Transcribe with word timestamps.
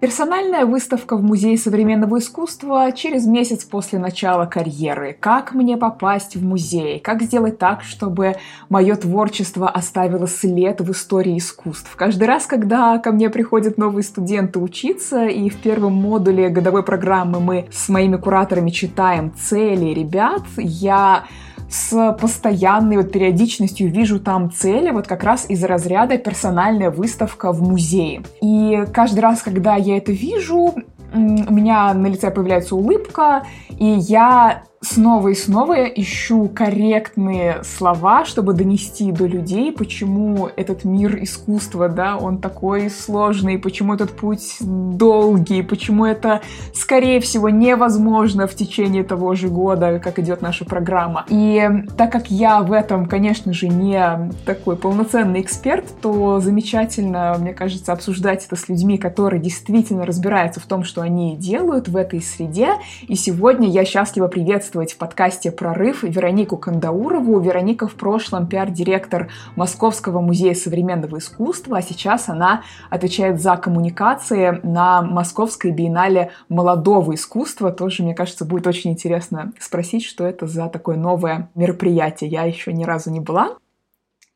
Персональная 0.00 0.64
выставка 0.64 1.14
в 1.14 1.22
Музее 1.22 1.58
современного 1.58 2.20
искусства 2.20 2.90
через 2.90 3.26
месяц 3.26 3.64
после 3.64 3.98
начала 3.98 4.46
карьеры. 4.46 5.14
Как 5.20 5.52
мне 5.52 5.76
попасть 5.76 6.36
в 6.36 6.42
музей? 6.42 6.98
Как 7.00 7.20
сделать 7.20 7.58
так, 7.58 7.82
чтобы 7.82 8.36
мое 8.70 8.96
творчество 8.96 9.68
оставило 9.68 10.26
след 10.26 10.80
в 10.80 10.90
истории 10.90 11.36
искусств? 11.36 11.94
Каждый 11.96 12.24
раз, 12.24 12.46
когда 12.46 12.96
ко 12.96 13.12
мне 13.12 13.28
приходят 13.28 13.76
новые 13.76 14.02
студенты 14.02 14.58
учиться, 14.58 15.26
и 15.26 15.50
в 15.50 15.58
первом 15.58 15.92
модуле 15.92 16.48
годовой 16.48 16.82
программы 16.82 17.38
мы 17.38 17.66
с 17.70 17.90
моими 17.90 18.16
кураторами 18.16 18.70
читаем 18.70 19.34
цели 19.34 19.92
ребят, 19.92 20.44
я 20.56 21.24
с 21.70 22.12
постоянной 22.20 22.96
вот 22.96 23.12
периодичностью 23.12 23.88
вижу 23.90 24.18
там 24.18 24.50
цели, 24.50 24.90
вот 24.90 25.06
как 25.06 25.22
раз 25.22 25.48
из 25.48 25.62
разряда 25.62 26.18
персональная 26.18 26.90
выставка 26.90 27.52
в 27.52 27.62
музее. 27.62 28.22
И 28.42 28.84
каждый 28.92 29.20
раз, 29.20 29.42
когда 29.42 29.76
я 29.76 29.96
это 29.96 30.10
вижу, 30.12 30.74
у 31.14 31.18
меня 31.18 31.94
на 31.94 32.08
лице 32.08 32.30
появляется 32.30 32.74
улыбка, 32.74 33.44
и 33.68 33.86
я 33.86 34.64
снова 34.82 35.28
и 35.28 35.34
снова 35.34 35.84
ищу 35.84 36.48
корректные 36.48 37.62
слова, 37.64 38.24
чтобы 38.24 38.54
донести 38.54 39.12
до 39.12 39.26
людей, 39.26 39.72
почему 39.72 40.48
этот 40.56 40.84
мир 40.84 41.22
искусства, 41.22 41.90
да, 41.90 42.16
он 42.16 42.38
такой 42.38 42.88
сложный, 42.88 43.58
почему 43.58 43.92
этот 43.92 44.12
путь 44.12 44.56
долгий, 44.60 45.62
почему 45.62 46.06
это, 46.06 46.40
скорее 46.74 47.20
всего, 47.20 47.50
невозможно 47.50 48.46
в 48.46 48.54
течение 48.54 49.04
того 49.04 49.34
же 49.34 49.48
года, 49.48 49.98
как 49.98 50.18
идет 50.18 50.40
наша 50.40 50.64
программа. 50.64 51.26
И 51.28 51.62
так 51.98 52.10
как 52.10 52.30
я 52.30 52.62
в 52.62 52.72
этом, 52.72 53.04
конечно 53.04 53.52
же, 53.52 53.68
не 53.68 54.32
такой 54.46 54.76
полноценный 54.76 55.42
эксперт, 55.42 55.84
то 56.00 56.40
замечательно, 56.40 57.36
мне 57.38 57.52
кажется, 57.52 57.92
обсуждать 57.92 58.46
это 58.46 58.56
с 58.56 58.66
людьми, 58.70 58.96
которые 58.96 59.42
действительно 59.42 60.06
разбираются 60.06 60.58
в 60.58 60.64
том, 60.64 60.84
что 60.84 61.02
они 61.02 61.36
делают 61.36 61.88
в 61.88 61.96
этой 61.96 62.22
среде. 62.22 62.76
И 63.06 63.14
сегодня 63.14 63.68
я 63.68 63.84
счастлива 63.84 64.28
приветствовать 64.28 64.69
приветствовать 64.70 64.92
в 64.92 64.98
подкасте 64.98 65.50
«Прорыв» 65.50 66.04
Веронику 66.04 66.56
Кандаурову. 66.56 67.40
Вероника 67.40 67.88
в 67.88 67.94
прошлом 67.94 68.46
пиар-директор 68.46 69.28
Московского 69.56 70.20
музея 70.20 70.54
современного 70.54 71.18
искусства, 71.18 71.78
а 71.78 71.82
сейчас 71.82 72.28
она 72.28 72.62
отвечает 72.88 73.40
за 73.40 73.56
коммуникации 73.56 74.60
на 74.62 75.02
Московской 75.02 75.72
биеннале 75.72 76.30
молодого 76.48 77.14
искусства. 77.14 77.72
Тоже, 77.72 78.04
мне 78.04 78.14
кажется, 78.14 78.44
будет 78.44 78.68
очень 78.68 78.92
интересно 78.92 79.52
спросить, 79.58 80.04
что 80.04 80.24
это 80.24 80.46
за 80.46 80.68
такое 80.68 80.96
новое 80.96 81.50
мероприятие. 81.56 82.30
Я 82.30 82.44
еще 82.44 82.72
ни 82.72 82.84
разу 82.84 83.10
не 83.10 83.20
была. 83.20 83.56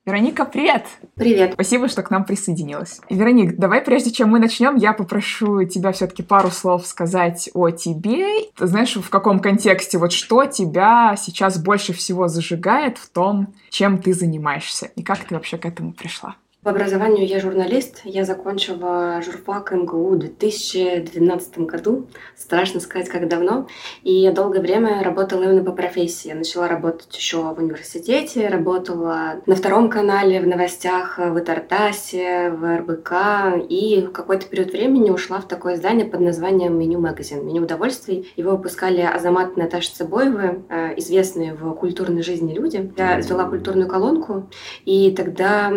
Вероника, 0.06 0.44
привет! 0.44 0.84
Привет! 1.14 1.54
Спасибо, 1.54 1.88
что 1.88 2.02
к 2.02 2.10
нам 2.10 2.26
присоединилась. 2.26 3.00
Вероник, 3.08 3.56
давай 3.56 3.80
прежде 3.80 4.10
чем 4.10 4.28
мы 4.28 4.38
начнем, 4.38 4.76
я 4.76 4.92
попрошу 4.92 5.64
тебя 5.64 5.92
все-таки 5.92 6.22
пару 6.22 6.50
слов 6.50 6.86
сказать 6.86 7.48
о 7.54 7.70
тебе. 7.70 8.50
Ты 8.54 8.66
знаешь, 8.66 8.96
в 8.96 9.08
каком 9.08 9.40
контексте, 9.40 9.96
вот 9.96 10.12
что 10.12 10.44
тебя 10.44 11.16
сейчас 11.16 11.56
больше 11.56 11.94
всего 11.94 12.28
зажигает 12.28 12.98
в 12.98 13.08
том, 13.08 13.54
чем 13.70 13.96
ты 13.96 14.12
занимаешься, 14.12 14.90
и 14.94 15.02
как 15.02 15.24
ты 15.24 15.36
вообще 15.36 15.56
к 15.56 15.64
этому 15.64 15.94
пришла? 15.94 16.36
По 16.64 16.70
образованию 16.70 17.26
я 17.26 17.40
журналист. 17.40 18.00
Я 18.04 18.24
закончила 18.24 19.20
журфак 19.22 19.72
МГУ 19.72 20.08
в 20.08 20.18
2012 20.18 21.58
году. 21.58 22.06
Страшно 22.38 22.80
сказать, 22.80 23.10
как 23.10 23.28
давно. 23.28 23.68
И 24.02 24.14
я 24.14 24.32
долгое 24.32 24.60
время 24.60 25.02
работала 25.02 25.42
именно 25.42 25.62
по 25.62 25.72
профессии. 25.72 26.28
Я 26.28 26.34
начала 26.34 26.66
работать 26.66 27.14
еще 27.14 27.42
в 27.42 27.58
университете, 27.58 28.48
работала 28.48 29.42
на 29.44 29.56
втором 29.56 29.90
канале, 29.90 30.40
в 30.40 30.46
новостях, 30.46 31.18
в 31.18 31.38
Итартасе, 31.38 32.48
в 32.48 32.78
РБК. 32.78 33.68
И 33.68 34.00
в 34.00 34.12
какой-то 34.12 34.46
период 34.46 34.72
времени 34.72 35.10
ушла 35.10 35.40
в 35.40 35.46
такое 35.46 35.74
издание 35.74 36.06
под 36.06 36.20
названием 36.20 36.78
«Меню 36.78 36.98
Магазин», 36.98 37.46
«Меню 37.46 37.64
удовольствий». 37.64 38.32
Его 38.36 38.52
выпускали 38.52 39.02
Азамат 39.02 39.58
и 39.58 39.60
Наташа 39.60 39.94
Цыбоевы, 39.94 40.64
э, 40.70 40.94
известные 40.96 41.52
в 41.52 41.74
культурной 41.74 42.22
жизни 42.22 42.54
люди. 42.54 42.90
Я 42.96 43.20
извела 43.20 43.44
культурную 43.44 43.86
колонку, 43.86 44.48
и 44.86 45.10
тогда 45.14 45.70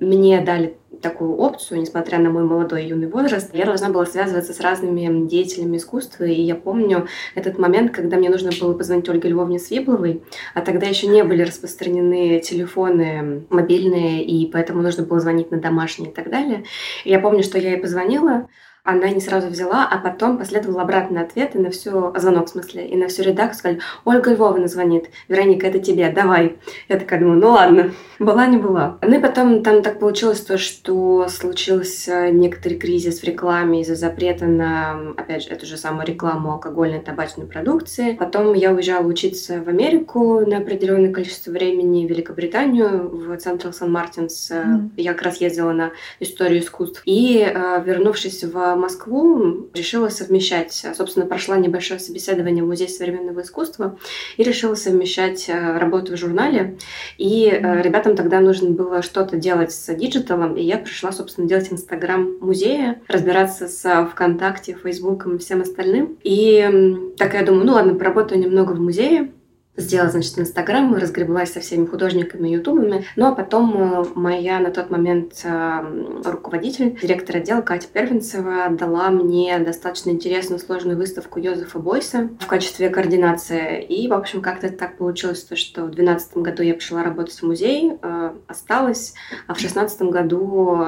мне 0.00 0.40
дали 0.40 0.76
такую 1.00 1.36
опцию, 1.36 1.80
несмотря 1.80 2.18
на 2.18 2.30
мой 2.30 2.42
молодой 2.42 2.86
юный 2.86 3.08
возраст, 3.08 3.54
я 3.54 3.64
должна 3.64 3.88
была 3.88 4.04
связываться 4.06 4.52
с 4.52 4.60
разными 4.60 5.28
деятелями 5.28 5.76
искусства, 5.76 6.24
и 6.24 6.40
я 6.40 6.54
помню 6.54 7.06
этот 7.34 7.58
момент, 7.58 7.92
когда 7.92 8.16
мне 8.16 8.30
нужно 8.30 8.50
было 8.60 8.74
позвонить 8.74 9.08
Ольге 9.08 9.28
Львовне 9.28 9.58
Свибловой, 9.58 10.22
а 10.54 10.60
тогда 10.60 10.86
еще 10.86 11.06
не 11.06 11.22
были 11.22 11.42
распространены 11.42 12.40
телефоны 12.40 13.46
мобильные, 13.50 14.24
и 14.24 14.50
поэтому 14.50 14.82
нужно 14.82 15.04
было 15.04 15.20
звонить 15.20 15.50
на 15.50 15.60
домашние 15.60 16.10
и 16.10 16.14
так 16.14 16.30
далее. 16.30 16.64
И 17.04 17.10
я 17.10 17.20
помню, 17.20 17.42
что 17.42 17.58
я 17.58 17.72
ей 17.72 17.78
позвонила, 17.78 18.48
она 18.88 19.10
не 19.10 19.20
сразу 19.20 19.48
взяла, 19.48 19.86
а 19.86 19.98
потом 19.98 20.38
последовал 20.38 20.80
обратный 20.80 21.20
ответ 21.20 21.54
и 21.54 21.58
на 21.58 21.70
всю, 21.70 22.14
звонок 22.16 22.46
в 22.46 22.50
смысле, 22.50 22.86
и 22.86 22.96
на 22.96 23.08
всю 23.08 23.22
редакцию 23.22 23.58
сказали, 23.58 23.80
Ольга 24.06 24.32
Львовна 24.32 24.66
звонит, 24.66 25.10
Вероника, 25.28 25.66
это 25.66 25.78
тебе, 25.78 26.10
давай. 26.10 26.56
Я 26.88 26.98
такая 26.98 27.20
думаю, 27.20 27.38
ну 27.38 27.50
ладно, 27.50 27.90
была 28.18 28.46
не 28.46 28.56
была. 28.56 28.96
Ну 29.02 29.18
и 29.18 29.20
потом 29.20 29.62
там 29.62 29.82
так 29.82 29.98
получилось 29.98 30.40
то, 30.40 30.56
что 30.56 31.28
случился 31.28 32.30
некоторый 32.30 32.78
кризис 32.78 33.20
в 33.20 33.24
рекламе 33.24 33.82
из-за 33.82 33.94
запрета 33.94 34.46
на, 34.46 35.12
опять 35.18 35.42
же, 35.44 35.50
эту 35.50 35.66
же 35.66 35.76
самую 35.76 36.06
рекламу 36.06 36.52
алкогольной 36.52 36.98
и 36.98 37.04
табачной 37.04 37.46
продукции. 37.46 38.12
Потом 38.12 38.54
я 38.54 38.72
уезжала 38.72 39.06
учиться 39.06 39.62
в 39.62 39.68
Америку 39.68 40.40
на 40.46 40.58
определенное 40.58 41.12
количество 41.12 41.50
времени, 41.50 42.06
в 42.06 42.10
Великобританию, 42.10 43.10
в 43.12 43.36
Централ 43.36 43.74
Сан-Мартинс. 43.74 44.50
Mm. 44.50 44.90
Я 44.96 45.12
как 45.12 45.22
раз 45.22 45.42
ездила 45.42 45.72
на 45.72 45.90
историю 46.20 46.60
искусств. 46.60 47.02
И 47.04 47.38
э, 47.40 47.82
вернувшись 47.84 48.44
в 48.44 48.77
Москву, 48.78 49.68
решила 49.74 50.08
совмещать, 50.08 50.86
собственно, 50.94 51.26
прошла 51.26 51.56
небольшое 51.56 52.00
собеседование 52.00 52.64
в 52.64 52.66
Музее 52.66 52.88
современного 52.88 53.42
искусства 53.42 53.98
и 54.36 54.42
решила 54.42 54.74
совмещать 54.74 55.48
э, 55.48 55.78
работу 55.78 56.12
в 56.12 56.16
журнале. 56.16 56.78
И 57.16 57.48
э, 57.48 57.82
ребятам 57.82 58.16
тогда 58.16 58.40
нужно 58.40 58.70
было 58.70 59.02
что-то 59.02 59.36
делать 59.36 59.72
с 59.72 59.94
диджиталом, 59.94 60.56
и 60.56 60.62
я 60.62 60.78
пришла, 60.78 61.12
собственно, 61.12 61.48
делать 61.48 61.72
Инстаграм 61.72 62.36
музея, 62.40 63.00
разбираться 63.08 63.68
с 63.68 64.06
ВКонтакте, 64.12 64.76
Фейсбуком 64.82 65.36
и 65.36 65.38
всем 65.38 65.62
остальным. 65.62 66.18
И 66.22 67.12
так 67.16 67.34
я 67.34 67.44
думаю, 67.44 67.66
ну 67.66 67.72
ладно, 67.72 67.94
поработаю 67.94 68.40
немного 68.40 68.72
в 68.72 68.80
музее, 68.80 69.32
сделала, 69.78 70.10
значит, 70.10 70.38
Инстаграм, 70.38 70.94
разгреблась 70.94 71.52
со 71.52 71.60
всеми 71.60 71.86
художниками, 71.86 72.48
ютубами. 72.48 73.06
Ну, 73.16 73.26
а 73.26 73.32
потом 73.32 74.02
э, 74.02 74.04
моя 74.14 74.58
на 74.58 74.70
тот 74.70 74.90
момент 74.90 75.40
э, 75.44 76.20
руководитель, 76.24 76.98
директор 77.00 77.36
отдела 77.36 77.62
Катя 77.62 77.88
Первенцева 77.92 78.68
дала 78.70 79.10
мне 79.10 79.58
достаточно 79.60 80.10
интересную 80.10 80.58
сложную 80.58 80.98
выставку 80.98 81.38
Йозефа 81.38 81.78
Бойса 81.78 82.28
в 82.40 82.46
качестве 82.46 82.90
координации. 82.90 83.82
И, 83.82 84.08
в 84.08 84.12
общем, 84.12 84.42
как-то 84.42 84.68
так 84.68 84.98
получилось, 84.98 85.44
то, 85.44 85.56
что 85.56 85.82
в 85.82 85.90
2012 85.90 86.36
году 86.38 86.62
я 86.62 86.74
пришла 86.74 87.02
работать 87.02 87.34
в 87.34 87.42
музей, 87.44 87.92
э, 88.02 88.32
осталась, 88.48 89.14
а 89.46 89.54
в 89.54 89.58
2016 89.58 90.02
году 90.02 90.84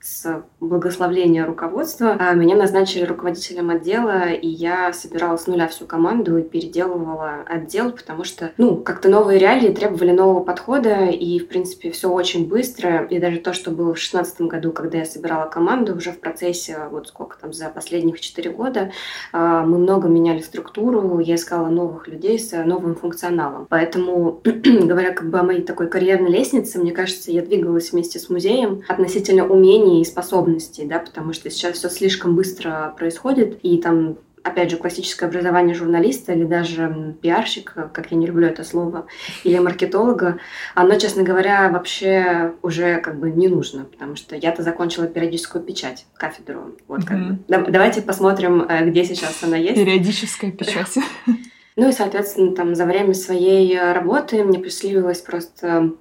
с 0.00 0.44
благословления 0.58 1.46
руководства 1.46 2.16
меня 2.34 2.56
назначили 2.56 3.04
руководителем 3.04 3.70
отдела, 3.70 4.30
и 4.30 4.48
я 4.48 4.92
собирала 4.92 5.36
с 5.36 5.46
нуля 5.46 5.68
всю 5.68 5.86
команду 5.86 6.38
и 6.38 6.42
переделывала 6.42 7.44
отдел, 7.46 7.92
потому 7.92 8.21
потому 8.22 8.24
что, 8.24 8.52
ну, 8.56 8.76
как-то 8.76 9.08
новые 9.08 9.38
реалии 9.38 9.72
требовали 9.72 10.12
нового 10.12 10.42
подхода, 10.42 11.06
и, 11.06 11.38
в 11.40 11.48
принципе, 11.48 11.90
все 11.90 12.08
очень 12.08 12.46
быстро. 12.46 13.04
И 13.06 13.18
даже 13.18 13.38
то, 13.38 13.52
что 13.52 13.70
было 13.70 13.94
в 13.94 13.98
2016 13.98 14.42
году, 14.42 14.72
когда 14.72 14.98
я 14.98 15.04
собирала 15.04 15.48
команду, 15.48 15.96
уже 15.96 16.12
в 16.12 16.20
процессе, 16.20 16.78
вот 16.90 17.08
сколько 17.08 17.36
там, 17.38 17.52
за 17.52 17.68
последних 17.68 18.20
4 18.20 18.50
года, 18.50 18.92
а, 19.32 19.64
мы 19.66 19.78
много 19.78 20.08
меняли 20.08 20.40
структуру, 20.40 21.18
я 21.18 21.34
искала 21.34 21.68
новых 21.68 22.06
людей 22.06 22.38
с 22.38 22.52
новым 22.64 22.94
функционалом. 22.94 23.66
Поэтому, 23.68 24.40
говоря 24.44 25.12
как 25.12 25.28
бы 25.28 25.38
о 25.38 25.42
моей 25.42 25.62
такой 25.62 25.88
карьерной 25.88 26.30
лестнице, 26.30 26.78
мне 26.78 26.92
кажется, 26.92 27.32
я 27.32 27.42
двигалась 27.42 27.92
вместе 27.92 28.18
с 28.18 28.30
музеем 28.30 28.82
относительно 28.88 29.46
умений 29.46 30.00
и 30.00 30.04
способностей, 30.04 30.86
да, 30.86 31.00
потому 31.00 31.32
что 31.32 31.50
сейчас 31.50 31.78
все 31.78 31.88
слишком 31.88 32.36
быстро 32.36 32.94
происходит, 32.96 33.58
и 33.62 33.78
там 33.78 34.16
опять 34.42 34.70
же, 34.70 34.76
классическое 34.76 35.28
образование 35.28 35.74
журналиста 35.74 36.32
или 36.32 36.44
даже 36.44 37.16
пиарщика, 37.20 37.90
как 37.92 38.10
я 38.10 38.16
не 38.16 38.26
люблю 38.26 38.46
это 38.46 38.64
слово, 38.64 39.06
или 39.44 39.58
маркетолога, 39.58 40.38
оно, 40.74 40.96
честно 40.96 41.22
говоря, 41.22 41.68
вообще 41.70 42.52
уже 42.62 43.00
как 43.00 43.18
бы 43.18 43.30
не 43.30 43.48
нужно, 43.48 43.84
потому 43.84 44.16
что 44.16 44.36
я-то 44.36 44.62
закончила 44.62 45.06
периодическую 45.06 45.62
печать, 45.62 46.06
кафедру. 46.16 46.76
Вот 46.88 47.00
mm-hmm. 47.00 47.38
как 47.48 47.64
бы. 47.64 47.70
Давайте 47.72 48.02
посмотрим, 48.02 48.62
э, 48.62 48.88
где 48.88 49.04
сейчас 49.04 49.42
она 49.42 49.56
есть. 49.56 49.76
Периодическая 49.76 50.50
печать. 50.50 50.96
Ну 51.74 51.88
и, 51.88 51.92
соответственно, 51.92 52.54
там 52.54 52.74
за 52.74 52.84
время 52.84 53.14
своей 53.14 53.80
работы 53.80 54.44
мне 54.44 54.58
посчастливилось 54.58 55.22
просто 55.22 55.94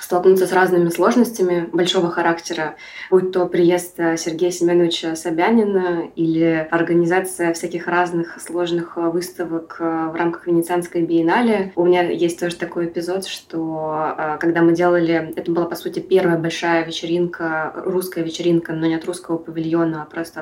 столкнуться 0.00 0.46
с 0.46 0.52
разными 0.52 0.88
сложностями 0.88 1.68
большого 1.72 2.10
характера, 2.10 2.76
будь 3.10 3.32
то 3.32 3.46
приезд 3.46 3.94
э, 3.98 4.16
Сергея 4.16 4.50
Семеновича 4.50 5.16
Собянина 5.16 6.08
или 6.14 6.66
организация 6.70 7.52
всяких 7.52 7.86
разных 7.88 8.40
сложных 8.40 8.96
э, 8.96 9.00
выставок 9.00 9.76
э, 9.80 10.08
в 10.12 10.14
рамках 10.14 10.46
Венецианской 10.46 11.02
биеннале. 11.02 11.72
У 11.74 11.84
меня 11.84 12.02
есть 12.02 12.38
тоже 12.38 12.56
такой 12.56 12.86
эпизод, 12.86 13.26
что 13.26 14.36
когда 14.40 14.62
мы 14.62 14.72
делали, 14.72 15.32
это 15.36 15.50
была 15.50 15.66
по 15.66 15.74
сути 15.74 15.98
первая 15.98 16.38
большая 16.38 16.84
вечеринка, 16.84 17.72
русская 17.76 18.22
вечеринка, 18.24 18.72
но 18.72 18.86
не 18.86 18.94
от 18.94 19.04
русского 19.04 19.36
павильона, 19.38 20.02
а 20.02 20.06
просто 20.06 20.40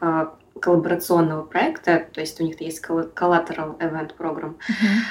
от 0.00 0.41
коллаборационного 0.60 1.42
проекта, 1.42 2.06
то 2.12 2.20
есть 2.20 2.40
у 2.40 2.44
них 2.44 2.60
есть 2.60 2.82
collateral 2.84 3.78
event 3.78 4.12
program, 4.18 4.54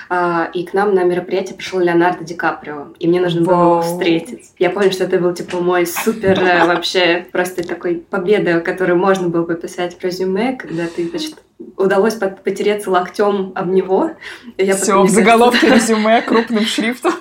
uh-huh. 0.09 0.51
и 0.53 0.65
к 0.65 0.73
нам 0.73 0.93
на 0.93 1.03
мероприятие 1.03 1.55
пришел 1.55 1.79
Леонардо 1.79 2.23
Ди 2.23 2.33
Каприо, 2.33 2.93
и 2.99 3.07
мне 3.07 3.19
нужно 3.19 3.41
было 3.41 3.61
его 3.61 3.81
встретить. 3.81 4.51
Я 4.59 4.69
помню, 4.69 4.91
что 4.91 5.03
это 5.03 5.19
был 5.19 5.33
типа 5.33 5.59
мой 5.59 5.85
супер 5.85 6.39
э, 6.39 6.65
вообще 6.67 7.25
просто 7.31 7.67
такой 7.67 7.95
победа, 7.95 8.61
которую 8.61 8.97
можно 8.97 9.29
было 9.29 9.45
бы 9.45 9.55
писать 9.55 9.97
в 9.97 10.03
резюме, 10.03 10.55
когда 10.55 10.87
ты, 10.87 11.07
значит, 11.09 11.35
удалось 11.77 12.15
потереться 12.15 12.91
локтем 12.91 13.51
об 13.55 13.69
него. 13.69 14.11
Все, 14.57 15.01
в 15.03 15.09
заголовке 15.09 15.69
резюме 15.73 16.21
крупным 16.21 16.65
шрифтом. 16.65 17.13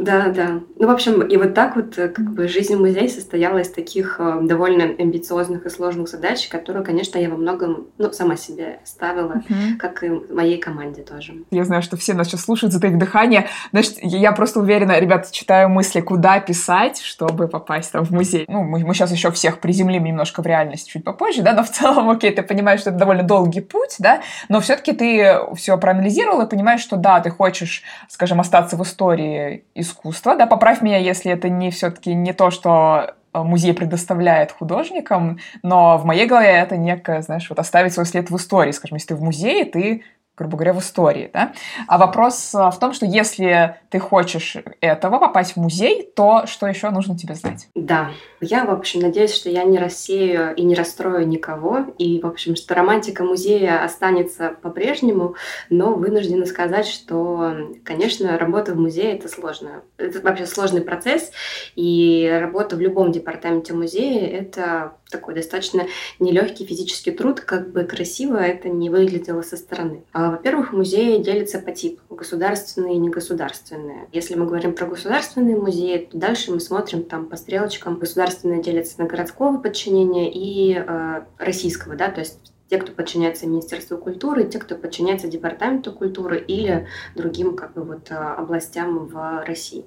Да, 0.00 0.28
да. 0.28 0.60
Ну, 0.78 0.86
в 0.86 0.90
общем, 0.90 1.20
и 1.20 1.36
вот 1.36 1.52
так 1.52 1.76
вот 1.76 1.98
э, 1.98 2.08
как 2.08 2.32
бы 2.32 2.48
жизнь 2.48 2.74
музея 2.74 3.08
состояла 3.08 3.58
из 3.58 3.68
таких 3.68 4.16
э, 4.18 4.38
довольно 4.42 4.84
амбициозных 4.84 5.66
и 5.66 5.70
сложных 5.70 6.08
задач, 6.08 6.48
которые, 6.48 6.82
конечно, 6.82 7.18
я 7.18 7.28
во 7.28 7.36
многом, 7.36 7.88
ну, 7.98 8.10
сама 8.10 8.36
себе 8.36 8.80
ставила, 8.84 9.42
uh-huh. 9.46 9.76
как 9.78 10.02
и 10.02 10.08
моей 10.08 10.58
команде 10.58 11.02
тоже. 11.02 11.34
Я 11.50 11.64
знаю, 11.64 11.82
что 11.82 11.98
все 11.98 12.14
нас 12.14 12.28
сейчас 12.28 12.44
слушают, 12.44 12.72
затаив 12.72 12.96
дыхание. 12.96 13.48
Значит, 13.72 13.98
я 14.00 14.32
просто 14.32 14.60
уверена, 14.60 14.98
ребята, 14.98 15.28
читаю 15.30 15.68
мысли, 15.68 16.00
куда 16.00 16.40
писать, 16.40 17.02
чтобы 17.02 17.46
попасть 17.46 17.92
там 17.92 18.06
в 18.06 18.10
музей. 18.10 18.46
Ну, 18.48 18.62
мы, 18.62 18.78
мы 18.78 18.94
сейчас 18.94 19.12
еще 19.12 19.30
всех 19.30 19.60
приземлим 19.60 20.04
немножко 20.04 20.42
в 20.42 20.46
реальность 20.46 20.88
чуть 20.88 21.04
попозже, 21.04 21.42
да, 21.42 21.52
но 21.52 21.62
в 21.62 21.70
целом, 21.70 22.08
окей, 22.10 22.30
ты 22.30 22.42
понимаешь, 22.42 22.80
что 22.80 22.88
это 22.88 22.98
довольно 22.98 23.22
долгий 23.22 23.60
путь, 23.60 23.96
да, 23.98 24.22
но 24.48 24.60
все-таки 24.60 24.92
ты 24.92 25.40
все 25.56 25.76
проанализировал 25.76 26.40
и 26.40 26.48
понимаешь, 26.48 26.80
что 26.80 26.96
да, 26.96 27.20
ты 27.20 27.28
хочешь, 27.28 27.82
скажем, 28.08 28.40
остаться 28.40 28.78
в 28.78 28.82
истории 28.82 29.64
и 29.74 29.82
искусства, 29.90 30.36
да, 30.36 30.46
поправь 30.46 30.82
меня, 30.82 30.98
если 30.98 31.30
это 31.32 31.48
не 31.48 31.70
все-таки 31.70 32.14
не 32.14 32.32
то, 32.32 32.50
что 32.50 33.14
э, 33.32 33.42
музей 33.42 33.74
предоставляет 33.74 34.52
художникам, 34.52 35.38
но 35.62 35.98
в 35.98 36.04
моей 36.04 36.26
голове 36.26 36.50
это 36.50 36.76
некое, 36.76 37.22
знаешь, 37.22 37.48
вот 37.50 37.58
оставить 37.58 37.92
свой 37.92 38.06
след 38.06 38.30
в 38.30 38.36
истории. 38.36 38.72
Скажем, 38.72 38.96
если 38.96 39.08
ты 39.08 39.14
в 39.16 39.22
музее, 39.22 39.64
ты 39.64 40.04
грубо 40.36 40.56
говоря, 40.56 40.72
в 40.72 40.78
истории. 40.78 41.28
Да? 41.34 41.52
А 41.86 41.98
вопрос 41.98 42.54
э, 42.54 42.70
в 42.70 42.78
том, 42.78 42.94
что 42.94 43.04
если 43.04 43.76
ты 43.90 43.98
хочешь 43.98 44.56
этого, 44.80 45.18
попасть 45.18 45.52
в 45.52 45.56
музей, 45.58 46.10
то 46.16 46.46
что 46.46 46.66
еще 46.66 46.88
нужно 46.88 47.18
тебе 47.18 47.34
знать? 47.34 47.68
Да. 47.74 48.08
Я, 48.40 48.64
в 48.64 48.70
общем, 48.70 49.00
надеюсь, 49.00 49.34
что 49.34 49.50
я 49.50 49.64
не 49.64 49.78
рассею 49.78 50.54
и 50.54 50.62
не 50.62 50.74
расстрою 50.74 51.28
никого, 51.28 51.86
и, 51.98 52.20
в 52.20 52.26
общем, 52.26 52.56
что 52.56 52.74
романтика 52.74 53.22
музея 53.22 53.84
останется 53.84 54.56
по-прежнему, 54.62 55.34
но 55.68 55.92
вынуждена 55.94 56.46
сказать, 56.46 56.86
что, 56.86 57.52
конечно, 57.84 58.38
работа 58.38 58.72
в 58.72 58.78
музее— 58.78 59.12
это 59.18 59.28
сложно. 59.28 59.82
Это 59.98 60.20
вообще 60.20 60.46
сложный 60.46 60.80
процесс, 60.80 61.32
и 61.76 62.28
работа 62.40 62.76
в 62.76 62.80
любом 62.80 63.12
департаменте 63.12 63.74
музея— 63.74 64.26
это 64.40 64.94
такой 65.10 65.34
достаточно 65.34 65.86
нелегкий 66.18 66.64
физический 66.64 67.10
труд, 67.10 67.40
как 67.40 67.72
бы 67.72 67.84
красиво 67.84 68.36
это 68.36 68.68
не 68.68 68.88
выглядело 68.88 69.42
со 69.42 69.56
стороны. 69.56 70.04
А, 70.12 70.30
во-первых, 70.30 70.72
музеи 70.72 71.18
делятся 71.18 71.58
по 71.58 71.72
типу 71.72 72.14
государственные 72.14 72.94
и 72.94 72.98
негосударственные. 72.98 74.08
Если 74.12 74.34
мы 74.36 74.46
говорим 74.46 74.74
про 74.74 74.86
государственные 74.86 75.56
музеи, 75.56 76.08
то 76.10 76.16
дальше 76.16 76.52
мы 76.52 76.60
смотрим 76.60 77.02
там 77.02 77.26
по 77.26 77.36
стрелочкам. 77.36 77.96
Государственные 77.98 78.29
делятся 78.62 79.00
на 79.00 79.06
городского 79.06 79.58
подчинения 79.58 80.30
и 80.32 80.74
э, 80.74 81.22
российского, 81.38 81.96
да, 81.96 82.10
то 82.10 82.20
есть 82.20 82.52
те, 82.70 82.78
кто 82.78 82.92
подчиняется 82.92 83.48
Министерству 83.48 83.98
культуры, 83.98 84.44
те, 84.44 84.60
кто 84.60 84.76
подчиняется 84.76 85.26
Департаменту 85.26 85.92
культуры 85.92 86.38
или 86.38 86.86
другим 87.16 87.56
как 87.56 87.74
бы, 87.74 87.82
вот, 87.82 88.06
а, 88.10 88.36
областям 88.36 89.08
в 89.08 89.44
России. 89.44 89.84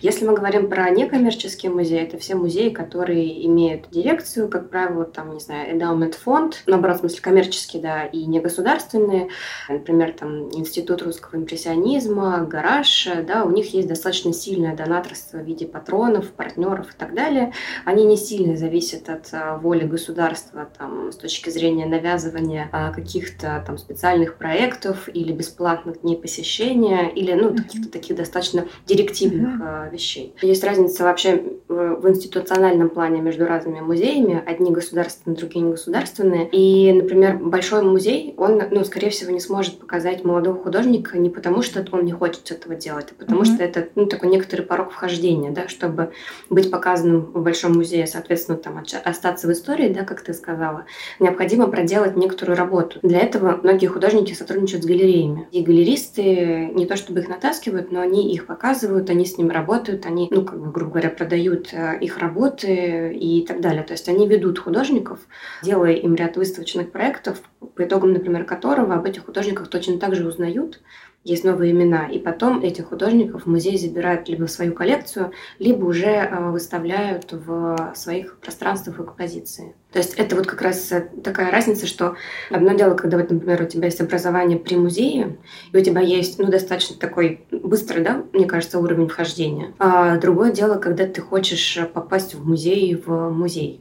Если 0.00 0.26
мы 0.26 0.34
говорим 0.34 0.68
про 0.68 0.90
некоммерческие 0.90 1.70
музеи, 1.70 2.00
это 2.00 2.18
все 2.18 2.34
музеи, 2.34 2.70
которые 2.70 3.46
имеют 3.46 3.90
дирекцию, 3.90 4.48
как 4.48 4.70
правило, 4.70 5.04
там, 5.04 5.34
не 5.34 5.40
знаю, 5.40 5.72
endowment 5.72 6.16
фонд, 6.16 6.64
наоборот, 6.66 6.96
в 6.96 7.00
смысле 7.00 7.20
коммерческие, 7.20 7.80
да, 7.80 8.04
и 8.04 8.26
негосударственные, 8.26 9.28
например, 9.68 10.12
там, 10.12 10.48
Институт 10.50 11.02
русского 11.02 11.36
импрессионизма, 11.36 12.44
Гараж, 12.44 13.08
да, 13.24 13.44
у 13.44 13.50
них 13.50 13.72
есть 13.72 13.86
достаточно 13.86 14.32
сильное 14.32 14.74
донаторство 14.74 15.38
в 15.38 15.44
виде 15.44 15.66
патронов, 15.66 16.32
партнеров 16.32 16.92
и 16.92 16.98
так 16.98 17.14
далее. 17.14 17.52
Они 17.84 18.04
не 18.04 18.16
сильно 18.16 18.56
зависят 18.56 19.08
от 19.08 19.28
а, 19.32 19.58
воли 19.58 19.84
государства 19.84 20.68
там, 20.76 21.12
с 21.12 21.16
точки 21.16 21.50
зрения 21.50 21.86
навязывания 21.86 22.15
навязывание 22.16 22.68
а, 22.72 22.92
каких-то 22.92 23.62
там 23.66 23.78
специальных 23.78 24.36
проектов 24.36 25.08
или 25.12 25.32
бесплатных 25.32 26.00
дней 26.00 26.16
посещения, 26.16 27.08
или 27.08 27.32
ну, 27.32 27.54
каких-то 27.54 27.90
таких 27.90 28.16
достаточно 28.16 28.66
директивных 28.86 29.60
mm-hmm. 29.60 29.92
вещей. 29.92 30.34
Есть 30.42 30.64
разница 30.64 31.04
вообще 31.04 31.42
в 31.68 32.08
институциональном 32.08 32.88
плане 32.88 33.20
между 33.20 33.46
разными 33.46 33.80
музеями, 33.80 34.42
одни 34.46 34.70
государственные, 34.70 35.36
другие 35.36 35.64
негосударственные. 35.64 36.48
И, 36.50 36.92
например, 36.92 37.38
большой 37.38 37.82
музей, 37.82 38.34
он, 38.36 38.62
ну, 38.70 38.84
скорее 38.84 39.10
всего, 39.10 39.30
не 39.30 39.40
сможет 39.40 39.78
показать 39.78 40.24
молодого 40.24 40.62
художника 40.62 41.18
не 41.18 41.30
потому, 41.30 41.62
что 41.62 41.84
он 41.92 42.04
не 42.04 42.12
хочет 42.12 42.50
этого 42.50 42.74
делать, 42.74 43.08
а 43.10 43.14
потому 43.14 43.42
mm-hmm. 43.42 43.54
что 43.54 43.64
это 43.64 43.88
ну, 43.94 44.06
такой 44.06 44.30
некоторый 44.30 44.62
порог 44.62 44.92
вхождения, 44.92 45.50
да, 45.50 45.68
чтобы 45.68 46.12
быть 46.50 46.70
показанным 46.70 47.20
в 47.20 47.42
большом 47.42 47.74
музее, 47.74 48.06
соответственно, 48.06 48.56
там 48.56 48.82
остаться 49.04 49.46
в 49.46 49.52
истории, 49.52 49.92
да, 49.92 50.04
как 50.04 50.22
ты 50.22 50.32
сказала, 50.32 50.86
необходимо 51.18 51.66
проделать 51.66 52.05
делать 52.06 52.16
некоторую 52.16 52.56
работу. 52.56 52.98
Для 53.02 53.20
этого 53.20 53.58
многие 53.62 53.86
художники 53.86 54.32
сотрудничают 54.32 54.84
с 54.84 54.86
галереями. 54.86 55.48
И 55.52 55.62
галеристы 55.62 56.70
не 56.74 56.86
то 56.86 56.96
чтобы 56.96 57.20
их 57.20 57.28
натаскивают, 57.28 57.92
но 57.92 58.00
они 58.00 58.32
их 58.32 58.46
показывают, 58.46 59.10
они 59.10 59.24
с 59.24 59.38
ним 59.38 59.50
работают, 59.50 60.06
они, 60.06 60.28
ну, 60.30 60.44
как 60.44 60.60
бы, 60.60 60.70
грубо 60.70 60.92
говоря, 60.92 61.10
продают 61.10 61.72
э, 61.72 61.98
их 62.00 62.18
работы 62.18 63.12
и 63.14 63.44
так 63.46 63.60
далее. 63.60 63.82
То 63.82 63.92
есть 63.92 64.08
они 64.08 64.26
ведут 64.26 64.58
художников, 64.58 65.20
делая 65.62 65.92
им 65.92 66.14
ряд 66.14 66.36
выставочных 66.36 66.92
проектов, 66.92 67.40
по 67.74 67.84
итогам, 67.84 68.12
например, 68.12 68.44
которого 68.44 68.94
об 68.94 69.04
этих 69.04 69.26
художниках 69.26 69.68
точно 69.68 69.98
так 69.98 70.14
же 70.14 70.26
узнают, 70.26 70.80
есть 71.26 71.44
новые 71.44 71.72
имена, 71.72 72.06
и 72.06 72.18
потом 72.18 72.60
этих 72.60 72.86
художников 72.86 73.46
музей 73.46 73.76
забирают 73.78 74.28
либо 74.28 74.46
в 74.46 74.50
свою 74.50 74.72
коллекцию, 74.72 75.32
либо 75.58 75.84
уже 75.84 76.06
э, 76.06 76.50
выставляют 76.50 77.32
в 77.32 77.92
своих 77.94 78.38
пространствах 78.38 79.00
экспозиции. 79.00 79.74
То 79.92 79.98
есть 79.98 80.14
это 80.14 80.36
вот 80.36 80.46
как 80.46 80.62
раз 80.62 80.92
э, 80.92 81.08
такая 81.24 81.50
разница, 81.50 81.86
что 81.86 82.14
одно 82.50 82.74
дело, 82.74 82.94
когда, 82.94 83.18
вот, 83.18 83.30
например, 83.30 83.60
у 83.62 83.66
тебя 83.66 83.86
есть 83.86 84.00
образование 84.00 84.56
при 84.56 84.76
музее, 84.76 85.36
и 85.72 85.76
у 85.76 85.82
тебя 85.82 86.00
есть, 86.00 86.38
ну, 86.38 86.46
достаточно 86.46 86.96
такой 86.96 87.44
быстрый, 87.50 88.04
да, 88.04 88.22
мне 88.32 88.46
кажется, 88.46 88.78
уровень 88.78 89.08
вхождения. 89.08 89.74
А 89.78 90.18
другое 90.18 90.52
дело, 90.52 90.76
когда 90.76 91.06
ты 91.06 91.20
хочешь 91.20 91.78
попасть 91.92 92.34
в 92.34 92.46
музей 92.46 92.94
в 92.94 93.30
музей 93.30 93.80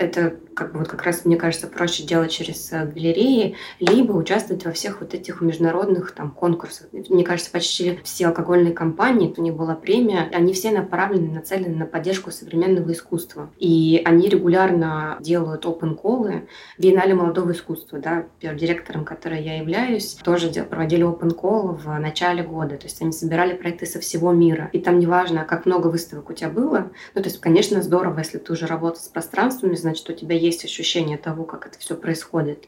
это 0.00 0.36
как 0.54 0.72
бы 0.72 0.80
вот 0.80 0.88
как 0.88 1.02
раз, 1.04 1.24
мне 1.24 1.36
кажется, 1.36 1.66
проще 1.66 2.02
делать 2.02 2.30
через 2.30 2.72
э, 2.72 2.84
галереи, 2.84 3.56
либо 3.78 4.12
участвовать 4.12 4.64
во 4.64 4.72
всех 4.72 5.00
вот 5.00 5.14
этих 5.14 5.40
международных 5.40 6.12
там 6.12 6.30
конкурсах. 6.30 6.88
Мне 6.92 7.24
кажется, 7.24 7.50
почти 7.50 7.98
все 8.02 8.26
алкогольные 8.26 8.72
компании, 8.72 9.32
у 9.36 9.42
них 9.42 9.54
была 9.54 9.74
премия, 9.74 10.28
они 10.32 10.52
все 10.52 10.70
направлены, 10.70 11.32
нацелены 11.32 11.76
на 11.76 11.86
поддержку 11.86 12.30
современного 12.30 12.92
искусства. 12.92 13.50
И 13.58 14.02
они 14.04 14.28
регулярно 14.28 15.16
делают 15.20 15.64
open 15.64 15.94
колы 15.94 16.48
Биеннале 16.78 17.14
молодого 17.14 17.52
искусства, 17.52 17.98
да, 17.98 18.26
директором 18.40 19.04
которой 19.04 19.42
я 19.42 19.58
являюсь, 19.58 20.14
тоже 20.22 20.50
проводили 20.64 21.06
open 21.06 21.34
call 21.34 21.76
в 21.76 21.98
начале 21.98 22.42
года. 22.42 22.76
То 22.76 22.84
есть 22.84 23.00
они 23.00 23.12
собирали 23.12 23.54
проекты 23.54 23.86
со 23.86 24.00
всего 24.00 24.32
мира. 24.32 24.68
И 24.72 24.80
там 24.80 24.98
неважно, 24.98 25.44
как 25.44 25.66
много 25.66 25.88
выставок 25.88 26.30
у 26.30 26.32
тебя 26.32 26.50
было. 26.50 26.90
Ну, 27.14 27.22
то 27.22 27.28
есть, 27.28 27.40
конечно, 27.40 27.82
здорово, 27.82 28.18
если 28.18 28.38
ты 28.38 28.52
уже 28.52 28.66
работал 28.66 29.00
с 29.00 29.08
пространствами, 29.08 29.74
значит, 29.90 30.08
у 30.08 30.12
тебя 30.12 30.36
есть 30.36 30.64
ощущение 30.64 31.18
того, 31.18 31.44
как 31.44 31.66
это 31.66 31.78
все 31.78 31.96
происходит. 31.96 32.66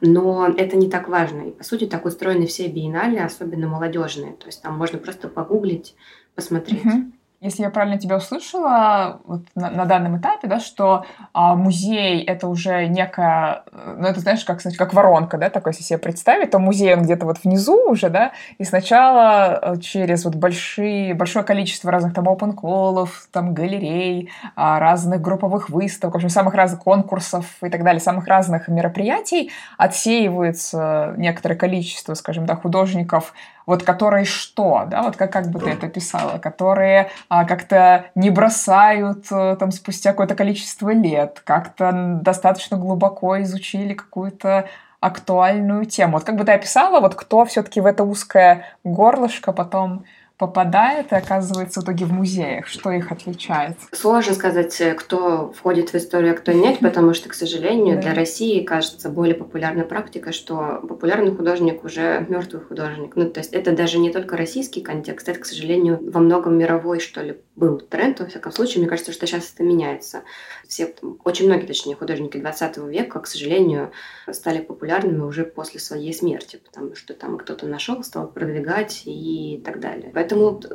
Но 0.00 0.46
это 0.46 0.76
не 0.76 0.88
так 0.88 1.08
важно. 1.08 1.48
И, 1.48 1.50
по 1.50 1.64
сути, 1.64 1.86
так 1.86 2.04
устроены 2.04 2.46
все 2.46 2.68
биеннале, 2.68 3.20
особенно 3.20 3.68
молодежные. 3.68 4.34
То 4.34 4.46
есть 4.46 4.62
там 4.62 4.76
можно 4.76 4.98
просто 4.98 5.28
погуглить, 5.28 5.94
посмотреть. 6.34 6.84
Угу 6.84 7.12
если 7.40 7.62
я 7.62 7.70
правильно 7.70 7.98
тебя 7.98 8.16
услышала 8.16 9.20
вот 9.24 9.42
на, 9.54 9.70
на 9.70 9.84
данном 9.84 10.18
этапе, 10.18 10.48
да, 10.48 10.58
что 10.58 11.04
а, 11.32 11.54
музей 11.54 12.22
это 12.24 12.48
уже 12.48 12.88
некая, 12.88 13.62
ну 13.72 14.08
это 14.08 14.18
знаешь, 14.18 14.44
как, 14.44 14.60
как 14.76 14.92
воронка, 14.92 15.38
да, 15.38 15.48
такой, 15.48 15.70
если 15.70 15.84
себе 15.84 15.98
представить, 15.98 16.50
то 16.50 16.58
музей 16.58 16.94
он 16.94 17.02
где-то 17.02 17.26
вот 17.26 17.38
внизу 17.44 17.90
уже, 17.90 18.08
да, 18.08 18.32
и 18.58 18.64
сначала 18.64 19.58
э, 19.62 19.76
через 19.78 20.24
вот 20.24 20.34
большие, 20.34 21.14
большое 21.14 21.44
количество 21.44 21.92
разных 21.92 22.12
там 22.12 22.26
open 22.26 22.54
колов, 22.54 23.28
там 23.30 23.54
галерей, 23.54 24.30
а, 24.56 24.80
разных 24.80 25.20
групповых 25.20 25.70
выставок, 25.70 26.14
в 26.14 26.16
общем, 26.16 26.30
самых 26.30 26.54
разных 26.54 26.80
конкурсов 26.80 27.46
и 27.62 27.70
так 27.70 27.84
далее, 27.84 28.00
самых 28.00 28.26
разных 28.26 28.66
мероприятий 28.66 29.52
отсеивается 29.76 31.14
некоторое 31.16 31.54
количество, 31.54 32.14
скажем, 32.14 32.46
да, 32.46 32.56
художников, 32.56 33.32
вот 33.68 33.82
которые 33.82 34.24
что, 34.24 34.86
да, 34.86 35.02
вот 35.02 35.16
как, 35.16 35.30
как 35.30 35.48
бы 35.48 35.60
ты 35.60 35.68
это 35.68 35.88
писала, 35.88 36.38
которые 36.38 37.10
а, 37.28 37.44
как-то 37.44 38.06
не 38.14 38.30
бросают 38.30 39.26
а, 39.30 39.56
там 39.56 39.72
спустя 39.72 40.12
какое-то 40.12 40.34
количество 40.34 40.88
лет, 40.88 41.42
как-то 41.44 42.18
достаточно 42.22 42.78
глубоко 42.78 43.42
изучили 43.42 43.92
какую-то 43.92 44.70
актуальную 45.00 45.84
тему. 45.84 46.14
Вот 46.14 46.24
как 46.24 46.36
бы 46.36 46.44
ты 46.44 46.52
описала, 46.52 47.00
вот 47.00 47.14
кто 47.14 47.44
все-таки 47.44 47.82
в 47.82 47.86
это 47.86 48.04
узкое 48.04 48.64
горлышко 48.84 49.52
потом 49.52 50.06
попадает 50.38 51.12
и 51.12 51.16
оказывается 51.16 51.80
в 51.80 51.84
итоге 51.84 52.04
в 52.04 52.12
музеях? 52.12 52.66
Что 52.66 52.92
их 52.92 53.10
отличает? 53.10 53.76
Сложно 53.92 54.34
сказать, 54.34 54.80
э, 54.80 54.94
кто 54.94 55.52
входит 55.52 55.90
в 55.90 55.94
историю, 55.96 56.32
а 56.32 56.36
кто 56.36 56.52
нет, 56.52 56.78
потому 56.78 57.12
что, 57.12 57.28
к 57.28 57.34
сожалению, 57.34 57.96
да. 57.96 58.02
для 58.02 58.14
России 58.14 58.62
кажется 58.62 59.10
более 59.10 59.34
популярной 59.34 59.84
практика, 59.84 60.32
что 60.32 60.80
популярный 60.88 61.34
художник 61.34 61.84
уже 61.84 62.24
мертвый 62.28 62.62
художник. 62.62 63.16
Ну, 63.16 63.28
то 63.28 63.40
есть 63.40 63.52
это 63.52 63.72
даже 63.72 63.98
не 63.98 64.10
только 64.10 64.36
российский 64.36 64.80
контекст, 64.80 65.28
это, 65.28 65.40
к 65.40 65.44
сожалению, 65.44 65.98
во 66.00 66.20
многом 66.20 66.56
мировой, 66.56 67.00
что 67.00 67.20
ли, 67.20 67.38
был 67.56 67.78
тренд. 67.78 68.20
Во 68.20 68.26
всяком 68.26 68.52
случае, 68.52 68.80
мне 68.80 68.88
кажется, 68.88 69.12
что 69.12 69.26
сейчас 69.26 69.52
это 69.52 69.64
меняется. 69.64 70.22
Все, 70.68 70.94
очень 71.24 71.46
многие, 71.46 71.66
точнее, 71.66 71.96
художники 71.96 72.38
20 72.38 72.76
века, 72.78 73.18
к 73.20 73.26
сожалению, 73.26 73.90
стали 74.30 74.60
популярными 74.60 75.22
уже 75.22 75.44
после 75.44 75.80
своей 75.80 76.14
смерти, 76.14 76.60
потому 76.64 76.94
что 76.94 77.14
там 77.14 77.38
кто-то 77.38 77.66
нашел, 77.66 78.04
стал 78.04 78.28
продвигать 78.28 79.02
и 79.04 79.60
так 79.64 79.80
далее. 79.80 80.10
Поэтому 80.14 80.27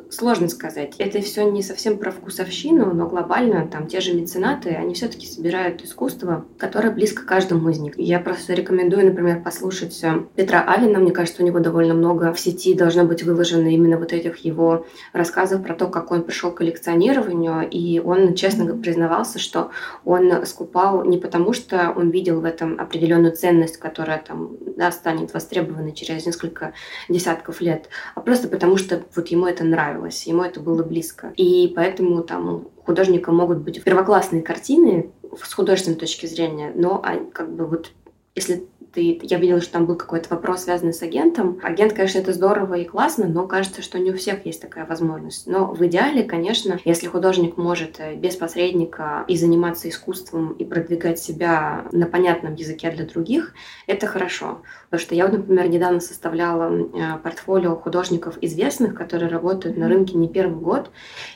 сложно 0.10 0.50
сказать. 0.50 0.95
Это 0.98 1.22
все 1.22 1.50
не 1.50 1.62
совсем 1.62 1.98
про 1.98 2.12
вкусовщину, 2.12 2.93
но 2.93 3.07
глобально 3.07 3.67
там 3.67 3.88
те 3.88 4.00
же 4.00 4.13
меценаты, 4.13 4.69
они 4.69 4.93
все-таки 4.93 5.27
собирают 5.27 5.83
искусство, 5.83 6.45
которое 6.57 6.91
близко 6.91 7.25
каждому 7.25 7.69
из 7.69 7.79
них. 7.79 7.93
Я 7.98 8.19
просто 8.19 8.53
рекомендую, 8.53 9.05
например, 9.05 9.41
послушать 9.41 10.00
э, 10.03 10.24
Петра 10.36 10.63
Алина. 10.67 11.00
Мне 11.00 11.12
кажется, 11.12 11.43
у 11.43 11.45
него 11.45 11.60
довольно 11.60 11.93
много 11.93 12.33
в 12.33 12.39
сети 12.39 12.74
должно 12.74 13.03
быть 13.05 13.24
выложено 13.24 13.67
именно 13.67 13.98
вот 13.98 14.13
этих 14.13 14.38
его 14.38 14.86
рассказов 15.12 15.63
про 15.63 15.74
то, 15.74 15.88
как 15.88 16.12
он 16.12 16.24
пришел 16.24 16.51
к 16.51 16.57
коллекционированию. 16.57 17.67
И 17.69 18.00
он 18.00 18.36
честно 18.36 18.75
признавался, 18.75 19.39
что 19.39 19.72
он 20.05 20.45
скупал 20.45 21.03
не 21.03 21.17
потому, 21.17 21.53
что 21.53 21.93
он 21.95 22.10
видел 22.10 22.41
в 22.41 22.45
этом 22.45 22.79
определенную 22.79 23.36
ценность, 23.36 23.77
которая 23.77 24.24
там 24.25 24.51
да, 24.77 24.91
станет 24.91 25.33
востребованной 25.33 25.93
через 25.93 26.25
несколько 26.25 26.74
десятков 27.10 27.62
лет, 27.62 27.89
а 28.15 28.22
просто 28.22 28.48
потому, 28.48 28.77
что 28.77 29.01
вот 29.15 29.27
ему 29.27 29.42
ему 29.43 29.47
это 29.47 29.63
нравилось, 29.63 30.25
ему 30.25 30.43
это 30.43 30.59
было 30.59 30.83
близко. 30.83 31.33
И 31.35 31.71
поэтому 31.75 32.23
там 32.23 32.67
художника 32.85 33.31
могут 33.31 33.59
быть 33.59 33.83
первоклассные 33.83 34.41
картины 34.41 35.12
с 35.41 35.53
художественной 35.53 35.97
точки 35.97 36.25
зрения, 36.25 36.71
но 36.73 37.01
а, 37.03 37.17
как 37.31 37.53
бы 37.53 37.65
вот 37.65 37.91
если 38.35 38.65
ты, 38.93 39.19
я 39.23 39.39
видела, 39.39 39.59
что 39.59 39.73
там 39.73 39.85
был 39.85 39.95
какой-то 39.95 40.29
вопрос, 40.29 40.63
связанный 40.63 40.93
с 40.93 41.01
агентом. 41.01 41.59
Агент, 41.63 41.93
конечно, 41.93 42.19
это 42.19 42.31
здорово 42.31 42.75
и 42.75 42.85
классно, 42.85 43.27
но 43.27 43.47
кажется, 43.47 43.81
что 43.81 43.97
не 43.97 44.12
у 44.12 44.17
всех 44.17 44.45
есть 44.45 44.62
такая 44.62 44.85
возможность. 44.85 45.47
Но 45.47 45.73
в 45.73 45.83
идеале, 45.88 46.23
конечно, 46.23 46.79
если 46.85 47.07
художник 47.07 47.57
может 47.57 48.00
э, 48.00 48.15
без 48.15 48.35
посредника 48.35 49.25
и 49.27 49.35
заниматься 49.35 49.89
искусством, 49.89 50.51
и 50.53 50.63
продвигать 50.63 51.19
себя 51.19 51.85
на 51.91 52.05
понятном 52.05 52.53
языке 52.53 52.91
для 52.91 53.05
других, 53.05 53.53
это 53.88 54.05
хорошо. 54.05 54.62
Потому 54.91 55.01
что 55.01 55.15
я, 55.15 55.27
например, 55.27 55.69
недавно 55.69 56.00
составляла 56.00 56.71
э, 56.71 57.17
портфолио 57.23 57.75
художников 57.75 58.38
известных, 58.41 58.93
которые 58.93 59.29
работают 59.29 59.75
на 59.75 59.88
рынке 59.89 60.15
не 60.17 60.29
первый 60.29 60.62
год. 60.62 60.91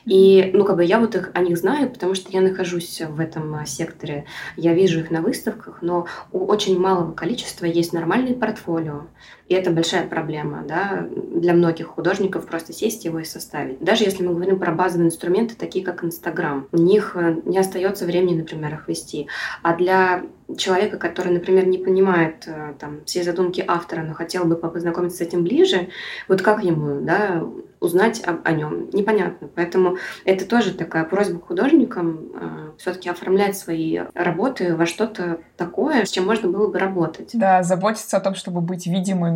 И, 0.05 0.51
ну, 0.53 0.63
как 0.63 0.75
бы 0.75 0.85
я 0.85 0.99
вот 0.99 1.15
их, 1.15 1.31
о 1.33 1.41
них 1.41 1.57
знаю, 1.57 1.89
потому 1.89 2.13
что 2.13 2.31
я 2.31 2.41
нахожусь 2.41 3.01
в 3.01 3.19
этом 3.19 3.55
э, 3.55 3.65
секторе. 3.65 4.25
Я 4.57 4.75
вижу 4.75 4.99
их 4.99 5.09
на 5.09 5.21
выставках, 5.21 5.79
но 5.81 6.05
у 6.31 6.45
очень 6.45 6.79
малого 6.79 7.13
количества 7.13 7.47
есть 7.66 7.94
нормальные 7.94 8.36
портфолио. 8.36 9.08
И 9.48 9.54
это 9.54 9.72
большая 9.72 10.08
проблема 10.08 10.63
да, 10.68 11.08
для 11.12 11.54
многих 11.54 11.88
художников 11.88 12.46
просто 12.46 12.74
сесть 12.74 13.06
его 13.06 13.20
и 13.20 13.24
составить. 13.24 13.80
Даже 13.80 14.04
если 14.04 14.25
мы 14.25 14.34
говорим 14.34 14.60
про 14.60 14.72
базовые 14.72 15.08
инструменты, 15.08 15.56
такие 15.56 15.86
как 15.86 16.04
Инстаграм, 16.04 16.68
у 16.72 16.77
них 16.77 17.16
э, 17.16 17.38
не 17.46 17.58
остается 17.58 18.06
времени, 18.06 18.39
например, 18.39 18.74
их 18.74 18.88
вести. 18.88 19.27
А 19.63 19.75
для 19.75 20.24
человека, 20.56 20.98
который, 20.98 21.34
например, 21.34 21.68
не 21.68 21.77
понимает 21.77 22.48
э, 22.48 22.74
там, 22.80 23.04
все 23.06 23.24
задумки 23.24 23.63
автора, 23.66 24.04
но 24.04 24.13
хотел 24.13 24.46
бы 24.46 24.56
познакомиться 24.56 25.18
с 25.18 25.22
этим 25.22 25.44
ближе, 25.44 25.89
вот 26.27 26.42
как 26.42 26.63
ему 26.63 27.01
да, 27.01 27.44
узнать 27.80 28.24
об, 28.25 28.39
о 28.46 28.51
нем? 28.51 28.89
Непонятно. 28.94 29.50
Поэтому 29.54 29.98
это 30.24 30.46
тоже 30.46 30.74
такая 30.74 31.04
просьба 31.04 31.39
к 31.39 31.48
художникам 31.48 32.32
э, 32.34 32.72
все-таки 32.77 33.10
оформлять 33.10 33.58
свои 33.58 34.00
работы 34.13 34.75
во 34.75 34.86
что-то 34.86 35.39
такое, 35.58 36.06
с 36.06 36.12
чем 36.12 36.25
можно 36.25 36.50
было 36.50 36.72
бы 36.72 36.80
работать. 36.80 37.32
Да, 37.34 37.63
заботиться 37.63 38.18
о 38.18 38.22
том, 38.22 38.36
чтобы 38.36 38.62
быть 38.62 38.88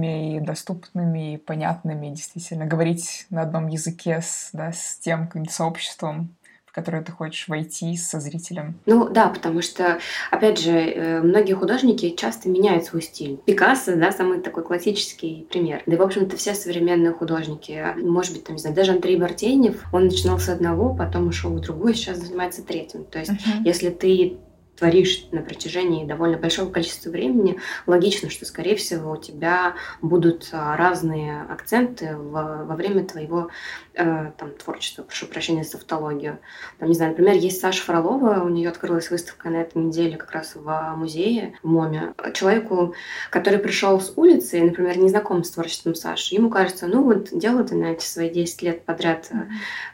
видимыми 0.01 0.37
и 0.37 0.39
доступными, 0.39 1.33
и 1.33 1.37
понятными, 1.37 2.09
действительно, 2.09 2.65
говорить 2.65 3.25
на 3.29 3.41
одном 3.41 3.67
языке 3.67 4.19
с, 4.21 4.49
да, 4.53 4.71
с 4.71 4.97
тем 4.99 5.29
сообществом, 5.49 6.35
в 6.65 6.73
которое 6.73 7.03
ты 7.03 7.11
хочешь 7.11 7.49
войти 7.49 7.97
со 7.97 8.21
зрителем. 8.21 8.75
Ну 8.85 9.09
да, 9.09 9.27
потому 9.27 9.61
что, 9.61 9.99
опять 10.31 10.57
же, 10.57 10.71
э, 10.71 11.21
многие 11.21 11.53
художники 11.53 12.11
часто 12.11 12.47
меняют 12.47 12.85
свой 12.85 13.01
стиль. 13.01 13.37
Пикассо, 13.45 13.97
да, 13.97 14.11
самый 14.13 14.39
такой 14.39 14.63
классический 14.63 15.47
пример. 15.51 15.83
Да 15.85 15.95
и, 15.95 15.97
в 15.97 16.01
общем-то, 16.01 16.37
все 16.37 16.53
современные 16.53 17.11
художники, 17.11 17.85
может 17.97 18.33
быть, 18.33 18.45
там, 18.45 18.55
не 18.55 18.61
знаю, 18.61 18.75
даже 18.75 18.93
Андрей 18.93 19.17
Бартенев, 19.17 19.83
он 19.91 20.05
начинал 20.05 20.39
с 20.39 20.47
одного, 20.47 20.95
потом 20.95 21.27
ушел 21.27 21.51
в 21.51 21.59
другую, 21.59 21.93
сейчас 21.93 22.19
занимается 22.19 22.63
третьим. 22.63 23.03
То 23.03 23.19
есть, 23.19 23.31
uh-huh. 23.31 23.63
если 23.65 23.89
ты 23.89 24.37
творишь 24.81 25.27
на 25.31 25.43
протяжении 25.43 26.05
довольно 26.05 26.37
большого 26.39 26.71
количества 26.71 27.11
времени, 27.11 27.59
логично, 27.85 28.31
что, 28.31 28.47
скорее 28.47 28.75
всего, 28.75 29.11
у 29.11 29.17
тебя 29.17 29.75
будут 30.01 30.49
а, 30.53 30.75
разные 30.75 31.43
акценты 31.43 32.17
во, 32.17 32.65
во 32.65 32.75
время 32.75 33.05
твоего 33.05 33.49
э, 33.93 34.31
там, 34.35 34.51
творчества. 34.53 35.03
Прошу 35.03 35.27
прощения 35.27 35.63
за 35.63 35.73
тавтологию. 35.73 36.39
Там, 36.79 36.89
не 36.89 36.95
знаю, 36.95 37.11
например, 37.11 37.35
есть 37.35 37.61
Саша 37.61 37.83
Фролова, 37.83 38.41
у 38.43 38.49
нее 38.49 38.69
открылась 38.69 39.11
выставка 39.11 39.51
на 39.51 39.57
этой 39.57 39.77
неделе 39.77 40.17
как 40.17 40.31
раз 40.31 40.55
в 40.55 40.95
музее, 40.97 41.53
в 41.61 41.67
МОМе. 41.67 42.15
Человеку, 42.33 42.95
который 43.29 43.59
пришел 43.59 44.01
с 44.01 44.13
улицы 44.15 44.57
и, 44.57 44.63
например, 44.63 44.97
не 44.97 45.09
знаком 45.09 45.43
с 45.43 45.51
творчеством 45.51 45.93
Саши, 45.93 46.33
ему 46.33 46.49
кажется, 46.49 46.87
ну 46.87 47.03
вот 47.03 47.29
дело 47.31 47.63
ты 47.63 47.75
на 47.75 47.91
эти 47.91 48.03
свои 48.03 48.31
10 48.31 48.63
лет 48.63 48.83
подряд 48.83 49.29
mm-hmm. 49.31 49.47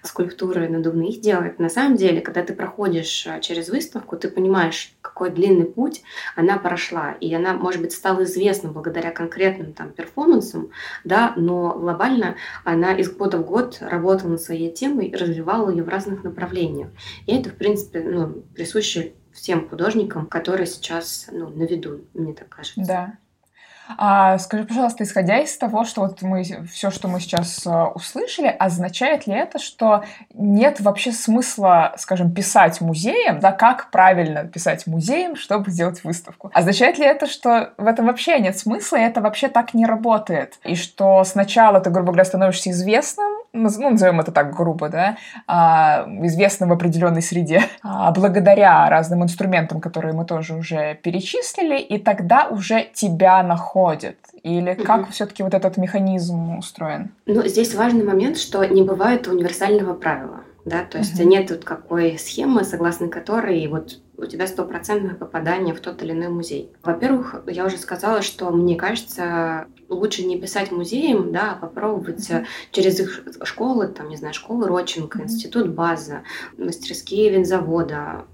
скульптуры 0.03 0.69
надувные 0.69 1.09
их 1.09 1.19
делает. 1.19 1.59
На 1.59 1.67
самом 1.67 1.97
деле, 1.97 2.21
когда 2.21 2.41
ты 2.41 2.53
проходишь 2.53 3.27
э, 3.27 3.41
через 3.41 3.67
выставку, 3.67 4.15
ты 4.15 4.29
понимаешь, 4.29 4.76
понимаешь, 4.77 4.93
какой 5.01 5.29
длинный 5.31 5.65
путь 5.65 6.03
она 6.35 6.57
прошла, 6.57 7.13
и 7.19 7.33
она, 7.33 7.53
может 7.53 7.81
быть, 7.81 7.91
стала 7.91 8.23
известна 8.23 8.71
благодаря 8.71 9.11
конкретным 9.11 9.73
там 9.73 9.91
перформансам, 9.91 10.69
да, 11.03 11.33
но 11.35 11.77
глобально 11.77 12.35
она 12.63 12.93
из 12.93 13.11
года 13.11 13.37
в 13.37 13.45
год 13.45 13.77
работала 13.81 14.31
над 14.31 14.41
своей 14.41 14.71
темой 14.71 15.07
и 15.07 15.15
развивала 15.15 15.69
ее 15.69 15.83
в 15.83 15.89
разных 15.89 16.23
направлениях. 16.23 16.89
И 17.25 17.35
это, 17.35 17.49
в 17.49 17.55
принципе, 17.55 18.01
ну, 18.01 18.43
присуще 18.53 19.13
всем 19.33 19.67
художникам, 19.69 20.25
которые 20.25 20.67
сейчас 20.67 21.27
ну, 21.31 21.49
на 21.49 21.63
виду, 21.63 22.01
мне 22.13 22.33
так 22.33 22.49
кажется. 22.49 22.83
Да. 22.85 23.17
А, 23.97 24.37
скажи, 24.37 24.65
пожалуйста, 24.65 25.03
исходя 25.03 25.39
из 25.39 25.57
того, 25.57 25.85
что 25.85 26.01
вот 26.01 26.21
мы 26.21 26.43
все, 26.71 26.91
что 26.91 27.07
мы 27.07 27.19
сейчас 27.19 27.65
а, 27.65 27.87
услышали, 27.87 28.47
означает 28.47 29.27
ли 29.27 29.33
это, 29.33 29.59
что 29.59 30.03
нет 30.33 30.81
вообще 30.81 31.11
смысла, 31.11 31.93
скажем, 31.97 32.31
писать 32.31 32.81
музеем, 32.81 33.39
да, 33.39 33.51
как 33.51 33.91
правильно 33.91 34.43
писать 34.43 34.87
музеем, 34.87 35.35
чтобы 35.35 35.71
сделать 35.71 36.03
выставку? 36.03 36.51
Означает 36.53 36.97
ли 36.97 37.05
это, 37.05 37.27
что 37.27 37.73
в 37.77 37.85
этом 37.85 38.07
вообще 38.07 38.39
нет 38.39 38.57
смысла, 38.57 38.97
и 38.97 39.01
это 39.01 39.21
вообще 39.21 39.47
так 39.47 39.73
не 39.73 39.85
работает? 39.85 40.59
И 40.63 40.75
что 40.75 41.23
сначала 41.23 41.79
ты, 41.79 41.89
грубо 41.89 42.07
говоря, 42.07 42.25
становишься 42.25 42.71
известным, 42.71 43.31
ну, 43.53 43.69
назовем 43.89 44.19
это 44.19 44.31
так 44.31 44.55
грубо, 44.55 44.89
да, 44.89 45.17
а, 45.47 46.05
известным 46.23 46.69
в 46.69 46.73
определенной 46.73 47.21
среде, 47.21 47.63
а, 47.83 48.11
благодаря 48.11 48.89
разным 48.89 49.23
инструментам, 49.23 49.79
которые 49.79 50.13
мы 50.13 50.25
тоже 50.25 50.55
уже 50.55 50.95
перечислили, 50.95 51.79
и 51.79 51.97
тогда 51.97 52.47
уже 52.47 52.83
тебя 52.93 53.41
находят. 53.43 53.76
Или 54.43 54.73
как 54.73 55.03
угу. 55.03 55.11
все-таки 55.11 55.43
вот 55.43 55.53
этот 55.53 55.77
механизм 55.77 56.57
устроен? 56.57 57.11
Ну, 57.25 57.45
здесь 57.45 57.75
важный 57.75 58.03
момент, 58.03 58.37
что 58.37 58.63
не 58.65 58.83
бывает 58.83 59.27
универсального 59.27 59.93
правила. 59.93 60.41
Да, 60.65 60.83
то 60.83 60.97
есть 60.97 61.19
угу. 61.19 61.29
нет 61.29 61.47
тут 61.47 61.63
какой 61.63 62.17
схемы, 62.17 62.63
согласно 62.63 63.07
которой 63.07 63.65
вот 63.67 63.99
у 64.17 64.25
тебя 64.25 64.47
стопроцентное 64.47 65.15
попадание 65.15 65.73
в 65.75 65.79
тот 65.79 66.01
или 66.01 66.11
иной 66.11 66.29
музей. 66.29 66.71
Во-первых, 66.83 67.43
я 67.47 67.65
уже 67.65 67.77
сказала, 67.77 68.21
что 68.21 68.49
мне 68.49 68.75
кажется, 68.75 69.67
лучше 69.89 70.25
не 70.25 70.39
писать 70.39 70.71
музеем, 70.71 71.31
да, 71.31 71.51
а 71.51 71.55
попробовать 71.55 72.29
mm-hmm. 72.29 72.45
через 72.71 72.99
их 72.99 73.23
школы, 73.43 73.87
там, 73.87 74.09
не 74.09 74.17
знаю, 74.17 74.33
школы 74.33 74.67
Роченко, 74.67 75.19
mm-hmm. 75.19 75.23
институт 75.23 75.69
база, 75.69 76.23
мастерские 76.57 77.29
винзавода, 77.29 78.25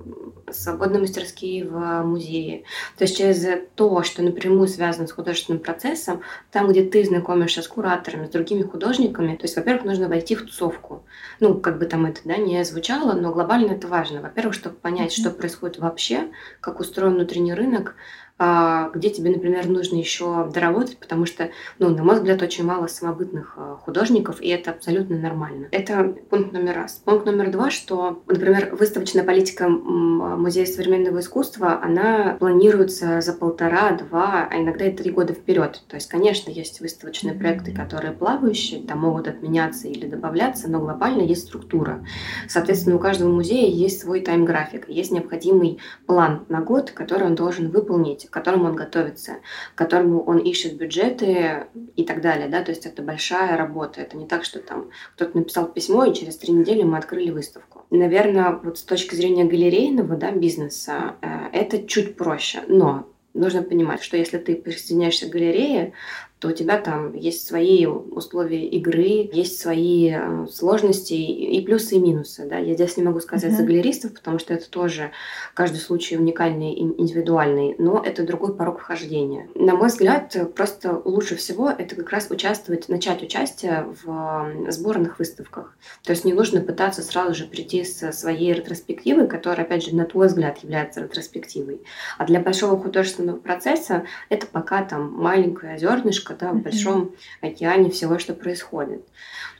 свободные 0.51 1.01
мастерские 1.01 1.67
в 1.67 2.03
музее. 2.03 2.63
То 2.97 3.03
есть 3.03 3.17
через 3.17 3.45
то, 3.75 4.03
что 4.03 4.21
напрямую 4.21 4.67
связано 4.67 5.07
с 5.07 5.11
художественным 5.11 5.61
процессом, 5.61 6.21
там, 6.51 6.69
где 6.69 6.83
ты 6.83 7.03
знакомишься 7.03 7.61
с 7.61 7.67
кураторами, 7.67 8.27
с 8.27 8.29
другими 8.29 8.63
художниками, 8.63 9.35
то 9.35 9.43
есть, 9.43 9.55
во-первых, 9.55 9.85
нужно 9.85 10.07
войти 10.07 10.35
в 10.35 10.43
тусовку. 10.43 11.03
Ну, 11.39 11.59
как 11.59 11.79
бы 11.79 11.85
там 11.85 12.05
это 12.05 12.21
да, 12.23 12.37
не 12.37 12.63
звучало, 12.63 13.13
но 13.13 13.33
глобально 13.33 13.71
это 13.71 13.87
важно. 13.87 14.21
Во-первых, 14.21 14.53
чтобы 14.53 14.75
понять, 14.75 15.11
mm-hmm. 15.11 15.21
что 15.21 15.31
происходит 15.31 15.72
вообще, 15.77 16.31
как 16.59 16.79
устроен 16.79 17.15
внутренний 17.15 17.53
рынок, 17.53 17.95
где 18.37 19.09
тебе, 19.09 19.31
например, 19.31 19.67
нужно 19.67 19.97
еще 19.97 20.49
доработать, 20.53 20.97
потому 20.97 21.25
что, 21.25 21.49
ну, 21.79 21.89
на 21.89 22.03
мой 22.03 22.15
взгляд, 22.15 22.41
очень 22.41 22.65
мало 22.65 22.87
самобытных 22.87 23.53
а, 23.57 23.75
художников, 23.75 24.41
и 24.41 24.49
это 24.49 24.71
абсолютно 24.71 25.17
нормально. 25.17 25.67
Это 25.71 26.15
пункт 26.29 26.51
номер 26.51 26.75
раз. 26.75 27.01
Пункт 27.05 27.25
номер 27.25 27.51
два, 27.51 27.69
что, 27.69 28.23
например, 28.27 28.75
выставочная 28.75 29.23
политика 29.23 29.69
Музея 29.69 30.65
современного 30.65 31.19
искусства, 31.19 31.79
она 31.81 32.35
планируется 32.39 33.21
за 33.21 33.33
полтора, 33.33 33.91
два, 33.91 34.47
а 34.49 34.57
иногда 34.57 34.85
и 34.85 34.95
три 34.95 35.11
года 35.11 35.33
вперед. 35.33 35.83
То 35.87 35.95
есть, 35.95 36.09
конечно, 36.09 36.49
есть 36.49 36.81
выставочные 36.81 37.33
проекты, 37.35 37.71
которые 37.73 38.13
плавающие, 38.13 38.81
там 38.81 38.99
могут 38.99 39.27
отменяться 39.27 39.87
или 39.87 40.07
добавляться, 40.07 40.69
но 40.69 40.79
глобально 40.79 41.21
есть 41.21 41.47
структура. 41.47 42.05
Соответственно, 42.47 42.95
у 42.95 42.99
каждого 42.99 43.31
музея 43.31 43.69
есть 43.69 44.01
свой 44.01 44.21
тайм-график, 44.21 44.89
есть 44.89 45.11
необходимый 45.11 45.79
план 46.05 46.45
на 46.49 46.61
год, 46.61 46.91
который 46.91 47.27
он 47.27 47.35
должен 47.35 47.69
выполнить, 47.69 48.22
к 48.27 48.31
которому 48.31 48.65
он 48.65 48.75
готовится, 48.75 49.37
к 49.75 49.77
которому 49.77 50.23
он 50.23 50.39
ищет 50.39 50.77
бюджеты 50.77 51.67
и 51.95 52.03
так 52.03 52.21
далее. 52.21 52.47
Да? 52.47 52.63
То 52.63 52.71
есть 52.71 52.85
это 52.85 53.01
большая 53.01 53.57
работа. 53.57 54.01
Это 54.01 54.17
не 54.17 54.27
так, 54.27 54.43
что 54.43 54.59
там 54.59 54.89
кто-то 55.15 55.37
написал 55.37 55.67
письмо, 55.67 56.05
и 56.05 56.13
через 56.13 56.37
три 56.37 56.53
недели 56.53 56.83
мы 56.83 56.97
открыли 56.97 57.31
выставку. 57.31 57.85
Наверное, 57.89 58.59
вот 58.63 58.77
с 58.77 58.83
точки 58.83 59.15
зрения 59.15 59.45
галерейного 59.45 60.15
да, 60.15 60.31
бизнеса 60.31 61.15
э, 61.21 61.27
это 61.53 61.85
чуть 61.87 62.17
проще. 62.17 62.63
Но 62.67 63.07
нужно 63.33 63.63
понимать, 63.63 64.03
что 64.03 64.17
если 64.17 64.37
ты 64.37 64.55
присоединяешься 64.55 65.27
к 65.27 65.31
галерее, 65.31 65.93
то 66.43 66.49
у 66.49 66.51
тебя 66.51 66.77
там 66.77 67.15
есть 67.15 67.47
свои 67.47 67.85
условия 67.85 68.67
игры, 68.67 69.29
есть 69.31 69.61
свои 69.61 70.11
э, 70.13 70.45
сложности 70.51 71.13
и 71.13 71.65
плюсы 71.65 71.95
и 71.95 71.99
минусы. 71.99 72.45
Да? 72.49 72.57
Я 72.57 72.73
здесь 72.73 72.97
не 72.97 73.03
могу 73.03 73.21
сказать 73.21 73.53
uh-huh. 73.53 73.55
за 73.55 73.63
галеристов, 73.63 74.13
потому 74.13 74.39
что 74.39 74.53
это 74.53 74.69
тоже 74.69 75.11
каждый 75.53 75.77
случай 75.77 76.17
уникальный 76.17 76.73
и 76.73 76.81
индивидуальный, 76.81 77.75
но 77.77 78.03
это 78.05 78.23
другой 78.23 78.57
порог 78.57 78.81
вхождения. 78.81 79.47
На 79.55 79.73
мой 79.75 79.87
взгляд, 79.87 80.35
просто 80.53 81.01
лучше 81.05 81.37
всего 81.37 81.69
это 81.69 81.95
как 81.95 82.09
раз 82.09 82.29
участвовать, 82.29 82.89
начать 82.89 83.23
участие 83.23 83.85
в 84.03 84.69
сборных 84.69 85.19
выставках. 85.19 85.77
То 86.03 86.11
есть 86.11 86.25
не 86.25 86.33
нужно 86.33 86.59
пытаться 86.59 87.03
сразу 87.03 87.35
же 87.35 87.45
прийти 87.45 87.85
со 87.85 88.11
своей 88.11 88.51
ретроспективой, 88.51 89.29
которая, 89.29 89.65
опять 89.65 89.85
же, 89.85 89.95
на 89.95 90.03
твой 90.03 90.27
взгляд 90.27 90.57
является 90.57 90.99
ретроспективой. 90.99 91.79
А 92.17 92.25
для 92.25 92.41
большого 92.41 92.77
художественного 92.77 93.37
процесса 93.37 94.03
это 94.27 94.45
пока 94.45 94.83
там 94.83 95.09
маленькое 95.13 95.77
зернышко, 95.77 96.32
да, 96.39 96.51
в 96.51 96.61
большом 96.61 97.11
океане 97.41 97.89
всего, 97.89 98.19
что 98.19 98.33
происходит. 98.33 99.05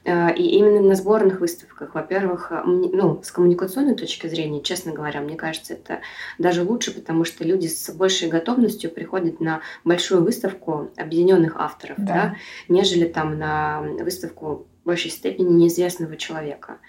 Э, 0.06 0.34
и 0.36 0.44
именно 0.58 0.82
на 0.82 0.96
сборных 0.96 1.40
выставках, 1.40 1.96
во-первых, 1.96 2.52
э, 2.52 2.62
ну, 2.66 3.22
с 3.24 3.32
коммуникационной 3.32 3.96
точки 3.96 4.28
зрения, 4.28 4.62
честно 4.62 4.92
говоря, 4.92 5.22
мне 5.22 5.36
кажется, 5.36 5.74
это 5.74 6.02
даже 6.38 6.64
лучше, 6.64 6.94
потому 6.94 7.24
что 7.24 7.44
люди 7.44 7.68
с 7.68 7.90
большей 7.92 8.30
готовностью 8.30 8.92
приходят 8.92 9.40
на 9.40 9.62
большую 9.84 10.24
выставку 10.24 10.92
объединенных 10.98 11.56
авторов, 11.58 11.98
да. 11.98 12.14
Да, 12.14 12.36
нежели 12.68 13.06
там 13.06 13.38
на 13.38 13.82
выставку 13.82 14.68
в 14.84 14.86
большей 14.86 15.12
степени 15.12 15.54
неизвестного 15.54 16.18
человека. 16.18 16.80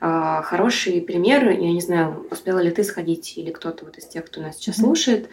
Э, 0.00 0.40
хороший 0.42 1.02
пример, 1.02 1.50
я 1.50 1.72
не 1.72 1.80
знаю, 1.80 2.26
успела 2.30 2.60
ли 2.60 2.70
ты 2.70 2.82
сходить 2.82 3.36
или 3.36 3.50
кто-то 3.50 3.84
вот 3.84 3.98
из 3.98 4.06
тех, 4.06 4.24
кто 4.24 4.40
нас 4.40 4.56
сейчас 4.56 4.78
mm-hmm. 4.78 4.80
слушает, 4.80 5.28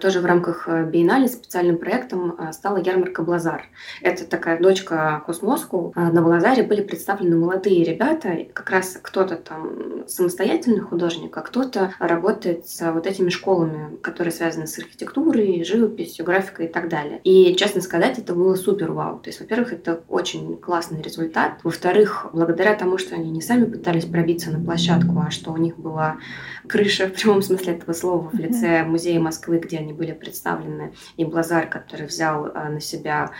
тоже 0.00 0.20
в 0.20 0.26
рамках 0.26 0.68
э, 0.68 0.84
биеннале 0.84 1.28
специальным 1.28 1.78
проектом 1.78 2.34
а, 2.38 2.52
стала 2.52 2.78
ярмарка 2.78 3.22
«Блазар». 3.22 3.64
Это 4.00 4.24
такая 4.24 4.60
дочка 4.60 5.22
Космоску. 5.26 5.92
А, 5.94 6.10
на 6.10 6.22
«Блазаре» 6.22 6.62
были 6.62 6.82
представлены 6.82 7.36
молодые 7.36 7.84
ребята, 7.84 8.46
как 8.52 8.70
раз 8.70 8.98
кто-то 9.00 9.36
там 9.36 10.06
самостоятельный 10.08 10.80
художник, 10.80 11.36
а 11.36 11.40
кто-то 11.42 11.94
работает 11.98 12.68
с 12.68 12.92
вот 12.92 13.06
этими 13.06 13.28
школами, 13.28 13.96
которые 13.96 14.32
связаны 14.32 14.66
с 14.66 14.78
архитектурой, 14.78 15.64
живописью, 15.64 16.24
графикой 16.24 16.66
и 16.66 16.68
так 16.68 16.88
далее. 16.88 17.20
И, 17.24 17.54
честно 17.56 17.80
сказать, 17.80 18.18
это 18.18 18.34
было 18.34 18.54
супер 18.54 18.92
вау. 18.92 19.18
То 19.18 19.30
есть, 19.30 19.40
во-первых, 19.40 19.72
это 19.72 20.02
очень 20.08 20.56
классный 20.56 21.02
результат. 21.02 21.58
Во-вторых, 21.62 22.26
благодаря 22.32 22.74
тому, 22.74 22.98
что 22.98 23.14
они 23.14 23.30
не 23.30 23.42
сами 23.42 23.64
пытались 23.64 24.04
пробиться 24.04 24.50
на 24.50 24.64
площадку, 24.64 25.22
а 25.26 25.30
что 25.30 25.52
у 25.52 25.56
них 25.56 25.76
была 25.76 26.16
крыша 26.66 27.06
в 27.06 27.12
прямом 27.12 27.42
смысле 27.42 27.74
этого 27.74 27.92
слова 27.92 28.30
в 28.32 28.34
лице 28.34 28.84
музея 28.84 29.20
Москвы, 29.20 29.41
где 29.48 29.78
они 29.78 29.92
были 29.92 30.12
представлены, 30.12 30.94
и 31.16 31.24
Блазар, 31.24 31.68
который 31.68 32.06
взял 32.06 32.46
э, 32.46 32.68
на 32.68 32.80
себя 32.80 33.32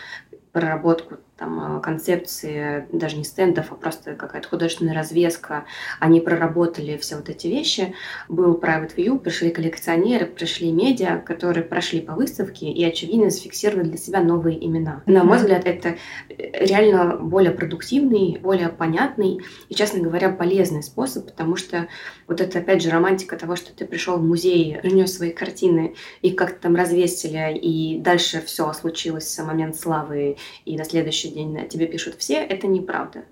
проработку 0.52 1.18
там, 1.42 1.78
э, 1.78 1.80
концепции 1.80 2.86
даже 2.92 3.16
не 3.16 3.24
стендов, 3.24 3.72
а 3.72 3.74
просто 3.74 4.14
какая-то 4.14 4.48
художественная 4.48 4.94
развеска. 4.94 5.64
Они 5.98 6.20
проработали 6.20 6.96
все 6.98 7.16
вот 7.16 7.28
эти 7.28 7.48
вещи. 7.48 7.94
Был 8.28 8.54
private 8.54 8.94
view, 8.94 9.18
пришли 9.18 9.50
коллекционеры, 9.50 10.26
пришли 10.26 10.70
медиа, 10.70 11.18
которые 11.18 11.64
прошли 11.64 12.00
по 12.00 12.14
выставке 12.14 12.66
и, 12.66 12.84
очевидно, 12.84 13.30
зафиксировали 13.30 13.88
для 13.88 13.98
себя 13.98 14.20
новые 14.20 14.64
имена. 14.64 15.02
На 15.06 15.24
мой 15.24 15.38
взгляд, 15.38 15.66
это 15.66 15.96
э, 16.28 16.64
реально 16.64 17.16
более 17.16 17.50
продуктивный, 17.50 18.38
более 18.40 18.68
понятный 18.68 19.40
и, 19.68 19.74
честно 19.74 19.98
говоря, 19.98 20.30
полезный 20.30 20.84
способ, 20.84 21.26
потому 21.26 21.56
что 21.56 21.88
вот 22.28 22.40
это, 22.40 22.60
опять 22.60 22.82
же, 22.82 22.90
романтика 22.90 23.36
того, 23.36 23.56
что 23.56 23.74
ты 23.74 23.84
пришел 23.84 24.16
в 24.16 24.22
музей, 24.22 24.78
принес 24.80 25.16
свои 25.16 25.30
картины, 25.30 25.96
их 26.20 26.36
как-то 26.36 26.62
там 26.62 26.76
развесили, 26.76 27.58
и 27.58 27.98
дальше 27.98 28.40
все 28.46 28.72
случилось, 28.72 29.36
момент 29.38 29.74
славы, 29.74 30.36
и 30.64 30.76
на 30.76 30.84
следующий 30.84 31.31
день 31.32 31.58
о 31.58 31.66
тебе 31.66 31.86
пишут 31.86 32.16
все, 32.16 32.34
это 32.34 32.66
неправда. 32.66 33.24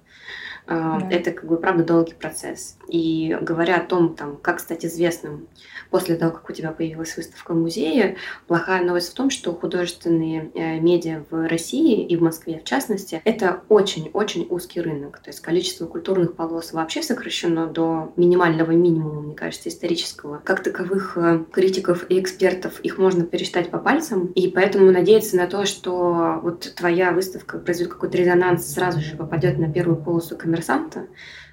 А, 0.67 1.01
да. 1.01 1.11
Это 1.11 1.33
как 1.33 1.47
бы 1.47 1.57
правда 1.57 1.85
долгий 1.85 2.15
процесс. 2.15 2.77
И 2.89 3.37
говоря 3.41 3.77
о 3.77 3.85
том, 3.85 4.15
там, 4.15 4.37
как 4.37 4.61
стать 4.61 4.85
известным 4.85 5.49
после 5.91 6.17
того, 6.17 6.33
как 6.33 6.49
у 6.49 6.53
тебя 6.53 6.71
появилась 6.71 7.17
выставка 7.17 7.53
в 7.53 7.57
музее, 7.57 8.17
плохая 8.47 8.85
новость 8.85 9.11
в 9.11 9.15
том, 9.15 9.31
что 9.31 9.53
художественные 9.53 10.51
э, 10.55 10.79
медиа 10.79 11.25
в 11.31 11.49
России 11.49 12.05
и 12.05 12.17
в 12.17 12.23
Москве 12.23 12.61
в 12.61 12.65
частности, 12.65 13.21
это 13.25 13.63
очень-очень 13.69 14.47
узкий 14.51 14.81
рынок. 14.81 15.19
То 15.19 15.31
есть 15.31 15.41
количество 15.41 15.87
культурных 15.87 16.35
полос 16.35 16.73
вообще 16.73 17.03
сокращено 17.03 17.67
до 17.67 18.13
минимального 18.17 18.71
минимума, 18.71 19.21
мне 19.21 19.35
кажется, 19.35 19.69
исторического. 19.69 20.41
Как 20.45 20.63
таковых 20.63 21.17
э, 21.17 21.45
критиков 21.51 22.07
и 22.09 22.21
экспертов 22.21 22.81
их 22.81 22.99
можно 22.99 23.25
пересчитать 23.25 23.71
по 23.71 23.79
пальцам, 23.79 24.27
и 24.27 24.49
поэтому 24.49 24.91
надеяться 24.91 25.37
на 25.37 25.47
то, 25.47 25.65
что 25.65 26.41
вот 26.43 26.73
твоя 26.77 27.13
выставка 27.13 27.59
произведет 27.59 27.93
какой-то 27.95 28.17
резонанс, 28.17 28.67
сразу 28.67 29.01
же 29.01 29.17
попадет 29.17 29.59
на 29.59 29.71
первую 29.73 29.97
полосу 29.97 30.37
коммерсанта, 30.51 31.07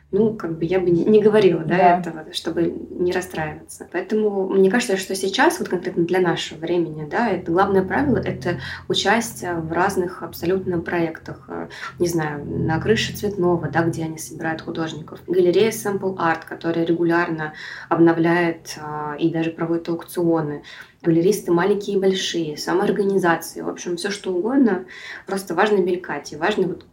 ну, 0.09 0.35
как 0.35 0.57
бы 0.57 0.63
я 0.63 0.79
бы 0.79 0.89
не 0.89 1.21
говорила, 1.21 1.63
да, 1.63 1.77
да, 1.77 1.99
этого, 1.99 2.33
чтобы 2.33 2.73
не 2.91 3.11
расстраиваться. 3.11 3.89
Поэтому 3.91 4.47
мне 4.47 4.71
кажется, 4.71 4.95
что 4.95 5.13
сейчас, 5.15 5.59
вот 5.59 5.67
конкретно 5.67 6.05
для 6.05 6.21
нашего 6.21 6.59
времени, 6.59 7.05
да, 7.09 7.29
это 7.29 7.51
главное 7.51 7.83
правило— 7.83 8.17
это 8.25 8.61
участие 8.87 9.55
в 9.55 9.69
разных 9.73 10.23
абсолютно 10.23 10.79
проектах. 10.79 11.43
Э, 11.49 11.67
не 11.99 12.07
знаю, 12.07 12.45
на 12.45 12.79
крыше 12.79 13.17
Цветного, 13.17 13.67
да, 13.67 13.83
где 13.83 14.05
они 14.05 14.17
собирают 14.17 14.61
художников. 14.61 15.19
Галерея 15.27 15.71
Sample 15.71 16.15
Art, 16.15 16.43
которая 16.47 16.85
регулярно 16.85 17.53
обновляет 17.89 18.77
а, 18.79 19.15
и 19.19 19.29
даже 19.29 19.51
проводит 19.51 19.89
аукционы 19.89 20.63
галеристы 21.01 21.51
маленькие 21.51 21.97
и 21.97 21.99
большие, 21.99 22.57
самоорганизации, 22.57 23.61
в 23.61 23.69
общем, 23.69 23.97
все 23.97 24.09
что 24.09 24.31
угодно. 24.31 24.85
Просто 25.25 25.53
важно 25.53 25.77
мелькать, 25.77 26.31
и 26.31 26.37
важно 26.37 26.67
вот 26.67 26.85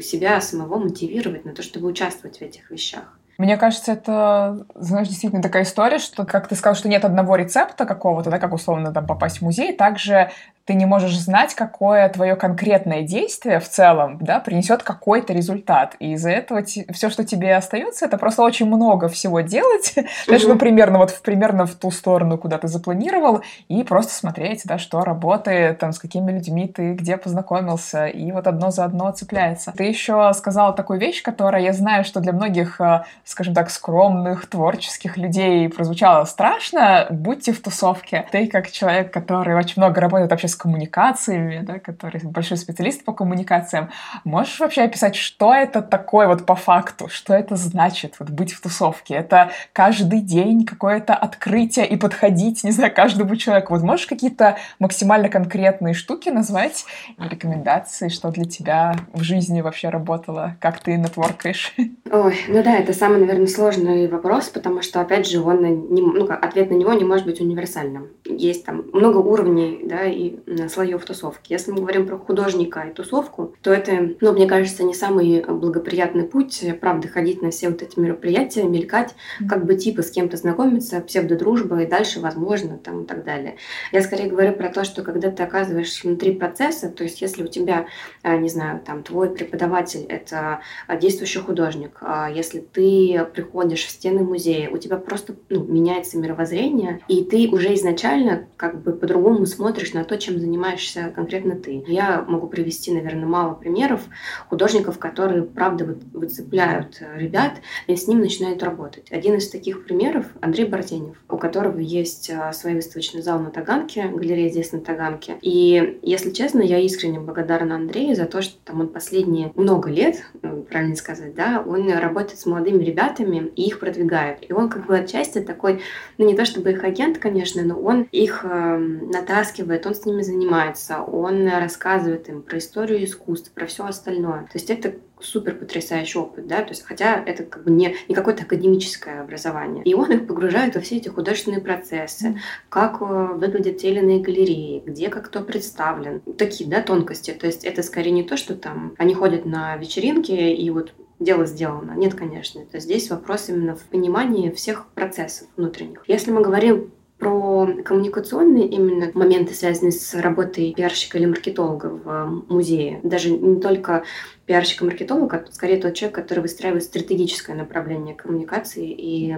себя 0.00 0.40
самого 0.40 0.78
мотивировать 0.78 1.44
на 1.44 1.52
то, 1.52 1.62
чтобы 1.62 1.88
участвовать 1.88 2.38
в 2.38 2.42
этих 2.42 2.70
вещах. 2.70 3.18
Мне 3.38 3.56
кажется, 3.56 3.92
это, 3.92 4.66
знаешь, 4.74 5.08
действительно 5.08 5.42
такая 5.42 5.62
история, 5.62 5.98
что, 5.98 6.26
как 6.26 6.46
ты 6.46 6.54
сказал, 6.54 6.74
что 6.74 6.90
нет 6.90 7.06
одного 7.06 7.36
рецепта 7.36 7.86
какого-то, 7.86 8.28
да, 8.28 8.38
как 8.38 8.52
условно 8.52 8.92
там 8.92 9.06
попасть 9.06 9.38
в 9.38 9.42
музей, 9.42 9.72
также 9.72 10.30
ты 10.70 10.74
не 10.74 10.86
можешь 10.86 11.18
знать, 11.18 11.56
какое 11.56 12.08
твое 12.10 12.36
конкретное 12.36 13.02
действие 13.02 13.58
в 13.58 13.68
целом 13.68 14.18
да, 14.20 14.38
принесет 14.38 14.84
какой-то 14.84 15.32
результат. 15.32 15.96
И 15.98 16.12
из-за 16.12 16.30
этого 16.30 16.62
все, 16.62 17.10
что 17.10 17.24
тебе 17.24 17.56
остается, 17.56 18.04
это 18.04 18.16
просто 18.18 18.44
очень 18.44 18.66
много 18.66 19.08
всего 19.08 19.40
делать. 19.40 19.94
Знаешь, 20.26 20.44
ну, 20.46 20.56
примерно 20.56 20.98
вот 20.98 21.10
в, 21.10 21.22
примерно 21.22 21.66
в 21.66 21.74
ту 21.74 21.90
сторону, 21.90 22.38
куда 22.38 22.56
ты 22.58 22.68
запланировал, 22.68 23.40
и 23.66 23.82
просто 23.82 24.14
смотреть, 24.14 24.62
да, 24.64 24.78
что 24.78 25.00
работает, 25.00 25.80
там, 25.80 25.92
с 25.92 25.98
какими 25.98 26.30
людьми 26.30 26.68
ты 26.68 26.92
где 26.92 27.16
познакомился, 27.16 28.06
и 28.06 28.30
вот 28.30 28.46
одно 28.46 28.70
за 28.70 28.84
одно 28.84 29.10
цепляется. 29.10 29.72
Ты 29.76 29.82
еще 29.82 30.30
сказала 30.34 30.72
такую 30.72 31.00
вещь, 31.00 31.20
которая, 31.20 31.62
я 31.62 31.72
знаю, 31.72 32.04
что 32.04 32.20
для 32.20 32.32
многих, 32.32 32.80
э, 32.80 33.02
скажем 33.24 33.54
так, 33.54 33.70
скромных, 33.70 34.46
творческих 34.46 35.16
людей 35.16 35.68
прозвучала 35.68 36.24
страшно. 36.26 37.08
Будьте 37.10 37.52
в 37.52 37.60
тусовке. 37.60 38.24
Ты, 38.30 38.46
как 38.46 38.70
человек, 38.70 39.12
который 39.12 39.56
очень 39.56 39.82
много 39.82 40.00
работает 40.00 40.30
вообще 40.30 40.46
с 40.46 40.59
коммуникациями, 40.60 41.60
да, 41.62 41.78
который 41.78 42.20
большой 42.22 42.58
специалист 42.58 43.02
по 43.04 43.12
коммуникациям. 43.12 43.88
Можешь 44.24 44.60
вообще 44.60 44.82
описать, 44.82 45.16
что 45.16 45.54
это 45.54 45.80
такое 45.80 46.28
вот 46.28 46.44
по 46.44 46.54
факту? 46.54 47.08
Что 47.08 47.32
это 47.32 47.56
значит 47.56 48.16
вот 48.18 48.28
быть 48.28 48.52
в 48.52 48.60
тусовке? 48.60 49.14
Это 49.14 49.50
каждый 49.72 50.20
день 50.20 50.66
какое-то 50.66 51.14
открытие 51.14 51.88
и 51.88 51.96
подходить, 51.96 52.62
не 52.62 52.72
знаю, 52.72 52.94
каждому 52.94 53.36
человеку. 53.36 53.72
Вот 53.72 53.82
можешь 53.82 54.06
какие-то 54.06 54.58
максимально 54.78 55.30
конкретные 55.30 55.94
штуки 55.94 56.28
назвать, 56.28 56.84
рекомендации, 57.18 58.08
что 58.08 58.30
для 58.30 58.44
тебя 58.44 58.94
в 59.14 59.22
жизни 59.22 59.62
вообще 59.62 59.88
работало, 59.88 60.56
как 60.60 60.80
ты 60.80 60.96
нетворкаешь? 60.96 61.74
Ой, 62.12 62.36
ну 62.48 62.62
да, 62.62 62.76
это 62.76 62.92
самый, 62.92 63.20
наверное, 63.20 63.46
сложный 63.46 64.08
вопрос, 64.08 64.50
потому 64.50 64.82
что, 64.82 65.00
опять 65.00 65.26
же, 65.26 65.40
он 65.40 65.62
не, 65.62 66.02
ну, 66.02 66.28
ответ 66.28 66.70
на 66.70 66.74
него 66.74 66.92
не 66.92 67.04
может 67.04 67.24
быть 67.24 67.40
универсальным. 67.40 68.08
Есть 68.26 68.66
там 68.66 68.84
много 68.92 69.18
уровней, 69.18 69.80
да, 69.84 70.04
и 70.04 70.36
слоев 70.68 71.04
тусовки. 71.04 71.52
Если 71.52 71.70
мы 71.70 71.78
говорим 71.78 72.06
про 72.06 72.18
художника 72.18 72.80
и 72.80 72.92
тусовку, 72.92 73.54
то 73.62 73.72
это, 73.72 74.14
ну, 74.20 74.32
мне 74.32 74.46
кажется, 74.46 74.82
не 74.84 74.94
самый 74.94 75.42
благоприятный 75.42 76.24
путь, 76.24 76.64
правда, 76.80 77.08
ходить 77.08 77.42
на 77.42 77.50
все 77.50 77.68
вот 77.68 77.82
эти 77.82 77.98
мероприятия, 77.98 78.64
мелькать, 78.64 79.14
как 79.48 79.64
бы 79.64 79.74
типа 79.74 80.02
с 80.02 80.10
кем-то 80.10 80.36
знакомиться, 80.36 81.00
псевдодружба 81.00 81.82
и 81.82 81.86
дальше, 81.86 82.20
возможно, 82.20 82.78
там 82.78 83.02
и 83.02 83.06
так 83.06 83.24
далее. 83.24 83.56
Я 83.92 84.02
скорее 84.02 84.28
говорю 84.28 84.52
про 84.52 84.70
то, 84.70 84.84
что 84.84 85.02
когда 85.02 85.30
ты 85.30 85.42
оказываешься 85.42 86.06
внутри 86.06 86.32
процесса, 86.32 86.88
то 86.88 87.04
есть 87.04 87.20
если 87.20 87.44
у 87.44 87.48
тебя, 87.48 87.86
а, 88.22 88.36
не 88.36 88.48
знаю, 88.48 88.80
там 88.84 89.02
твой 89.02 89.30
преподаватель— 89.30 90.04
это 90.08 90.60
действующий 91.00 91.40
художник, 91.40 91.98
а 92.00 92.30
если 92.30 92.60
ты 92.60 93.26
приходишь 93.32 93.84
в 93.84 93.90
стены 93.90 94.24
музея, 94.24 94.70
у 94.70 94.78
тебя 94.78 94.96
просто 94.96 95.34
ну, 95.48 95.64
меняется 95.64 96.18
мировоззрение, 96.18 97.00
и 97.08 97.24
ты 97.24 97.48
уже 97.48 97.74
изначально 97.74 98.46
как 98.56 98.82
бы 98.82 98.92
по-другому 98.92 99.46
смотришь 99.46 99.92
на 99.92 100.04
то, 100.04 100.16
чем 100.16 100.29
занимаешься 100.38 101.12
конкретно 101.14 101.56
ты. 101.56 101.82
Я 101.86 102.24
могу 102.26 102.46
привести, 102.46 102.92
наверное, 102.92 103.26
мало 103.26 103.54
примеров 103.54 104.02
художников, 104.48 104.98
которые, 104.98 105.42
правда, 105.42 105.96
выцепляют 106.12 107.02
ребят 107.16 107.54
и 107.86 107.96
с 107.96 108.06
ним 108.06 108.20
начинают 108.20 108.62
работать. 108.62 109.10
Один 109.10 109.36
из 109.36 109.48
таких 109.48 109.84
примеров— 109.84 110.26
Андрей 110.40 110.66
Бартенев, 110.66 111.16
у 111.28 111.36
которого 111.36 111.78
есть 111.78 112.30
а, 112.30 112.52
свой 112.52 112.74
выставочный 112.74 113.22
зал 113.22 113.40
на 113.40 113.50
Таганке, 113.50 114.08
галерея 114.08 114.50
здесь 114.50 114.72
на 114.72 114.80
Таганке. 114.80 115.36
И, 115.42 115.98
если 116.02 116.30
честно, 116.30 116.60
я 116.60 116.78
искренне 116.78 117.20
благодарна 117.20 117.76
Андрею 117.76 118.14
за 118.14 118.26
то, 118.26 118.42
что 118.42 118.56
там 118.64 118.80
он 118.80 118.88
последние 118.88 119.52
много 119.54 119.90
лет, 119.90 120.22
ну, 120.42 120.62
правильно 120.62 120.96
сказать, 120.96 121.34
да, 121.34 121.62
он 121.66 121.90
работает 121.90 122.38
с 122.38 122.46
молодыми 122.46 122.82
ребятами 122.82 123.50
и 123.56 123.66
их 123.66 123.80
продвигает. 123.80 124.38
И 124.48 124.52
он 124.52 124.68
как 124.68 124.86
бы 124.86 124.98
отчасти 124.98 125.40
такой, 125.40 125.80
ну 126.18 126.26
не 126.26 126.34
то 126.34 126.44
чтобы 126.44 126.70
их 126.70 126.84
агент, 126.84 127.18
конечно, 127.18 127.62
но 127.62 127.80
он 127.80 128.02
их 128.12 128.44
э, 128.44 128.76
натаскивает, 128.76 129.86
он 129.86 129.94
с 129.94 130.04
ними 130.04 130.19
занимается, 130.22 131.02
он 131.02 131.48
рассказывает 131.48 132.28
им 132.28 132.42
про 132.42 132.58
историю 132.58 133.04
искусства, 133.04 133.52
про 133.54 133.66
все 133.66 133.86
остальное. 133.86 134.42
То 134.44 134.54
есть 134.54 134.70
это 134.70 134.94
супер 135.20 135.54
потрясающий 135.54 136.18
опыт, 136.18 136.46
да, 136.46 136.62
то 136.62 136.70
есть 136.70 136.82
хотя 136.82 137.22
это 137.22 137.44
как 137.44 137.64
бы 137.64 137.70
не, 137.70 137.94
не 138.08 138.14
какое-то 138.14 138.44
академическое 138.44 139.20
образование. 139.20 139.84
И 139.84 139.94
он 139.94 140.10
их 140.10 140.26
погружает 140.26 140.74
во 140.74 140.80
все 140.80 140.96
эти 140.96 141.08
художественные 141.08 141.60
процессы, 141.60 142.40
как 142.68 143.00
э, 143.00 143.04
выглядят 143.34 143.78
те 143.78 143.90
или 143.90 143.98
иные 143.98 144.20
галереи, 144.20 144.82
где 144.84 145.08
как 145.08 145.26
кто 145.26 145.42
представлен. 145.42 146.20
Такие, 146.38 146.68
да, 146.68 146.82
тонкости. 146.82 147.32
То 147.32 147.46
есть 147.46 147.64
это 147.64 147.82
скорее 147.82 148.10
не 148.10 148.24
то, 148.24 148.36
что 148.36 148.54
там 148.54 148.94
они 148.98 149.14
ходят 149.14 149.44
на 149.44 149.76
вечеринки 149.76 150.32
и 150.32 150.70
вот 150.70 150.92
дело 151.20 151.46
сделано. 151.46 151.92
Нет, 151.92 152.14
конечно. 152.14 152.60
Это 152.60 152.80
здесь 152.80 153.10
вопрос 153.10 153.48
именно 153.48 153.76
в 153.76 153.84
понимании 153.84 154.50
всех 154.50 154.86
процессов 154.88 155.48
внутренних. 155.56 156.02
Если 156.06 156.32
мы 156.32 156.42
говорим 156.42 156.90
про 157.20 157.68
коммуникационные 157.84 158.66
именно 158.66 159.10
моменты, 159.14 159.54
связанные 159.54 159.92
с 159.92 160.14
работой 160.14 160.72
пиарщика 160.74 161.18
или 161.18 161.26
маркетолога 161.26 161.86
в 161.86 162.44
музее. 162.48 163.00
Даже 163.02 163.30
не 163.30 163.60
только 163.60 164.04
пиарщика-маркетолога, 164.46 165.44
а 165.46 165.52
скорее 165.52 165.76
тот 165.76 165.94
человек, 165.94 166.16
который 166.16 166.40
выстраивает 166.40 166.82
стратегическое 166.82 167.54
направление 167.54 168.14
коммуникации 168.14 168.90
и 168.90 169.36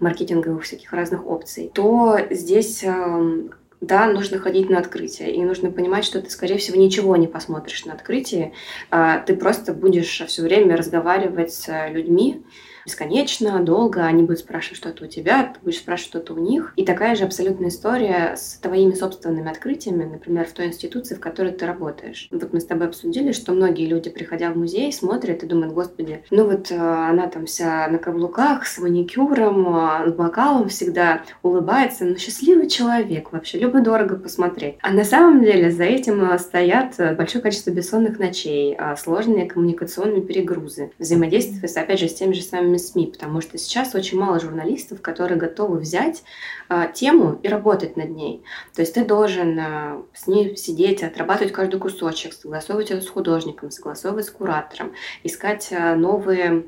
маркетинговых 0.00 0.64
всяких 0.64 0.92
разных 0.92 1.26
опций, 1.26 1.70
то 1.72 2.18
здесь 2.30 2.82
эм, 2.82 3.50
да, 3.82 4.06
нужно 4.06 4.38
ходить 4.38 4.70
на 4.70 4.78
открытие, 4.78 5.34
и 5.34 5.44
нужно 5.44 5.70
понимать, 5.70 6.04
что 6.04 6.20
ты, 6.22 6.30
скорее 6.30 6.56
всего, 6.56 6.80
ничего 6.80 7.16
не 7.16 7.26
посмотришь 7.26 7.84
на 7.84 7.92
открытии, 7.92 8.52
а 8.90 9.18
ты 9.18 9.36
просто 9.36 9.74
будешь 9.74 10.22
все 10.26 10.42
время 10.42 10.76
разговаривать 10.76 11.52
с 11.52 11.88
людьми, 11.88 12.42
бесконечно, 12.84 13.60
долго, 13.60 14.04
они 14.04 14.22
будут 14.22 14.40
спрашивать 14.40 14.78
что-то 14.78 15.04
у 15.04 15.06
тебя, 15.06 15.52
ты 15.54 15.60
будешь 15.62 15.78
спрашивать 15.78 16.08
что-то 16.08 16.34
у 16.34 16.38
них. 16.38 16.72
И 16.76 16.84
такая 16.84 17.14
же 17.14 17.24
абсолютная 17.24 17.68
история 17.68 18.34
с 18.36 18.58
твоими 18.58 18.92
собственными 18.92 19.50
открытиями, 19.50 20.04
например, 20.04 20.46
в 20.46 20.52
той 20.52 20.66
институции, 20.66 21.14
в 21.14 21.20
которой 21.20 21.52
ты 21.52 21.66
работаешь. 21.66 22.28
Вот 22.30 22.52
мы 22.52 22.60
с 22.60 22.66
тобой 22.66 22.88
обсудили, 22.88 23.32
что 23.32 23.52
многие 23.52 23.86
люди, 23.86 24.10
приходя 24.10 24.50
в 24.50 24.56
музей, 24.56 24.92
смотрят 24.92 25.42
и 25.42 25.46
думают, 25.46 25.74
господи, 25.74 26.24
ну 26.30 26.46
вот 26.46 26.70
э, 26.70 26.76
она 26.76 27.26
там 27.28 27.46
вся 27.46 27.88
на 27.88 27.98
каблуках, 27.98 28.66
с 28.66 28.78
маникюром, 28.78 29.76
э, 29.76 30.10
с 30.10 30.12
бокалом 30.14 30.68
всегда 30.68 31.22
улыбается, 31.42 32.04
но 32.04 32.16
счастливый 32.16 32.68
человек, 32.68 33.32
вообще 33.32 33.58
любо-дорого 33.58 34.16
посмотреть. 34.16 34.76
А 34.82 34.92
на 34.92 35.04
самом 35.04 35.42
деле 35.42 35.70
за 35.70 35.84
этим 35.84 36.30
э, 36.30 36.38
стоят 36.38 36.96
большое 37.16 37.42
количество 37.42 37.70
бессонных 37.70 38.18
ночей, 38.18 38.76
сложные 38.96 39.46
коммуникационные 39.46 40.22
перегрузы, 40.22 40.92
взаимодействие, 40.98 41.60
опять 41.80 42.00
же, 42.00 42.08
с 42.08 42.14
теми 42.14 42.32
же 42.32 42.42
самыми 42.42 42.69
СМИ, 42.78 43.06
потому 43.06 43.40
что 43.40 43.58
сейчас 43.58 43.94
очень 43.94 44.18
мало 44.18 44.40
журналистов, 44.40 45.02
которые 45.02 45.38
готовы 45.38 45.78
взять 45.78 46.22
э, 46.68 46.88
тему 46.94 47.38
и 47.42 47.48
работать 47.48 47.96
над 47.96 48.10
ней. 48.10 48.42
То 48.74 48.82
есть 48.82 48.94
ты 48.94 49.04
должен 49.04 49.58
э, 49.58 50.02
с 50.14 50.26
ней 50.26 50.56
сидеть, 50.56 51.02
отрабатывать 51.02 51.52
каждый 51.52 51.80
кусочек, 51.80 52.32
согласовывать 52.32 52.90
это 52.90 53.02
с 53.02 53.08
художником, 53.08 53.70
согласовывать 53.70 54.26
с 54.26 54.30
куратором, 54.30 54.92
искать 55.22 55.68
э, 55.70 55.94
новые 55.94 56.66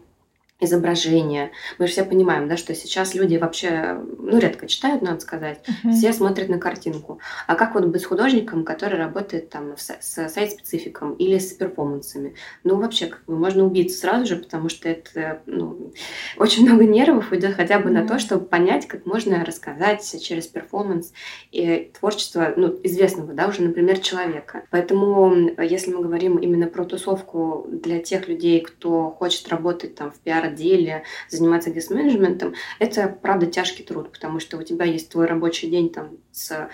изображения. 0.62 1.50
Мы 1.78 1.86
же 1.86 1.92
все 1.92 2.04
понимаем, 2.04 2.48
да, 2.48 2.56
что 2.56 2.74
сейчас 2.74 3.14
люди 3.14 3.36
вообще, 3.36 4.00
ну, 4.18 4.38
редко 4.38 4.66
читают, 4.66 5.02
надо 5.02 5.20
сказать, 5.20 5.60
uh-huh. 5.66 5.92
все 5.92 6.12
смотрят 6.12 6.48
на 6.48 6.58
картинку. 6.58 7.18
А 7.46 7.54
как 7.54 7.74
вот 7.74 7.86
быть 7.86 8.04
художником, 8.04 8.64
который 8.64 8.98
работает 8.98 9.50
там 9.50 9.76
с, 9.76 9.90
с 10.00 10.28
сайт-спецификом 10.28 11.14
или 11.14 11.38
с 11.38 11.52
перформансами? 11.52 12.34
Ну, 12.64 12.76
вообще, 12.76 13.06
как 13.06 13.24
бы 13.26 13.36
можно 13.36 13.64
убиться 13.64 13.98
сразу 13.98 14.26
же, 14.26 14.36
потому 14.36 14.68
что 14.68 14.88
это, 14.88 15.42
ну, 15.46 15.92
очень 16.36 16.64
много 16.64 16.84
нервов 16.84 17.32
уйдет 17.32 17.54
хотя 17.54 17.78
бы 17.78 17.90
uh-huh. 17.90 18.02
на 18.02 18.06
то, 18.06 18.18
чтобы 18.18 18.44
понять, 18.44 18.86
как 18.86 19.06
можно 19.06 19.44
рассказать 19.44 20.22
через 20.22 20.46
перформанс 20.46 21.12
и 21.50 21.90
творчество, 21.98 22.52
ну, 22.56 22.78
известного, 22.84 23.32
да, 23.32 23.48
уже, 23.48 23.62
например, 23.62 23.98
человека. 23.98 24.64
Поэтому, 24.70 25.50
если 25.58 25.92
мы 25.92 26.02
говорим 26.02 26.36
именно 26.36 26.66
про 26.66 26.84
тусовку 26.84 27.66
для 27.68 27.98
тех 27.98 28.28
людей, 28.28 28.60
кто 28.60 29.10
хочет 29.10 29.48
работать 29.48 29.94
там 29.94 30.10
в 30.10 30.18
пиар 30.18 30.51
отделе, 30.52 31.04
заниматься 31.28 31.70
гест-менеджментом, 31.70 32.54
это, 32.78 33.08
правда, 33.08 33.46
тяжкий 33.46 33.82
труд, 33.82 34.12
потому 34.12 34.40
что 34.40 34.58
у 34.58 34.62
тебя 34.62 34.84
есть 34.84 35.10
твой 35.10 35.26
рабочий 35.26 35.68
день 35.68 35.90
там 35.90 36.18
с 36.32 36.68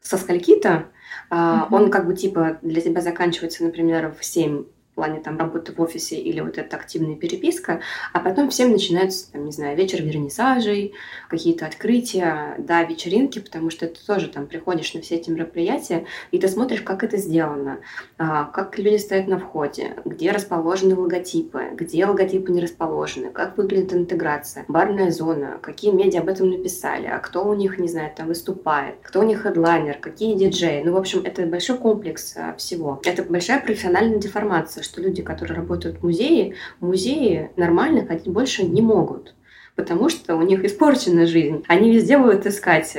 со 0.00 0.18
скольки-то, 0.18 0.86
mm-hmm. 1.30 1.66
он 1.72 1.90
как 1.90 2.06
бы 2.06 2.14
типа 2.14 2.60
для 2.62 2.80
тебя 2.80 3.00
заканчивается, 3.00 3.64
например, 3.64 4.14
в 4.16 4.24
7 4.24 4.64
плане 4.96 5.20
там 5.20 5.38
работы 5.38 5.72
в 5.72 5.80
офисе 5.80 6.16
или 6.16 6.40
вот 6.40 6.58
эта 6.58 6.76
активная 6.76 7.16
переписка, 7.16 7.80
а 8.12 8.18
потом 8.18 8.48
всем 8.50 8.72
начинается, 8.72 9.30
там, 9.30 9.44
не 9.44 9.52
знаю, 9.52 9.76
вечер 9.76 10.02
вернисажей, 10.02 10.94
какие-то 11.28 11.66
открытия, 11.66 12.56
да, 12.58 12.82
вечеринки, 12.82 13.38
потому 13.38 13.70
что 13.70 13.86
ты 13.86 14.00
тоже 14.04 14.28
там 14.28 14.46
приходишь 14.46 14.94
на 14.94 15.02
все 15.02 15.16
эти 15.16 15.30
мероприятия, 15.30 16.06
и 16.30 16.38
ты 16.38 16.48
смотришь, 16.48 16.80
как 16.80 17.04
это 17.04 17.18
сделано, 17.18 17.80
а, 18.18 18.44
как 18.44 18.78
люди 18.78 18.96
стоят 18.96 19.28
на 19.28 19.38
входе, 19.38 19.96
где 20.04 20.32
расположены 20.32 20.96
логотипы, 20.96 21.64
где 21.74 22.06
логотипы 22.06 22.50
не 22.50 22.62
расположены, 22.62 23.30
как 23.30 23.58
выглядит 23.58 23.92
интеграция, 23.92 24.64
барная 24.66 25.10
зона, 25.10 25.58
какие 25.60 25.92
медиа 25.92 26.20
об 26.20 26.28
этом 26.28 26.50
написали, 26.50 27.06
а 27.06 27.18
кто 27.18 27.46
у 27.46 27.54
них, 27.54 27.78
не 27.78 27.88
знаю, 27.88 28.10
там 28.16 28.28
выступает, 28.28 28.94
кто 29.02 29.20
у 29.20 29.24
них 29.24 29.42
хедлайнер, 29.42 29.98
какие 29.98 30.34
диджеи. 30.34 30.82
Ну, 30.82 30.92
в 30.92 30.96
общем, 30.96 31.20
это 31.22 31.44
большой 31.44 31.76
комплекс 31.76 32.34
а, 32.34 32.54
всего. 32.56 32.98
Это 33.04 33.22
большая 33.22 33.60
профессиональная 33.60 34.18
деформация, 34.18 34.85
что 34.86 35.02
люди, 35.02 35.22
которые 35.22 35.56
работают 35.56 35.98
в 35.98 36.02
музее, 36.02 36.54
в 36.80 36.86
музее 36.86 37.50
нормально 37.56 38.06
ходить 38.06 38.28
больше 38.28 38.64
не 38.64 38.82
могут 38.82 39.34
потому 39.76 40.08
что 40.08 40.36
у 40.36 40.42
них 40.42 40.64
испорчена 40.64 41.26
жизнь. 41.26 41.62
Они 41.68 41.92
везде 41.92 42.18
будут 42.18 42.46
искать, 42.46 42.96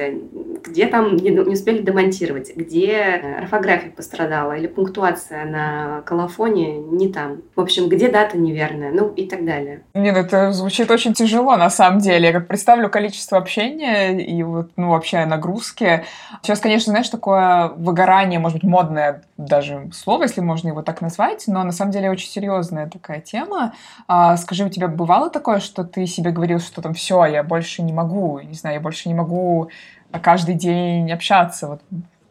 где 0.63 0.87
там 0.87 1.15
не, 1.15 1.29
не 1.29 1.39
успели 1.39 1.81
демонтировать, 1.81 2.55
где 2.55 3.21
орфография 3.39 3.91
пострадала 3.91 4.53
или 4.53 4.67
пунктуация 4.67 5.45
на 5.45 6.01
колофоне 6.01 6.77
не 6.77 7.09
там. 7.11 7.41
В 7.55 7.61
общем, 7.61 7.89
где 7.89 8.09
дата 8.09 8.37
неверная, 8.37 8.91
ну 8.91 9.09
и 9.09 9.27
так 9.27 9.45
далее. 9.45 9.83
Нет, 9.93 10.15
это 10.15 10.51
звучит 10.51 10.91
очень 10.91 11.13
тяжело 11.13 11.55
на 11.55 11.69
самом 11.69 11.99
деле. 11.99 12.27
Я 12.27 12.33
как 12.33 12.47
представлю 12.47 12.89
количество 12.89 13.37
общения 13.37 14.19
и 14.19 14.43
вот, 14.43 14.71
ну, 14.75 14.89
вообще 14.89 15.25
нагрузки. 15.25 16.03
Сейчас, 16.41 16.59
конечно, 16.59 16.91
знаешь, 16.91 17.09
такое 17.09 17.69
выгорание, 17.69 18.39
может 18.39 18.57
быть, 18.57 18.69
модное 18.69 19.23
даже 19.37 19.89
слово, 19.93 20.23
если 20.23 20.41
можно 20.41 20.69
его 20.69 20.81
так 20.81 21.01
назвать, 21.01 21.43
но 21.47 21.63
на 21.63 21.71
самом 21.71 21.91
деле 21.91 22.09
очень 22.09 22.29
серьезная 22.29 22.89
такая 22.89 23.21
тема. 23.21 23.73
А, 24.07 24.37
скажи, 24.37 24.65
у 24.65 24.69
тебя 24.69 24.87
бывало 24.87 25.29
такое, 25.29 25.59
что 25.59 25.83
ты 25.83 26.05
себе 26.07 26.31
говорил, 26.31 26.59
что 26.59 26.81
там 26.81 26.93
все, 26.93 27.25
я 27.25 27.43
больше 27.43 27.81
не 27.81 27.93
могу, 27.93 28.39
не 28.39 28.53
знаю, 28.53 28.75
я 28.75 28.81
больше 28.81 29.09
не 29.09 29.15
могу 29.15 29.69
каждый 30.19 30.55
день 30.55 31.11
общаться? 31.11 31.67
Вот 31.67 31.81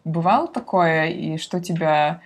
Бывало 0.07 0.46
такое, 0.46 1.07
и 1.07 1.37
что 1.37 1.61
тебя 1.61 2.20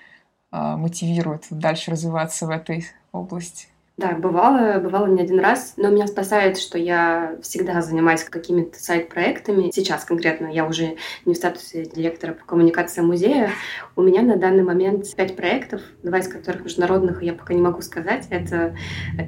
э, 0.52 0.76
мотивирует 0.76 1.46
дальше 1.48 1.90
развиваться 1.90 2.44
в 2.46 2.50
этой 2.50 2.84
области? 3.10 3.68
Да, 4.00 4.12
бывало, 4.12 4.78
бывало 4.78 5.08
не 5.08 5.20
один 5.20 5.40
раз, 5.40 5.74
но 5.76 5.90
меня 5.90 6.06
спасает, 6.06 6.56
что 6.56 6.78
я 6.78 7.36
всегда 7.42 7.82
занимаюсь 7.82 8.24
какими-то 8.24 8.82
сайт-проектами. 8.82 9.70
Сейчас 9.74 10.06
конкретно 10.06 10.46
я 10.46 10.66
уже 10.66 10.96
не 11.26 11.34
в 11.34 11.36
статусе 11.36 11.84
директора 11.84 12.32
по 12.32 12.46
коммуникации 12.46 13.02
музея. 13.02 13.50
У 13.96 14.00
меня 14.00 14.22
на 14.22 14.36
данный 14.36 14.62
момент 14.62 15.04
пять 15.14 15.36
проектов, 15.36 15.82
два 16.02 16.16
из 16.16 16.28
которых 16.28 16.64
международных 16.64 17.22
я 17.22 17.34
пока 17.34 17.52
не 17.52 17.60
могу 17.60 17.82
сказать. 17.82 18.26
Это 18.30 18.74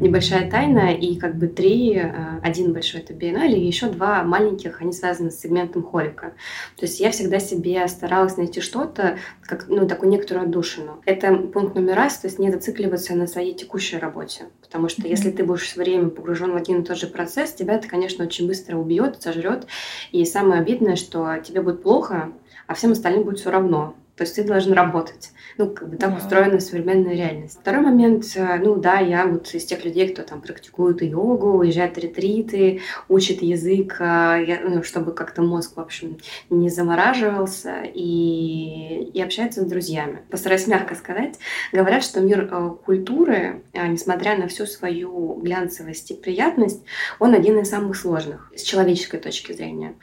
небольшая 0.01 0.51
тайна, 0.51 0.95
и 0.95 1.19
как 1.19 1.37
бы 1.37 1.49
три, 1.49 1.99
э, 1.99 2.41
один 2.43 2.73
большой 2.73 3.03
это 3.03 3.13
биеннале, 3.13 3.59
и 3.59 3.67
еще 3.67 3.91
два 3.91 4.23
маленьких, 4.23 4.81
они 4.81 4.95
связаны 4.95 5.31
с 5.31 5.39
сегментом 5.39 5.83
холика. 5.83 6.33
То 6.79 6.87
есть 6.87 6.99
я 6.99 7.11
всегда 7.11 7.41
себе 7.41 7.87
старалась 7.89 8.39
найти 8.39 8.63
что-то, 8.63 9.19
как, 9.43 9.69
ну, 9.69 9.87
такую 9.87 10.09
некоторую 10.09 10.47
отдушину. 10.47 11.03
Это 11.05 11.37
пункт 11.37 11.75
номер 11.75 11.97
раз, 11.97 12.17
то 12.17 12.27
есть 12.27 12.39
не 12.39 12.51
зацикливаться 12.51 13.15
на 13.15 13.27
своей 13.27 13.53
текущей 13.53 13.99
работе. 13.99 14.45
Потому 14.73 14.89
что 14.89 15.03
mm-hmm. 15.03 15.11
если 15.11 15.31
ты 15.31 15.45
будешь 15.45 15.65
все 15.65 15.79
время 15.79 16.09
погружен 16.09 16.53
в 16.53 16.57
один 16.57 16.81
и 16.81 16.85
тот 16.85 16.97
же 16.97 17.07
процесс, 17.07 17.53
тебя 17.53 17.75
это, 17.75 17.89
конечно, 17.89 18.25
очень 18.25 18.47
быстро 18.47 18.79
убьет, 18.79 19.21
сожрет. 19.21 19.67
И 20.13 20.25
самое 20.25 20.63
обидное, 20.63 20.97
что 20.97 21.37
тебе 21.45 21.61
будет 21.61 21.83
плохо, 21.83 22.33
а 22.67 22.73
всем 22.73 22.93
остальным 22.93 23.25
будет 23.25 23.39
все 23.39 23.51
равно. 23.51 23.95
То 24.23 24.25
есть 24.25 24.37
ты 24.37 24.45
должен 24.45 24.73
работать. 24.73 25.33
Ну, 25.59 25.69
как 25.69 25.89
бы 25.91 25.97
так 25.97 26.11
да. 26.11 26.17
устроена 26.17 26.61
современная 26.61 27.15
реальность. 27.15 27.59
Второй 27.61 27.83
момент, 27.83 28.25
э, 28.37 28.59
ну 28.63 28.77
да, 28.77 29.01
я 29.01 29.27
вот 29.27 29.53
из 29.53 29.65
тех 29.65 29.85
людей, 29.85 30.09
кто 30.09 30.23
там 30.23 30.41
практикует 30.41 31.03
йогу, 31.03 31.59
уезжает 31.59 31.97
в 31.97 31.99
ретриты, 31.99 32.81
учит 33.09 33.43
язык, 33.43 33.97
э, 33.99 34.61
ну, 34.63 34.85
чтобы 34.85 35.13
как-то 35.13 35.43
мозг, 35.43 35.77
в 35.77 35.81
общем, 35.81 36.19
не 36.51 36.71
замораживался 36.71 37.83
и, 37.83 39.11
и 39.13 39.21
общается 39.21 39.63
с 39.63 39.67
друзьями. 39.67 40.21
Постараюсь 40.31 40.69
мягко 40.69 40.95
сказать. 40.95 41.35
Говорят, 41.73 42.05
что 42.05 42.21
мир 42.21 42.49
э, 42.51 42.71
культуры, 42.85 43.63
несмотря 43.75 44.39
на 44.39 44.47
всю 44.47 44.67
свою 44.67 45.35
глянцевость 45.43 46.13
и 46.13 46.15
приятность, 46.15 46.83
он 47.19 47.35
один 47.35 47.59
из 47.59 47.69
самых 47.69 47.97
сложных 47.97 48.53
с 48.55 48.63
человеческой 48.63 49.19
точки 49.19 49.53
зрения. 49.53 49.95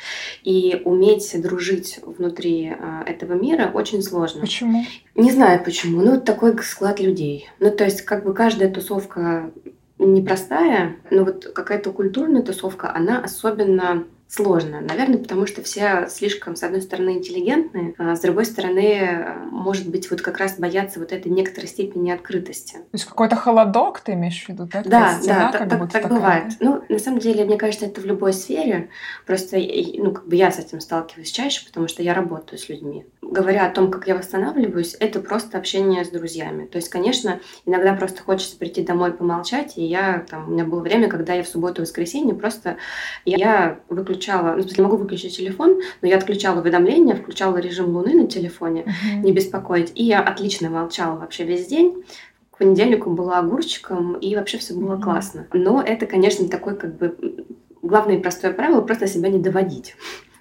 И 0.44 0.82
уметь 0.84 1.42
дружить 1.42 2.00
внутри 2.04 2.74
этого 3.08 3.34
мира 3.34 3.72
очень 3.74 4.02
сложно. 4.10 4.42
Почему? 4.42 4.86
Не 5.16 5.32
знаю 5.32 5.64
почему, 5.64 6.02
ну 6.02 6.20
такой 6.20 6.58
склад 6.64 7.00
людей. 7.00 7.50
Ну 7.60 7.72
то 7.72 7.84
есть 7.86 8.02
как 8.02 8.24
бы 8.26 8.34
каждая 8.34 8.72
тусовка 8.72 9.52
непростая, 9.98 10.96
но 11.12 11.26
вот 11.26 11.46
какая-то 11.54 11.92
культурная 11.92 12.42
тусовка, 12.42 12.94
она 12.94 13.22
особенно 13.22 14.06
сложно. 14.30 14.80
Наверное, 14.80 15.18
потому 15.18 15.48
что 15.48 15.64
все 15.64 16.08
слишком, 16.08 16.56
с 16.56 16.62
одной 16.62 16.82
стороны, 16.82 17.14
интеллигентные, 17.14 17.96
а 17.98 18.16
с 18.16 18.22
другой 18.22 18.46
стороны, 18.46 19.26
может 19.52 19.90
быть, 19.90 20.10
вот 20.12 20.22
как 20.22 20.38
раз 20.38 20.60
боятся 20.60 21.00
вот 21.00 21.12
этой 21.12 21.32
некоторой 21.32 21.68
степени 21.68 22.12
открытости. 22.12 22.74
То 22.74 22.94
есть 22.94 23.06
какой-то 23.06 23.36
холодок 23.36 24.02
ты 24.02 24.14
имеешь 24.14 24.46
в 24.46 24.50
виду, 24.50 24.70
да? 24.72 24.84
Да, 24.86 25.20
да, 25.26 25.52
так, 25.52 25.68
так, 25.68 25.92
так 25.92 26.10
бывает. 26.10 26.54
Ну, 26.60 26.84
на 26.88 27.00
самом 27.00 27.20
деле, 27.20 27.44
мне 27.44 27.58
кажется, 27.58 27.88
это 27.88 28.02
в 28.02 28.06
любой 28.06 28.34
сфере. 28.34 28.90
Просто, 29.26 29.58
ну, 29.58 30.12
как 30.12 30.28
бы 30.28 30.36
я 30.36 30.52
с 30.52 30.60
этим 30.60 30.80
сталкиваюсь 30.80 31.32
чаще, 31.32 31.66
потому 31.66 31.88
что 31.88 32.04
я 32.04 32.14
работаю 32.14 32.60
с 32.60 32.70
людьми. 32.70 33.08
Говоря 33.24 33.66
о 33.66 33.72
том, 33.72 33.90
как 33.90 34.08
я 34.08 34.16
восстанавливаюсь, 34.16 34.96
это 35.00 35.20
просто 35.22 35.58
общение 35.58 36.06
с 36.06 36.10
друзьями. 36.10 36.68
То 36.68 36.78
есть, 36.78 36.90
конечно, 36.90 37.40
иногда 37.66 37.94
просто 37.94 38.22
хочется 38.22 38.58
прийти 38.58 38.84
домой 38.84 39.12
помолчать, 39.12 39.78
и 39.78 39.84
я, 39.84 40.24
там, 40.30 40.50
у 40.50 40.52
меня 40.52 40.66
было 40.66 40.82
время, 40.82 41.08
когда 41.10 41.34
я 41.34 41.44
в 41.44 41.48
субботу-воскресенье 41.48 42.36
просто 42.36 42.78
я 43.26 43.80
выключила 43.90 44.19
отключала, 44.20 44.56
ну, 44.56 44.60
в 44.60 44.62
смысле, 44.64 44.84
могу 44.84 44.98
выключить 44.98 45.38
телефон, 45.38 45.80
но 46.02 46.08
я 46.08 46.18
отключала 46.18 46.60
уведомления, 46.60 47.16
включала 47.16 47.58
режим 47.58 47.96
Луны 47.96 48.14
на 48.14 48.28
телефоне, 48.28 48.84
uh-huh. 48.84 49.24
не 49.24 49.32
беспокоить. 49.32 49.92
И 49.96 50.04
я 50.04 50.22
отлично 50.22 50.70
молчала 50.70 51.18
вообще 51.18 51.46
весь 51.46 51.68
день. 51.68 52.04
К 52.52 52.58
понедельнику 52.58 53.10
была 53.12 53.40
огурчиком, 53.40 54.16
и 54.16 54.36
вообще 54.36 54.58
все 54.58 54.74
было 54.74 54.96
uh-huh. 54.96 55.02
классно. 55.02 55.48
Но 55.54 55.82
это, 55.82 56.06
конечно, 56.06 56.48
такой 56.50 56.76
как 56.76 56.98
бы 56.98 57.46
главное 57.82 58.20
простое 58.20 58.52
правило 58.52 58.82
просто 58.82 59.08
себя 59.08 59.30
не 59.30 59.40
доводить. 59.40 59.96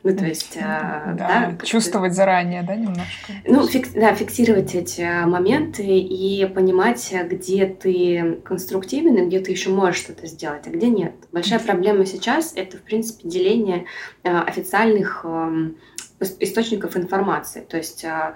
Ну, 0.09 0.17
то 0.17 0.27
есть, 0.27 0.57
да, 0.59 1.15
да 1.19 1.67
чувствовать 1.67 2.15
заранее, 2.15 2.63
да, 2.63 2.75
немножко? 2.75 3.33
Ну, 3.45 3.67
фик, 3.67 3.93
да, 3.93 4.15
фиксировать 4.15 4.75
эти 4.75 5.03
а, 5.03 5.27
моменты 5.27 5.85
и 5.85 6.47
понимать, 6.47 7.15
где 7.27 7.67
ты 7.67 8.41
конструктивен 8.45 9.17
и 9.17 9.27
где 9.27 9.41
ты 9.41 9.51
еще 9.51 9.71
можешь 9.71 10.01
что-то 10.01 10.27
сделать, 10.27 10.67
а 10.67 10.71
где 10.71 10.89
нет. 10.89 11.13
Большая 11.33 11.59
проблема 11.59 12.07
сейчас 12.07 12.53
это, 12.57 12.79
в 12.79 12.83
принципе, 12.83 13.29
деление 13.29 13.85
а, 14.25 14.43
официальных 14.43 15.27
источников 16.21 16.97
информации. 16.97 17.61
То 17.61 17.77
есть 17.77 18.05
а, 18.05 18.35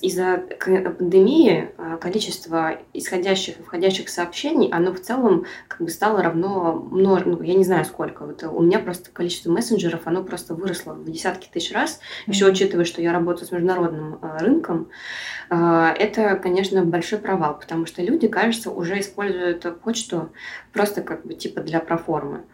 из-за 0.00 0.38
пандемии 0.38 1.70
а, 1.76 1.96
количество 1.96 2.78
исходящих 2.92 3.60
и 3.60 3.62
входящих 3.62 4.08
сообщений, 4.08 4.68
оно 4.70 4.92
в 4.92 5.00
целом 5.00 5.44
как 5.68 5.82
бы 5.82 5.90
стало 5.90 6.22
равно, 6.22 6.88
ну, 6.90 7.42
я 7.42 7.54
не 7.54 7.64
знаю 7.64 7.84
сколько. 7.84 8.24
Вот 8.24 8.42
у 8.42 8.62
меня 8.62 8.78
просто 8.78 9.10
количество 9.10 9.50
мессенджеров, 9.50 10.02
оно 10.06 10.22
просто 10.24 10.54
выросло 10.54 10.94
в 10.94 11.10
десятки 11.10 11.48
тысяч 11.52 11.72
раз. 11.72 11.98
Mm-hmm. 11.98 12.32
Еще 12.32 12.46
учитывая, 12.46 12.84
что 12.84 13.02
я 13.02 13.12
работаю 13.12 13.46
с 13.46 13.52
международным 13.52 14.18
а, 14.22 14.38
рынком, 14.38 14.88
это, 15.50 16.38
конечно, 16.42 16.84
большой 16.84 17.18
провал, 17.18 17.58
потому 17.58 17.86
что 17.86 18.02
люди, 18.02 18.28
кажется, 18.28 18.70
уже 18.70 19.00
используют 19.00 19.80
почту 19.80 20.30
просто 20.74 21.00
как 21.00 21.24
бы 21.24 21.32
типа 21.32 21.62
для 21.62 21.80
проформы. 21.80 22.44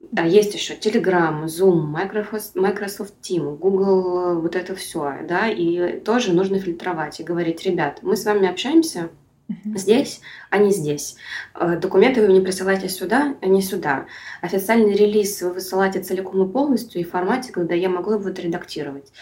Да, 0.00 0.22
есть 0.22 0.54
еще 0.54 0.74
Telegram, 0.74 1.44
Zoom, 1.46 1.86
Microsoft, 1.86 2.54
Microsoft 2.54 3.14
Team, 3.22 3.56
Google, 3.56 4.40
вот 4.40 4.54
это 4.54 4.74
все, 4.74 5.18
да, 5.28 5.48
и 5.48 6.00
тоже 6.00 6.32
нужно 6.32 6.58
фильтровать 6.58 7.18
и 7.20 7.24
говорить, 7.24 7.64
ребят, 7.64 8.00
мы 8.02 8.16
с 8.16 8.24
вами 8.24 8.48
общаемся 8.48 9.10
uh-huh. 9.48 9.76
здесь, 9.76 10.20
а 10.50 10.58
не 10.58 10.70
здесь. 10.70 11.16
Э, 11.54 11.76
документы 11.76 12.20
вы 12.20 12.28
мне 12.28 12.40
присылаете 12.40 12.88
сюда, 12.88 13.34
а 13.40 13.46
не 13.46 13.62
сюда. 13.62 14.06
Официальный 14.42 14.94
релиз 14.94 15.42
вы 15.42 15.54
высылаете 15.54 16.00
целиком 16.00 16.48
и 16.48 16.52
полностью 16.52 17.00
и 17.00 17.04
в 17.04 17.10
формате, 17.10 17.52
когда 17.52 17.74
я 17.74 17.88
могу 17.88 18.12
его 18.12 18.28
отредактировать. 18.28 19.12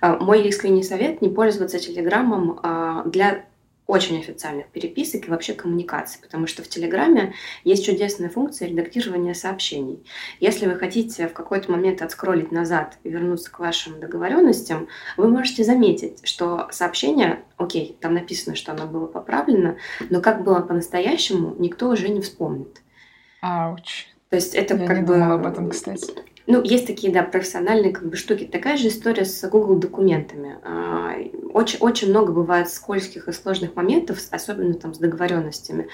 Э, 0.00 0.16
мой 0.18 0.46
искренний 0.48 0.82
совет 0.82 1.22
не 1.22 1.28
пользоваться 1.28 1.78
Телеграмом 1.78 2.58
а, 2.62 3.04
для 3.04 3.44
очень 3.92 4.18
официальных 4.18 4.68
переписок 4.68 5.26
и 5.26 5.30
вообще 5.30 5.52
коммуникаций, 5.52 6.18
потому 6.22 6.46
что 6.46 6.62
в 6.62 6.68
Телеграме 6.68 7.34
есть 7.62 7.84
чудесная 7.84 8.30
функция 8.30 8.68
редактирования 8.68 9.34
сообщений. 9.34 10.02
Если 10.40 10.66
вы 10.66 10.76
хотите 10.76 11.28
в 11.28 11.34
какой-то 11.34 11.70
момент 11.70 12.00
отскроллить 12.00 12.50
назад 12.52 12.96
и 13.04 13.10
вернуться 13.10 13.52
к 13.52 13.58
вашим 13.58 14.00
договоренностям, 14.00 14.88
вы 15.18 15.28
можете 15.28 15.62
заметить, 15.62 16.26
что 16.26 16.68
сообщение, 16.70 17.40
окей, 17.58 17.94
там 18.00 18.14
написано, 18.14 18.56
что 18.56 18.72
оно 18.72 18.86
было 18.86 19.06
поправлено, 19.06 19.76
но 20.08 20.22
как 20.22 20.42
было 20.42 20.60
по-настоящему, 20.60 21.54
никто 21.58 21.90
уже 21.90 22.08
не 22.08 22.22
вспомнит. 22.22 22.80
Ауч. 23.42 24.06
То 24.30 24.36
есть 24.36 24.54
это 24.54 24.74
Я 24.74 24.86
как 24.86 24.96
не 24.96 25.02
бы... 25.02 25.12
думала 25.12 25.34
об 25.34 25.46
этом, 25.46 25.68
кстати. 25.68 26.14
Ну, 26.46 26.62
есть 26.62 26.86
такие, 26.86 27.12
да, 27.12 27.22
профессиональные 27.22 27.92
как 27.92 28.08
бы 28.08 28.16
штуки. 28.16 28.44
Такая 28.44 28.76
же 28.76 28.88
история 28.88 29.24
с 29.24 29.48
Google 29.48 29.76
документами. 29.76 30.58
А, 30.64 31.14
очень, 31.52 31.78
очень 31.78 32.10
много 32.10 32.32
бывает 32.32 32.68
скользких 32.68 33.28
и 33.28 33.32
сложных 33.32 33.76
моментов, 33.76 34.18
особенно 34.30 34.74
там 34.74 34.94
с 34.94 34.98
договоренностями. 34.98 35.88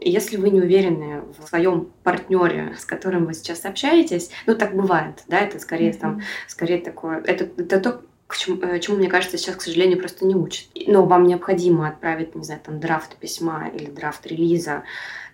Если 0.00 0.36
вы 0.36 0.50
не 0.50 0.60
уверены 0.60 1.22
в 1.38 1.48
своем 1.48 1.90
партнере, 2.02 2.74
с 2.78 2.84
которым 2.84 3.26
вы 3.26 3.34
сейчас 3.34 3.64
общаетесь, 3.64 4.30
ну, 4.46 4.56
так 4.56 4.74
бывает, 4.74 5.22
да, 5.28 5.38
это 5.38 5.58
скорее 5.60 5.90
mm-hmm. 5.90 6.00
там, 6.00 6.22
скорее 6.48 6.78
такое, 6.78 7.22
это, 7.24 7.48
это 7.56 7.80
то, 7.80 8.02
к 8.32 8.36
чему, 8.36 8.60
э, 8.62 8.80
чему, 8.80 8.96
мне 8.96 9.08
кажется, 9.08 9.36
сейчас, 9.36 9.56
к 9.56 9.60
сожалению, 9.60 9.98
просто 9.98 10.24
не 10.24 10.34
учат. 10.34 10.66
Но 10.86 11.04
вам 11.04 11.24
необходимо 11.24 11.86
отправить, 11.86 12.34
не 12.34 12.42
знаю, 12.42 12.60
там, 12.64 12.80
драфт 12.80 13.16
письма 13.16 13.68
или 13.68 13.90
драфт 13.90 14.26
релиза, 14.26 14.84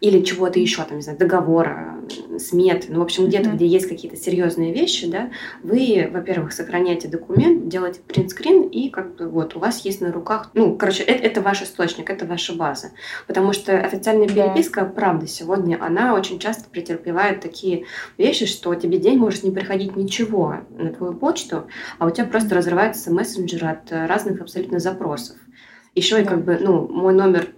или 0.01 0.23
чего-то 0.23 0.59
еще, 0.59 0.83
там, 0.85 0.97
не 0.97 1.03
знаю, 1.03 1.19
договора, 1.19 1.99
сметы, 2.39 2.89
ну, 2.91 3.01
в 3.01 3.03
общем, 3.03 3.27
где-то, 3.27 3.51
mm-hmm. 3.51 3.55
где 3.57 3.67
есть 3.67 3.89
какие-то 3.89 4.17
серьезные 4.17 4.73
вещи, 4.73 5.11
да, 5.11 5.31
вы, 5.63 6.09
во-первых, 6.11 6.53
сохраняете 6.53 7.09
документ, 7.09 7.69
делаете 7.69 8.01
принтскрин, 8.07 8.63
и 8.63 8.89
как 8.89 9.17
бы 9.17 9.29
вот 9.29 9.57
у 9.57 9.59
вас 9.59 9.85
есть 9.85 10.01
на 10.01 10.13
руках, 10.13 10.51
ну, 10.55 10.77
короче, 10.77 11.03
это, 11.03 11.23
это 11.25 11.41
ваш 11.43 11.63
источник, 11.63 12.11
это 12.11 12.27
ваша 12.27 12.55
база, 12.55 12.93
потому 13.27 13.53
что 13.53 13.79
официальная 13.79 14.29
переписка, 14.29 14.81
yeah. 14.81 14.93
правда, 14.93 15.27
сегодня, 15.27 15.79
она 15.81 16.15
очень 16.15 16.39
часто 16.39 16.71
претерпевает 16.71 17.41
такие 17.41 17.85
вещи, 18.17 18.47
что 18.47 18.75
тебе 18.75 18.99
день 18.99 19.19
может 19.19 19.43
не 19.43 19.51
приходить 19.51 19.97
ничего 19.97 20.57
на 20.71 20.93
твою 20.93 21.15
почту, 21.15 21.67
а 21.99 22.07
у 22.07 22.11
тебя 22.11 22.27
просто 22.27 22.55
разрывается 22.55 23.13
мессенджер 23.13 23.65
от 23.65 23.91
разных 23.91 24.41
абсолютно 24.41 24.79
запросов. 24.79 25.37
Еще 25.95 26.23
и 26.23 26.25
как 26.25 26.45
бы, 26.45 26.59
ну, 26.61 26.87
мой 26.87 27.13
номер 27.13 27.49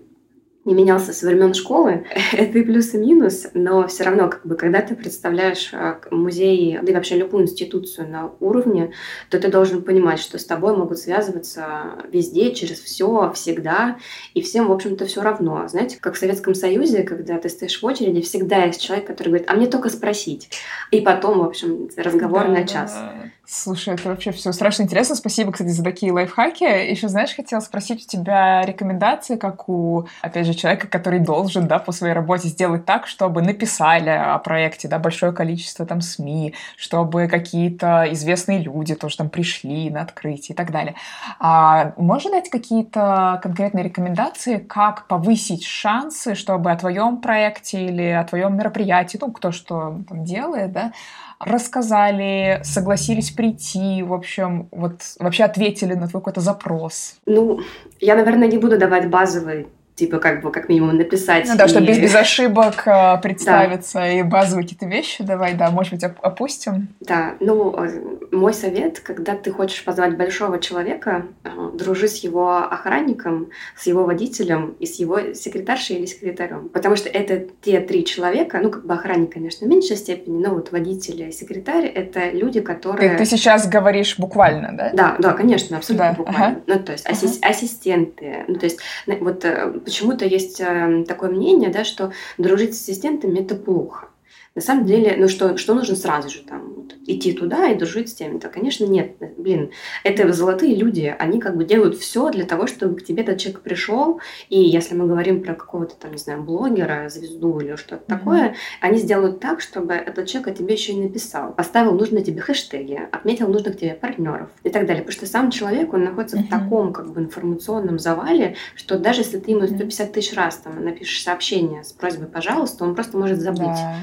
не 0.70 0.74
менялся 0.74 1.12
со 1.12 1.26
времен 1.26 1.52
школы. 1.52 2.06
Это 2.32 2.58
и 2.58 2.62
плюс, 2.62 2.94
и 2.94 2.98
минус, 2.98 3.48
но 3.54 3.86
все 3.88 4.04
равно, 4.04 4.28
как 4.28 4.46
бы, 4.46 4.54
когда 4.54 4.80
ты 4.80 4.94
представляешь 4.94 5.70
а, 5.72 6.00
музей, 6.10 6.78
да 6.80 6.92
и 6.92 6.94
вообще 6.94 7.16
любую 7.16 7.42
институцию 7.42 8.08
на 8.08 8.30
уровне, 8.38 8.92
то 9.28 9.40
ты 9.40 9.50
должен 9.50 9.82
понимать, 9.82 10.20
что 10.20 10.38
с 10.38 10.44
тобой 10.44 10.76
могут 10.76 10.98
связываться 10.98 11.96
везде, 12.12 12.54
через 12.54 12.78
все, 12.78 13.32
всегда, 13.34 13.98
и 14.34 14.40
всем, 14.40 14.68
в 14.68 14.72
общем-то, 14.72 15.06
все 15.06 15.22
равно. 15.22 15.66
Знаете, 15.66 15.98
как 16.00 16.14
в 16.14 16.18
Советском 16.18 16.54
Союзе, 16.54 17.02
когда 17.02 17.38
ты 17.38 17.48
стоишь 17.48 17.82
в 17.82 17.84
очереди, 17.84 18.20
всегда 18.20 18.64
есть 18.64 18.80
человек, 18.80 19.06
который 19.06 19.28
говорит, 19.28 19.50
а 19.50 19.54
мне 19.54 19.66
только 19.66 19.88
спросить. 19.88 20.50
И 20.92 21.00
потом, 21.00 21.40
в 21.40 21.44
общем, 21.44 21.88
разговор 21.96 22.44
да, 22.44 22.52
на 22.52 22.66
час. 22.66 22.94
Да. 22.94 23.30
Слушай, 23.52 23.94
это 23.94 24.10
вообще 24.10 24.30
все 24.30 24.52
страшно 24.52 24.84
интересно. 24.84 25.16
Спасибо, 25.16 25.50
кстати, 25.50 25.70
за 25.70 25.82
такие 25.82 26.12
лайфхаки. 26.12 26.62
Еще, 26.62 27.08
знаешь, 27.08 27.34
хотела 27.34 27.58
спросить 27.58 28.04
у 28.04 28.08
тебя 28.08 28.62
рекомендации, 28.62 29.34
как 29.34 29.68
у, 29.68 30.06
опять 30.22 30.46
же, 30.46 30.54
человека, 30.54 30.86
который 30.86 31.18
должен, 31.18 31.66
да, 31.66 31.80
по 31.80 31.90
своей 31.90 32.14
работе 32.14 32.46
сделать 32.46 32.84
так, 32.86 33.08
чтобы 33.08 33.42
написали 33.42 34.10
о 34.10 34.38
проекте, 34.38 34.86
да, 34.86 35.00
большое 35.00 35.32
количество 35.32 35.84
там 35.84 36.00
СМИ, 36.00 36.54
чтобы 36.76 37.26
какие-то 37.26 38.06
известные 38.12 38.60
люди 38.60 38.94
тоже 38.94 39.16
там 39.16 39.28
пришли 39.28 39.90
на 39.90 40.02
открытие 40.02 40.54
и 40.54 40.56
так 40.56 40.70
далее. 40.70 40.94
А 41.40 41.92
можно 41.96 42.30
дать 42.30 42.50
какие-то 42.50 43.40
конкретные 43.42 43.82
рекомендации, 43.82 44.58
как 44.58 45.08
повысить 45.08 45.64
шансы, 45.64 46.36
чтобы 46.36 46.70
о 46.70 46.76
твоем 46.76 47.16
проекте 47.16 47.84
или 47.84 48.10
о 48.10 48.22
твоем 48.22 48.56
мероприятии, 48.56 49.18
ну, 49.20 49.32
кто 49.32 49.50
что 49.50 49.98
там 50.08 50.22
делает, 50.22 50.70
да, 50.70 50.92
рассказали, 51.40 52.60
согласились 52.62 53.30
прийти, 53.30 54.02
в 54.02 54.12
общем, 54.12 54.68
вот 54.70 55.00
вообще 55.18 55.44
ответили 55.44 55.94
на 55.94 56.06
твой 56.06 56.20
какой-то 56.20 56.40
запрос? 56.40 57.16
Ну, 57.26 57.60
я, 57.98 58.14
наверное, 58.14 58.48
не 58.48 58.58
буду 58.58 58.78
давать 58.78 59.08
базовый 59.08 59.68
типа 60.00 60.18
как 60.18 60.40
бы 60.40 60.50
как 60.50 60.68
минимум 60.68 60.96
написать. 60.96 61.46
Ну 61.46 61.56
да, 61.56 61.66
и... 61.66 61.68
чтобы 61.68 61.86
без, 61.86 61.98
без 61.98 62.14
ошибок 62.14 62.86
э, 62.86 63.18
представиться 63.22 63.98
да. 63.98 64.10
и 64.10 64.22
базовые 64.22 64.64
какие-то 64.64 64.86
вещи 64.86 65.22
давай, 65.22 65.54
да, 65.54 65.70
может 65.70 65.92
быть, 65.92 66.02
опустим. 66.04 66.88
Да, 67.00 67.34
ну, 67.40 67.74
э, 67.76 68.00
мой 68.32 68.54
совет, 68.54 69.00
когда 69.00 69.34
ты 69.34 69.52
хочешь 69.52 69.84
позвать 69.84 70.16
большого 70.16 70.58
человека, 70.58 71.26
э, 71.44 71.48
дружи 71.74 72.08
с 72.08 72.16
его 72.24 72.56
охранником, 72.56 73.50
с 73.76 73.86
его 73.86 74.04
водителем 74.04 74.74
и 74.80 74.86
с 74.86 74.98
его 74.98 75.34
секретаршей 75.34 75.96
или 75.96 76.06
секретарем. 76.06 76.70
Потому 76.70 76.96
что 76.96 77.10
это 77.10 77.46
те 77.60 77.80
три 77.80 78.06
человека, 78.06 78.58
ну, 78.62 78.70
как 78.70 78.86
бы 78.86 78.94
охранник, 78.94 79.34
конечно, 79.34 79.66
в 79.66 79.70
меньшей 79.70 79.96
степени, 79.96 80.42
но 80.42 80.54
вот 80.54 80.72
водитель 80.72 81.28
и 81.28 81.32
секретарь— 81.32 81.84
это 81.94 82.30
люди, 82.30 82.60
которые... 82.60 83.10
Ты, 83.10 83.18
ты 83.18 83.24
сейчас 83.26 83.68
говоришь 83.68 84.18
буквально, 84.18 84.72
да? 84.72 84.90
Да, 84.94 85.16
да, 85.18 85.32
конечно, 85.34 85.76
абсолютно 85.76 86.08
да. 86.08 86.14
буквально. 86.14 86.46
Ага. 86.46 86.60
Ну, 86.66 86.78
то 86.78 86.92
есть 86.92 87.06
ага. 87.06 87.50
ассистенты, 87.50 88.44
ну, 88.48 88.54
то 88.54 88.64
есть 88.64 88.80
вот 89.06 89.44
почему-то 89.90 90.24
есть 90.24 90.60
эм, 90.60 91.04
такое 91.04 91.30
мнение, 91.30 91.68
да, 91.68 91.82
что 91.84 92.12
дружить 92.38 92.76
с 92.76 92.82
ассистентами 92.82 93.40
это 93.40 93.56
плохо. 93.56 94.08
На 94.56 94.62
самом 94.62 94.84
деле, 94.84 95.14
ну 95.16 95.28
что, 95.28 95.56
что 95.56 95.74
нужно 95.74 95.94
сразу 95.94 96.28
же 96.28 96.40
там 96.40 96.74
вот, 96.74 96.96
идти 97.06 97.32
туда 97.32 97.68
и 97.68 97.76
дружить 97.76 98.08
с 98.08 98.14
теми-то? 98.14 98.48
Конечно, 98.48 98.84
нет. 98.84 99.14
Блин, 99.38 99.70
это 100.02 100.32
золотые 100.32 100.74
люди, 100.74 101.14
они 101.20 101.40
как 101.40 101.56
бы 101.56 101.64
делают 101.64 101.96
все 101.96 102.30
для 102.30 102.44
того, 102.44 102.66
чтобы 102.66 102.96
к 102.96 103.04
тебе 103.04 103.22
этот 103.22 103.38
человек 103.38 103.60
пришел. 103.60 104.20
И 104.48 104.60
если 104.60 104.96
мы 104.96 105.06
говорим 105.06 105.44
про 105.44 105.54
какого-то 105.54 105.94
там, 105.94 106.10
не 106.10 106.18
знаю, 106.18 106.42
блогера, 106.42 107.08
звезду 107.08 107.60
или 107.60 107.76
что-то 107.76 108.02
mm-hmm. 108.02 108.18
такое, 108.18 108.56
они 108.80 108.98
сделают 108.98 109.38
так, 109.38 109.60
чтобы 109.60 109.94
этот 109.94 110.26
человек 110.26 110.48
о 110.48 110.54
тебе 110.54 110.74
еще 110.74 110.94
и 110.94 111.00
написал, 111.00 111.52
поставил 111.52 111.92
нужные 111.92 112.24
тебе 112.24 112.40
хэштеги, 112.40 113.00
отметил 113.12 113.46
нужных 113.46 113.78
тебе 113.78 113.94
партнеров 113.94 114.50
и 114.64 114.70
так 114.70 114.84
далее. 114.84 115.04
Потому 115.04 115.12
что 115.12 115.26
сам 115.26 115.52
человек, 115.52 115.94
он 115.94 116.02
находится 116.02 116.38
mm-hmm. 116.38 116.46
в 116.46 116.50
таком 116.50 116.92
как 116.92 117.12
бы 117.12 117.20
информационном 117.20 118.00
завале, 118.00 118.56
что 118.74 118.98
даже 118.98 119.20
если 119.20 119.38
ты 119.38 119.52
ему 119.52 119.68
150 119.68 120.12
тысяч 120.12 120.34
раз 120.34 120.56
там 120.56 120.84
напишешь 120.84 121.22
сообщение 121.22 121.84
с 121.84 121.92
просьбой 121.92 122.26
«пожалуйста», 122.26 122.82
он 122.82 122.96
просто 122.96 123.16
может 123.16 123.38
забыть. 123.38 123.60
Да 123.60 123.94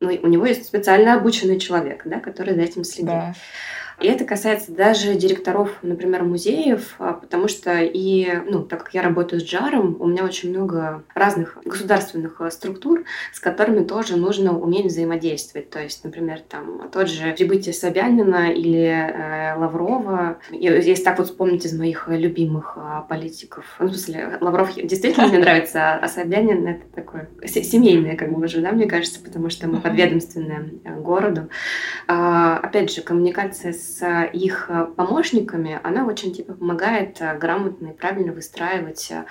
ну, 0.00 0.16
у 0.22 0.28
него 0.28 0.46
есть 0.46 0.64
специально 0.64 1.14
обученный 1.14 1.58
человек, 1.58 2.02
да, 2.04 2.20
который 2.20 2.54
за 2.54 2.62
этим 2.62 2.84
следит. 2.84 3.06
Да. 3.06 3.34
И 4.00 4.06
это 4.06 4.24
касается 4.24 4.70
даже 4.72 5.14
директоров, 5.14 5.70
например, 5.82 6.22
музеев, 6.22 6.94
а, 6.98 7.14
потому 7.14 7.48
что 7.48 7.80
и, 7.80 8.28
ну, 8.48 8.62
так 8.62 8.84
как 8.84 8.94
я 8.94 9.02
работаю 9.02 9.40
с 9.40 9.44
Джаром, 9.44 9.96
у 9.98 10.06
меня 10.06 10.24
очень 10.24 10.50
много 10.50 11.02
разных 11.14 11.58
государственных 11.64 12.40
а, 12.40 12.50
структур, 12.52 13.04
с 13.32 13.40
которыми 13.40 13.84
тоже 13.84 14.16
нужно 14.16 14.56
уметь 14.56 14.86
взаимодействовать. 14.86 15.70
То 15.70 15.82
есть, 15.82 16.04
например, 16.04 16.40
там 16.48 16.88
тот 16.92 17.08
же 17.08 17.32
прибытие 17.32 17.74
Собянина 17.74 18.52
или 18.52 18.86
э, 18.86 19.56
Лаврова. 19.56 20.38
Если 20.52 21.02
так 21.02 21.18
вот 21.18 21.26
вспомнить 21.26 21.64
из 21.66 21.76
моих 21.76 22.06
любимых 22.06 22.74
э, 22.76 23.02
политиков. 23.08 23.64
Ну, 23.80 23.86
в 23.86 23.90
смысле, 23.90 24.38
Лавров 24.40 24.74
действительно 24.76 25.26
мне 25.26 25.38
нравится, 25.38 25.94
а 25.96 26.06
Собянин 26.06 26.66
это 26.68 26.86
такое 26.94 27.28
семейное, 27.44 28.16
как 28.16 28.32
бы 28.32 28.44
уже, 28.44 28.60
да, 28.60 28.70
мне 28.70 28.86
кажется, 28.86 29.20
потому 29.20 29.50
что 29.50 29.66
мы 29.66 29.80
подведомственные 29.80 30.74
э, 30.84 30.94
городу. 31.00 31.48
Опять 32.06 32.92
же, 32.92 33.02
коммуникация 33.02 33.72
с 33.72 33.87
с 33.88 34.24
их 34.32 34.66
э, 34.68 34.86
помощниками, 34.96 35.80
она 35.82 36.06
очень 36.06 36.34
типа 36.34 36.54
помогает 36.54 37.20
э, 37.20 37.36
грамотно 37.38 37.88
и 37.88 37.92
правильно 37.92 38.32
выстраивать 38.32 39.10
э, 39.10 39.24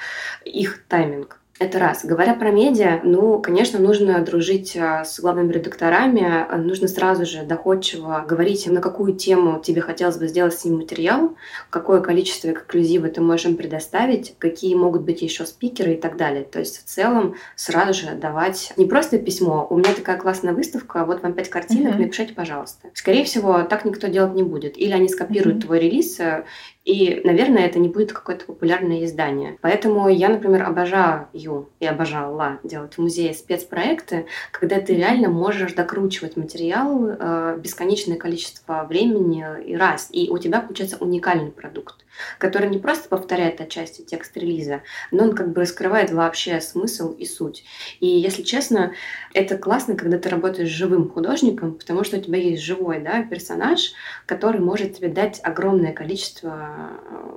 их 0.45 0.83
тайминг. 0.87 1.39
Это 1.59 1.79
раз. 1.79 2.05
Говоря 2.05 2.35
про 2.35 2.51
медиа, 2.51 3.01
ну, 3.03 3.39
конечно, 3.41 3.79
нужно 3.79 4.23
дружить 4.23 4.77
а, 4.77 5.03
с 5.03 5.19
главными 5.19 5.51
редакторами, 5.51 6.45
нужно 6.55 6.87
сразу 6.87 7.25
же 7.25 7.43
доходчиво 7.43 8.23
говорить, 8.27 8.67
на 8.67 8.79
какую 8.79 9.15
тему 9.15 9.59
тебе 9.59 9.81
хотелось 9.81 10.17
бы 10.17 10.27
сделать 10.27 10.53
с 10.53 10.65
ним 10.65 10.77
материал, 10.77 11.35
какое 11.71 12.01
количество 12.01 12.51
эксклюзива 12.51 13.09
ты 13.09 13.21
можешь 13.21 13.47
им 13.47 13.57
предоставить, 13.57 14.35
какие 14.37 14.75
могут 14.75 15.01
быть 15.01 15.23
еще 15.23 15.47
спикеры 15.47 15.93
и 15.93 15.97
так 15.97 16.15
далее. 16.15 16.43
То 16.43 16.59
есть 16.59 16.77
в 16.77 16.83
целом 16.83 17.35
сразу 17.55 17.93
же 17.93 18.11
давать 18.13 18.73
не 18.77 18.85
просто 18.85 19.17
письмо, 19.17 19.65
у 19.67 19.77
меня 19.77 19.93
такая 19.93 20.17
классная 20.17 20.53
выставка, 20.53 21.05
вот 21.05 21.23
вам 21.23 21.33
пять 21.33 21.49
картинок, 21.49 21.95
mm-hmm. 21.95 21.99
напишите, 21.99 22.33
пожалуйста. 22.35 22.89
Скорее 22.93 23.23
всего, 23.23 23.63
так 23.63 23.83
никто 23.83 24.07
делать 24.07 24.35
не 24.35 24.43
будет. 24.43 24.77
Или 24.77 24.91
они 24.91 25.09
скопируют 25.09 25.57
mm-hmm. 25.57 25.65
твой 25.65 25.79
релиз 25.79 26.19
э, 26.19 26.45
и, 26.87 27.19
наверное, 27.25 27.65
это 27.65 27.79
не 27.79 27.89
будет 27.89 28.13
какое-то 28.13 28.45
популярное 28.45 29.03
издание. 29.03 29.57
Поэтому 29.59 30.07
я, 30.07 30.29
например, 30.29 30.63
обожаю 30.63 31.27
и 31.33 31.85
обожала 31.85 32.59
делать 32.63 32.93
в 32.93 32.99
музее 32.99 33.33
спецпроекты, 33.33 34.25
когда 34.53 34.79
ты 34.79 34.95
реально 34.95 35.27
можешь 35.27 35.73
докручивать 35.73 36.37
материал 36.37 37.09
э, 37.09 37.57
бесконечное 37.61 38.15
количество 38.15 38.85
времени 38.87 39.45
и 39.65 39.75
раз, 39.75 40.07
и 40.13 40.29
у 40.29 40.37
тебя 40.37 40.61
получается 40.61 40.95
уникальный 41.01 41.51
продукт 41.51 42.05
который 42.37 42.69
не 42.69 42.79
просто 42.79 43.09
повторяет 43.09 43.61
отчасти 43.61 44.01
текст 44.01 44.35
релиза, 44.37 44.81
но 45.11 45.25
он 45.25 45.35
как 45.35 45.51
бы 45.51 45.61
раскрывает 45.61 46.11
вообще 46.11 46.59
смысл 46.61 47.11
и 47.11 47.25
суть. 47.25 47.63
И 47.99 48.07
если 48.07 48.43
честно, 48.43 48.93
это 49.33 49.57
классно, 49.57 49.95
когда 49.95 50.17
ты 50.17 50.29
работаешь 50.29 50.69
с 50.69 50.73
живым 50.73 51.09
художником, 51.09 51.75
потому 51.75 52.03
что 52.03 52.17
у 52.17 52.21
тебя 52.21 52.37
есть 52.37 52.63
живой 52.63 52.99
да, 52.99 53.23
персонаж, 53.23 53.91
который 54.25 54.61
может 54.61 54.97
тебе 54.97 55.09
дать 55.09 55.39
огромное 55.43 55.93
количество 55.93 56.76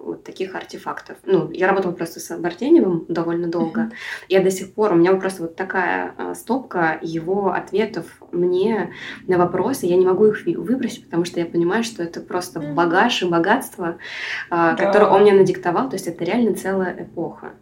вот 0.04 0.24
таких 0.24 0.54
артефактов. 0.54 1.16
Ну, 1.24 1.50
я 1.52 1.68
работала 1.68 1.92
просто 1.92 2.20
с 2.20 2.36
Бартеневым 2.36 3.04
довольно 3.08 3.48
долго. 3.48 3.80
Mm-hmm. 3.80 3.92
Я 4.28 4.42
до 4.42 4.50
сих 4.50 4.74
пор, 4.74 4.92
у 4.92 4.96
меня 4.96 5.14
просто 5.14 5.42
вот 5.42 5.56
такая 5.56 6.14
э, 6.16 6.34
стопка 6.34 6.98
его 7.02 7.52
ответов 7.52 8.06
мне 8.32 8.92
на 9.26 9.38
вопросы. 9.38 9.86
Я 9.86 9.96
не 9.96 10.06
могу 10.06 10.26
их 10.26 10.44
выбросить, 10.46 11.04
потому 11.04 11.24
что 11.24 11.40
я 11.40 11.46
понимаю, 11.46 11.84
что 11.84 12.02
это 12.02 12.20
просто 12.20 12.60
багаж 12.60 13.22
и 13.22 13.28
богатство, 13.28 13.98
э, 14.50 14.50
да. 14.50 14.74
который 14.74 15.08
он 15.08 15.22
мне 15.22 15.32
надиктовал, 15.32 15.88
то 15.88 15.96
есть 15.96 16.06
это 16.06 16.24
реально 16.24 16.54
целая 16.54 16.94
эпоха. 17.02 17.52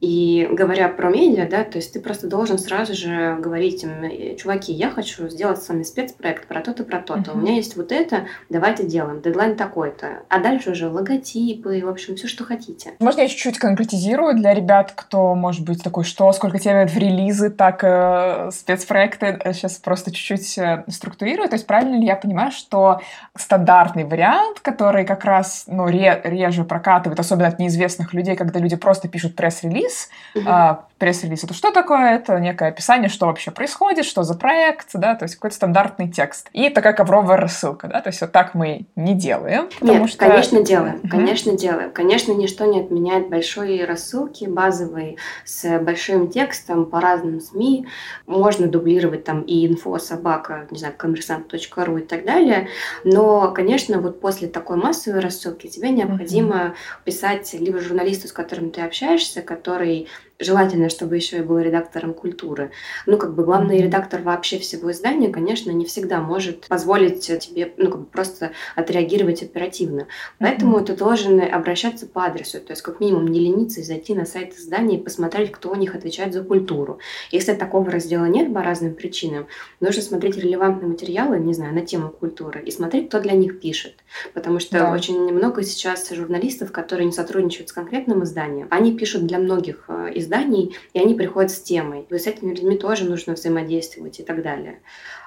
И 0.00 0.48
говоря 0.52 0.88
про 0.88 1.10
медиа, 1.10 1.48
да, 1.48 1.64
то 1.64 1.78
есть 1.78 1.92
ты 1.92 2.00
просто 2.00 2.28
должен 2.28 2.58
сразу 2.58 2.94
же 2.94 3.36
говорить 3.40 3.82
им, 3.82 4.04
«Э, 4.04 4.36
чуваки, 4.36 4.72
я 4.72 4.90
хочу 4.90 5.28
сделать 5.28 5.60
с 5.60 5.68
вами 5.68 5.82
спецпроект 5.82 6.46
про 6.46 6.60
то-то, 6.60 6.84
про 6.84 7.00
то-то. 7.00 7.32
Uh-huh. 7.32 7.34
У 7.34 7.38
меня 7.38 7.54
есть 7.54 7.76
вот 7.76 7.90
это, 7.90 8.26
давайте 8.48 8.86
делаем. 8.86 9.20
Дедлайн 9.20 9.56
такой-то. 9.56 10.22
А 10.28 10.38
дальше 10.38 10.70
уже 10.70 10.88
логотипы, 10.88 11.80
в 11.84 11.88
общем, 11.88 12.14
все, 12.14 12.28
что 12.28 12.44
хотите. 12.44 12.92
Можно 13.00 13.22
я 13.22 13.28
чуть-чуть 13.28 13.58
конкретизирую 13.58 14.36
для 14.36 14.54
ребят, 14.54 14.92
кто, 14.94 15.34
может 15.34 15.64
быть, 15.64 15.82
такой, 15.82 16.04
что, 16.04 16.32
сколько 16.32 16.58
тебе 16.58 16.86
в 16.86 16.96
релизы, 16.96 17.50
так 17.50 17.82
э, 17.82 18.50
спецпроекты 18.52 19.40
сейчас 19.52 19.78
просто 19.78 20.12
чуть-чуть 20.12 20.58
э, 20.58 20.84
структурирую. 20.88 21.48
То 21.48 21.56
есть 21.56 21.66
правильно 21.66 21.96
ли 21.96 22.06
я 22.06 22.14
понимаю, 22.14 22.52
что 22.52 23.00
стандартный 23.36 24.04
вариант, 24.04 24.60
который 24.60 25.04
как 25.04 25.24
раз, 25.24 25.64
ну, 25.66 25.86
ре- 25.86 26.20
реже 26.22 26.62
прокатывает, 26.62 27.18
особенно 27.18 27.48
от 27.48 27.58
неизвестных 27.58 28.14
людей, 28.14 28.36
когда 28.36 28.60
люди 28.60 28.76
просто 28.76 29.08
пишут 29.08 29.34
пресс-релиз, 29.34 29.87
пресс-релиз. 29.88 30.10
Угу. 30.34 30.48
А, 30.48 30.87
пресс-релиз 30.98 31.44
это 31.44 31.54
что 31.54 31.70
такое? 31.70 32.16
Это 32.16 32.38
некое 32.38 32.68
описание, 32.68 33.08
что 33.08 33.26
вообще 33.26 33.50
происходит, 33.50 34.04
что 34.04 34.22
за 34.22 34.34
проект, 34.34 34.88
да, 34.94 35.14
то 35.14 35.24
есть 35.24 35.36
какой-то 35.36 35.56
стандартный 35.56 36.10
текст. 36.10 36.48
И 36.52 36.68
такая 36.70 36.92
ковровая 36.92 37.36
рассылка, 37.36 37.88
да, 37.88 38.00
то 38.00 38.08
есть 38.08 38.20
вот 38.20 38.32
так 38.32 38.54
мы 38.54 38.86
не 38.96 39.14
делаем. 39.14 39.68
Нет, 39.80 40.08
что... 40.08 40.18
конечно 40.18 40.62
делаем, 40.62 40.96
угу. 40.96 41.08
конечно 41.08 41.56
делаем. 41.56 41.90
Конечно, 41.90 42.32
ничто 42.32 42.64
не 42.66 42.80
отменяет 42.80 43.28
большой 43.28 43.84
рассылки 43.84 44.44
базовые 44.44 45.16
с 45.44 45.78
большим 45.78 46.28
текстом 46.28 46.86
по 46.86 47.00
разным 47.00 47.40
СМИ. 47.40 47.86
Можно 48.26 48.66
дублировать 48.66 49.24
там 49.24 49.42
и 49.42 49.66
инфо 49.66 49.98
собака, 49.98 50.66
не 50.70 50.78
знаю, 50.78 50.94
коммерсант.ру 50.96 51.96
и 51.98 52.02
так 52.02 52.24
далее. 52.24 52.68
Но, 53.04 53.52
конечно, 53.52 54.00
вот 54.00 54.20
после 54.20 54.48
такой 54.48 54.76
массовой 54.76 55.20
рассылки 55.20 55.66
тебе 55.66 55.90
необходимо 55.90 56.66
угу. 56.66 56.74
писать 57.04 57.54
либо 57.54 57.80
журналисту, 57.80 58.28
с 58.28 58.32
которым 58.32 58.70
ты 58.70 58.80
общаешься, 58.80 59.42
который 59.42 59.78
который 59.78 60.08
желательно, 60.40 60.88
чтобы 60.88 61.16
еще 61.16 61.38
и 61.38 61.42
был 61.42 61.58
редактором 61.58 62.14
культуры. 62.14 62.70
Ну, 63.06 63.18
как 63.18 63.34
бы 63.34 63.44
главный 63.44 63.80
редактор 63.80 64.22
вообще 64.22 64.58
всего 64.58 64.90
издания, 64.92 65.28
конечно, 65.28 65.70
не 65.70 65.84
всегда 65.84 66.20
может 66.20 66.68
позволить 66.68 67.20
тебе, 67.20 67.72
ну, 67.76 67.90
как 67.90 68.00
бы 68.00 68.06
просто 68.06 68.52
отреагировать 68.76 69.42
оперативно. 69.42 70.06
Поэтому 70.38 70.78
mm-hmm. 70.78 70.84
ты 70.84 70.96
должен 70.96 71.40
обращаться 71.40 72.06
по 72.06 72.24
адресу, 72.24 72.60
то 72.60 72.72
есть 72.72 72.82
как 72.82 73.00
минимум 73.00 73.26
не 73.26 73.40
лениться 73.40 73.80
и 73.80 73.82
зайти 73.84 74.14
на 74.14 74.24
сайт 74.26 74.54
издания 74.54 74.96
и 74.96 75.02
посмотреть, 75.02 75.50
кто 75.50 75.70
у 75.70 75.74
них 75.74 75.94
отвечает 75.94 76.32
за 76.32 76.44
культуру. 76.44 76.98
Если 77.30 77.54
такого 77.54 77.90
раздела 77.90 78.26
нет 78.26 78.52
по 78.54 78.62
разным 78.62 78.94
причинам, 78.94 79.48
нужно 79.80 80.02
смотреть 80.02 80.36
релевантные 80.36 80.88
материалы, 80.88 81.38
не 81.38 81.54
знаю, 81.54 81.74
на 81.74 81.80
тему 81.80 82.10
культуры 82.10 82.62
и 82.62 82.70
смотреть, 82.70 83.08
кто 83.08 83.20
для 83.20 83.32
них 83.32 83.60
пишет. 83.60 83.94
Потому 84.34 84.60
что 84.60 84.78
да. 84.78 84.92
очень 84.92 85.32
много 85.32 85.62
сейчас 85.62 86.08
журналистов, 86.10 86.70
которые 86.70 87.06
не 87.06 87.12
сотрудничают 87.12 87.68
с 87.70 87.72
конкретным 87.72 88.22
изданием, 88.22 88.68
они 88.70 88.96
пишут 88.96 89.26
для 89.26 89.38
многих 89.38 89.84
э, 89.88 90.12
изданий, 90.28 90.76
и 90.92 91.00
они 91.00 91.14
приходят 91.14 91.50
с 91.50 91.60
темой. 91.60 92.06
И 92.08 92.18
с 92.18 92.26
этими 92.26 92.50
людьми 92.50 92.76
тоже 92.76 93.04
нужно 93.04 93.34
взаимодействовать 93.34 94.20
и 94.20 94.22
так 94.22 94.42
далее. 94.42 94.80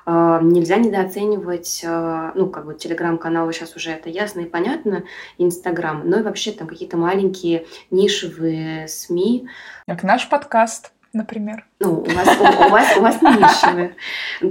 Э, 0.06 0.40
нельзя 0.42 0.78
недооценивать, 0.78 1.82
э, 1.84 2.32
ну, 2.36 2.48
как 2.48 2.66
бы 2.66 2.76
телеграм-каналы 2.76 3.52
сейчас 3.54 3.76
уже 3.76 3.92
это 3.92 4.10
ясно 4.10 4.42
и 4.42 4.46
понятно, 4.46 5.04
Инстаграм, 5.38 6.08
но 6.08 6.20
и 6.20 6.24
вообще 6.24 6.52
там 6.52 6.68
какие-то 6.68 6.98
маленькие 6.98 7.66
нишевые 7.90 8.88
СМИ. 8.88 9.48
Как 9.88 10.04
наш 10.04 10.30
подкаст 10.30 10.92
например? 11.14 11.66
Ну, 11.80 12.00
у 12.00 12.10
вас, 12.10 12.28
у, 12.40 12.44
у 12.44 12.70
вас, 12.70 12.98
у 12.98 13.02
вас 13.02 13.22
не 13.22 13.30
нишевые, 13.30 13.96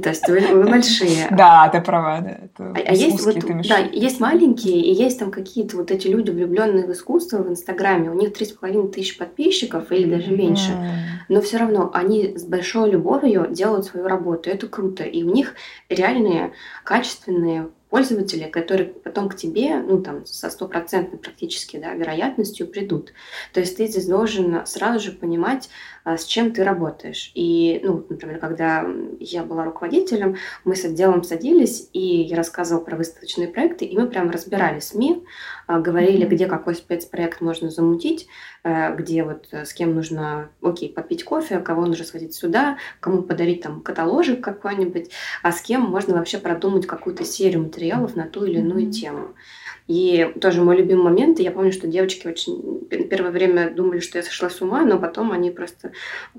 то 0.02 0.08
есть 0.08 0.28
вы, 0.28 0.40
вы 0.40 0.64
большие. 0.64 1.28
Да, 1.30 1.68
ты 1.68 1.80
права, 1.80 2.20
да. 2.20 2.30
Это 2.30 2.72
а, 2.72 2.88
а 2.88 2.92
есть 2.92 3.24
вот, 3.24 3.36
да, 3.68 3.78
есть 3.78 4.20
маленькие, 4.20 4.80
и 4.80 4.92
есть 4.92 5.18
там 5.18 5.30
какие-то 5.30 5.76
вот 5.76 5.90
эти 5.90 6.08
люди, 6.08 6.30
влюбленные 6.30 6.86
в 6.86 6.92
искусство 6.92 7.38
в 7.38 7.48
Инстаграме, 7.48 8.11
у 8.11 8.14
них 8.14 8.32
три 8.32 8.46
с 8.46 8.52
половиной 8.52 8.88
тысячи 8.88 9.18
подписчиков 9.18 9.90
или 9.90 10.11
даже 10.11 10.30
меньше, 10.30 10.72
но 11.28 11.40
все 11.40 11.58
равно 11.58 11.90
они 11.94 12.36
с 12.36 12.44
большой 12.44 12.90
любовью 12.90 13.48
делают 13.50 13.86
свою 13.86 14.06
работу, 14.06 14.50
это 14.50 14.66
круто, 14.66 15.04
и 15.04 15.22
у 15.22 15.32
них 15.32 15.54
реальные, 15.88 16.52
качественные 16.84 17.68
пользователи, 17.91 18.45
которые 18.45 18.88
потом 18.88 19.28
к 19.28 19.36
тебе, 19.36 19.76
ну, 19.78 20.01
там, 20.01 20.24
со 20.24 20.49
стопроцентной 20.49 21.18
практически, 21.18 21.76
да, 21.76 21.93
вероятностью 21.95 22.68
придут. 22.68 23.12
То 23.53 23.61
есть 23.61 23.76
ты 23.76 23.86
здесь 23.86 24.07
должен 24.07 24.64
сразу 24.64 25.01
же 25.01 25.12
понимать, 25.12 25.68
а, 26.05 26.16
с 26.16 26.24
чем 26.24 26.53
ты 26.53 26.64
работаешь. 26.64 27.32
И, 27.34 27.80
ну, 27.82 28.07
например, 28.09 28.38
когда 28.38 28.86
я 29.18 29.43
была 29.43 29.64
руководителем, 29.64 30.36
мы 30.64 30.76
с 30.76 30.84
отделом 30.84 31.24
садились, 31.24 31.88
и 31.93 32.22
я 32.22 32.36
рассказывала 32.36 32.82
про 32.82 32.97
выставочные 32.97 33.49
проекты, 33.49 33.84
и 33.84 33.99
мы 33.99 34.07
прям 34.07 34.30
разбирали 34.30 34.80
СМИ, 34.80 35.24
а, 35.66 35.80
говорили, 35.80 36.24
где 36.24 36.47
какой 36.47 36.76
спецпроект 36.76 37.41
можно 37.41 37.70
замутить, 37.70 38.28
где 38.62 39.24
вот 39.24 39.48
э, 39.52 39.64
с 39.64 39.72
кем 39.72 39.94
нужно, 39.94 40.50
окей, 40.62 40.92
попить 40.92 41.24
кофе, 41.24 41.61
кого 41.61 41.86
нужно 41.86 42.04
сходить 42.04 42.34
сюда, 42.34 42.78
кому 43.00 43.22
подарить 43.22 43.62
там 43.62 43.80
каталожик 43.80 44.42
какой-нибудь, 44.42 45.11
а 45.42 45.52
с 45.52 45.61
кем 45.62 45.82
можно 45.82 46.14
вообще 46.14 46.38
продумать 46.38 46.86
какую-то 46.86 47.24
серию 47.24 47.62
материалов 47.62 48.16
на 48.16 48.26
ту 48.26 48.44
или 48.44 48.58
иную 48.58 48.90
тему. 48.90 49.34
И 49.90 50.32
тоже 50.40 50.62
мой 50.62 50.76
любимый 50.76 51.04
момент, 51.04 51.40
я 51.40 51.50
помню, 51.50 51.72
что 51.72 51.88
девочки 51.88 52.28
очень 52.28 52.86
первое 53.11 53.32
время 53.32 53.70
думали, 53.70 53.98
что 53.98 54.18
я 54.18 54.22
сошла 54.22 54.48
с 54.48 54.61
ума, 54.61 54.84
но 54.84 55.00
потом 55.00 55.32
они 55.32 55.50
просто 55.50 55.90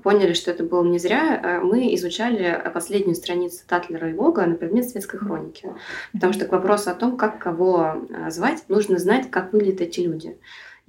поняли, 0.02 0.32
что 0.32 0.50
это 0.50 0.64
было 0.64 0.82
не 0.84 0.98
зря. 0.98 1.38
Э, 1.42 1.60
мы 1.60 1.94
изучали 1.94 2.62
последнюю 2.72 3.14
страницу 3.14 3.58
Татлера 3.66 4.08
и 4.08 4.14
Вога 4.14 4.46
на 4.46 4.54
предмет 4.54 4.88
светской 4.88 5.18
хроники. 5.18 5.68
Потому 6.12 6.32
что 6.32 6.46
к 6.46 6.52
вопросу 6.52 6.90
о 6.90 6.94
том, 6.94 7.18
как 7.18 7.38
кого 7.38 8.06
э, 8.08 8.30
звать, 8.30 8.64
нужно 8.68 8.98
знать, 8.98 9.30
как 9.30 9.52
выглядят 9.52 9.82
эти 9.82 10.00
люди. 10.00 10.38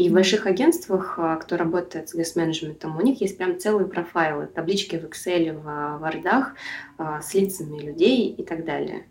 И 0.04 0.10
в 0.10 0.12
больших 0.12 0.48
агентствах, 0.48 1.18
э, 1.18 1.38
кто 1.42 1.56
работает 1.56 2.10
с 2.10 2.14
гест-менеджментом, 2.14 2.98
у 2.98 3.02
них 3.02 3.22
есть 3.22 3.38
прям 3.38 3.58
целые 3.58 3.88
профайлы, 3.88 4.48
таблички 4.48 4.98
в 4.98 5.06
Excel, 5.06 5.54
в 5.54 5.66
Word 6.04 7.22
с 7.22 7.34
лицами 7.34 7.80
людей 7.80 8.28
и 8.28 8.44
так 8.44 8.66
далее. 8.66 9.08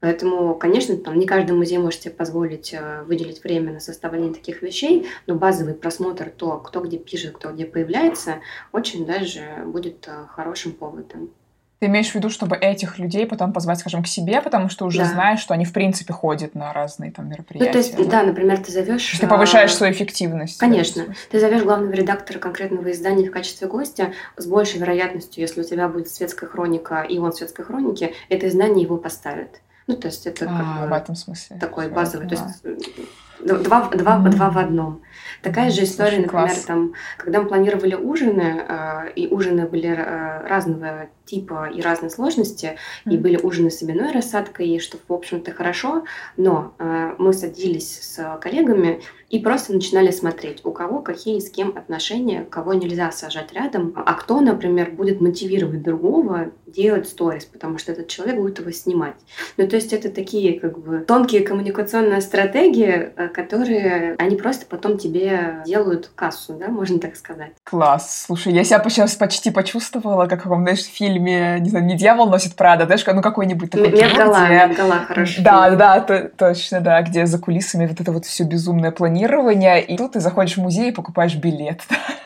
Поэтому, 0.00 0.54
конечно, 0.54 0.96
там 0.96 1.18
не 1.18 1.26
каждый 1.26 1.52
музей 1.52 1.76
может 1.76 2.00
себе 2.00 2.14
позволить 2.14 2.74
выделить 3.04 3.44
время 3.44 3.74
на 3.74 3.80
составление 3.80 4.32
таких 4.32 4.62
вещей, 4.62 5.06
но 5.26 5.34
базовый 5.34 5.74
просмотр 5.74 6.30
то, 6.30 6.60
кто 6.60 6.80
где 6.80 6.96
пишет, 6.96 7.36
кто 7.36 7.52
где 7.52 7.66
появляется, 7.66 8.36
очень 8.72 9.04
даже 9.04 9.64
будет 9.66 10.08
хорошим 10.28 10.72
поводом. 10.72 11.30
Ты 11.78 11.86
имеешь 11.86 12.10
в 12.10 12.14
виду, 12.14 12.30
чтобы 12.30 12.56
этих 12.56 12.98
людей 12.98 13.26
потом 13.26 13.52
позвать, 13.52 13.80
скажем, 13.80 14.02
к 14.02 14.06
себе, 14.06 14.40
потому 14.40 14.70
что 14.70 14.86
уже 14.86 15.00
да. 15.00 15.04
знаешь, 15.04 15.40
что 15.40 15.52
они 15.52 15.66
в 15.66 15.72
принципе 15.72 16.14
ходят 16.14 16.54
на 16.54 16.72
разные 16.72 17.12
там 17.12 17.28
мероприятия. 17.28 17.66
Ну, 17.66 17.72
то 17.72 17.78
есть, 17.78 18.08
да, 18.08 18.22
например, 18.22 18.58
ты 18.58 18.72
зовешь. 18.72 19.18
Ты 19.20 19.26
повышаешь 19.26 19.74
свою 19.74 19.92
эффективность. 19.92 20.58
Конечно. 20.58 21.04
Ты 21.30 21.38
зовешь 21.38 21.62
главного 21.62 21.92
редактора 21.92 22.38
конкретного 22.38 22.90
издания 22.92 23.28
в 23.28 23.30
качестве 23.30 23.66
гостя 23.66 24.12
с 24.36 24.46
большей 24.46 24.80
вероятностью, 24.80 25.42
если 25.42 25.60
у 25.60 25.64
тебя 25.64 25.88
будет 25.88 26.08
светская 26.08 26.48
хроника, 26.48 27.02
и 27.02 27.18
он 27.18 27.32
в 27.32 27.36
светской 27.36 27.64
хронике, 27.64 28.14
это 28.30 28.48
издание 28.48 28.82
его 28.82 28.96
поставит. 28.96 29.60
Ну, 29.86 29.96
то 29.96 30.08
есть 30.08 30.26
это 30.26 30.46
а, 30.46 30.48
как 30.48 30.82
бы 30.82 30.88
в 30.88 30.92
этом 30.92 31.14
смысле. 31.14 31.58
такой 31.60 31.88
базовый. 31.88 32.28
То 32.28 32.34
есть 32.34 32.44
э, 32.64 33.54
два, 33.58 33.88
два, 33.90 34.16
mm-hmm. 34.16 34.30
два 34.30 34.50
в 34.50 34.58
одном. 34.58 35.02
Такая 35.46 35.70
же 35.70 35.84
история, 35.84 36.18
например, 36.18 36.48
класс. 36.48 36.64
там, 36.64 36.94
когда 37.18 37.40
мы 37.40 37.46
планировали 37.46 37.94
ужины, 37.94 38.64
э, 38.68 39.12
и 39.14 39.28
ужины 39.28 39.66
были 39.68 39.90
э, 39.90 40.46
разного 40.46 41.08
типа 41.24 41.70
и 41.72 41.80
разной 41.80 42.10
сложности, 42.10 42.76
mm-hmm. 43.04 43.14
и 43.14 43.18
были 43.18 43.36
ужины 43.36 43.70
с 43.70 43.82
именной 43.82 44.12
рассадкой, 44.12 44.78
что, 44.78 44.98
в 45.06 45.12
общем-то, 45.12 45.52
хорошо, 45.52 46.04
но 46.36 46.74
э, 46.78 47.14
мы 47.18 47.32
садились 47.32 47.98
с 48.00 48.38
коллегами 48.40 49.02
и 49.28 49.40
просто 49.40 49.72
начинали 49.72 50.12
смотреть, 50.12 50.64
у 50.64 50.70
кого 50.70 51.00
какие 51.00 51.40
с 51.40 51.50
кем 51.50 51.76
отношения, 51.76 52.44
кого 52.48 52.74
нельзя 52.74 53.10
сажать 53.10 53.52
рядом, 53.52 53.92
а 53.96 54.14
кто, 54.14 54.40
например, 54.40 54.92
будет 54.92 55.20
мотивировать 55.20 55.82
другого 55.82 56.52
делать 56.66 57.08
сторис, 57.08 57.44
потому 57.44 57.78
что 57.78 57.92
этот 57.92 58.06
человек 58.06 58.36
будет 58.36 58.60
его 58.60 58.70
снимать. 58.70 59.16
Ну, 59.56 59.66
то 59.66 59.76
есть 59.76 59.92
это 59.92 60.10
такие 60.10 60.60
как 60.60 60.78
бы 60.78 60.98
тонкие 61.00 61.42
коммуникационные 61.42 62.20
стратегии, 62.20 63.10
которые 63.34 64.14
они 64.18 64.36
просто 64.36 64.66
потом 64.66 64.96
тебе 64.96 65.35
делают 65.64 66.10
кассу, 66.14 66.54
да, 66.54 66.68
можно 66.68 66.98
так 66.98 67.16
сказать. 67.16 67.52
Класс. 67.64 68.24
Слушай, 68.26 68.52
я 68.52 68.64
себя 68.64 68.82
сейчас 68.88 69.14
почти 69.16 69.50
почувствовала, 69.50 70.26
как 70.26 70.40
в 70.40 70.42
каком, 70.44 70.62
знаешь, 70.62 70.84
фильме, 70.84 71.58
не 71.60 71.70
знаю, 71.70 71.84
не 71.84 71.96
«Дьявол 71.96 72.28
носит 72.28 72.56
Прада», 72.56 72.86
знаешь, 72.86 73.04
ну 73.06 73.22
какой-нибудь 73.22 73.70
такой 73.70 73.90
Медгала, 73.90 74.44
где... 74.46 74.66
Медгала, 74.66 75.04
хорошо. 75.06 75.42
Да, 75.42 75.70
да, 75.70 76.00
то, 76.00 76.30
точно, 76.36 76.80
да, 76.80 77.02
где 77.02 77.26
за 77.26 77.38
кулисами 77.38 77.86
вот 77.86 78.00
это 78.00 78.12
вот 78.12 78.26
все 78.26 78.44
безумное 78.44 78.90
планирование, 78.90 79.82
и 79.82 79.96
тут 79.96 80.12
ты 80.12 80.20
заходишь 80.20 80.56
в 80.56 80.62
музей 80.62 80.90
и 80.90 80.92
покупаешь 80.92 81.34
билет. 81.34 81.82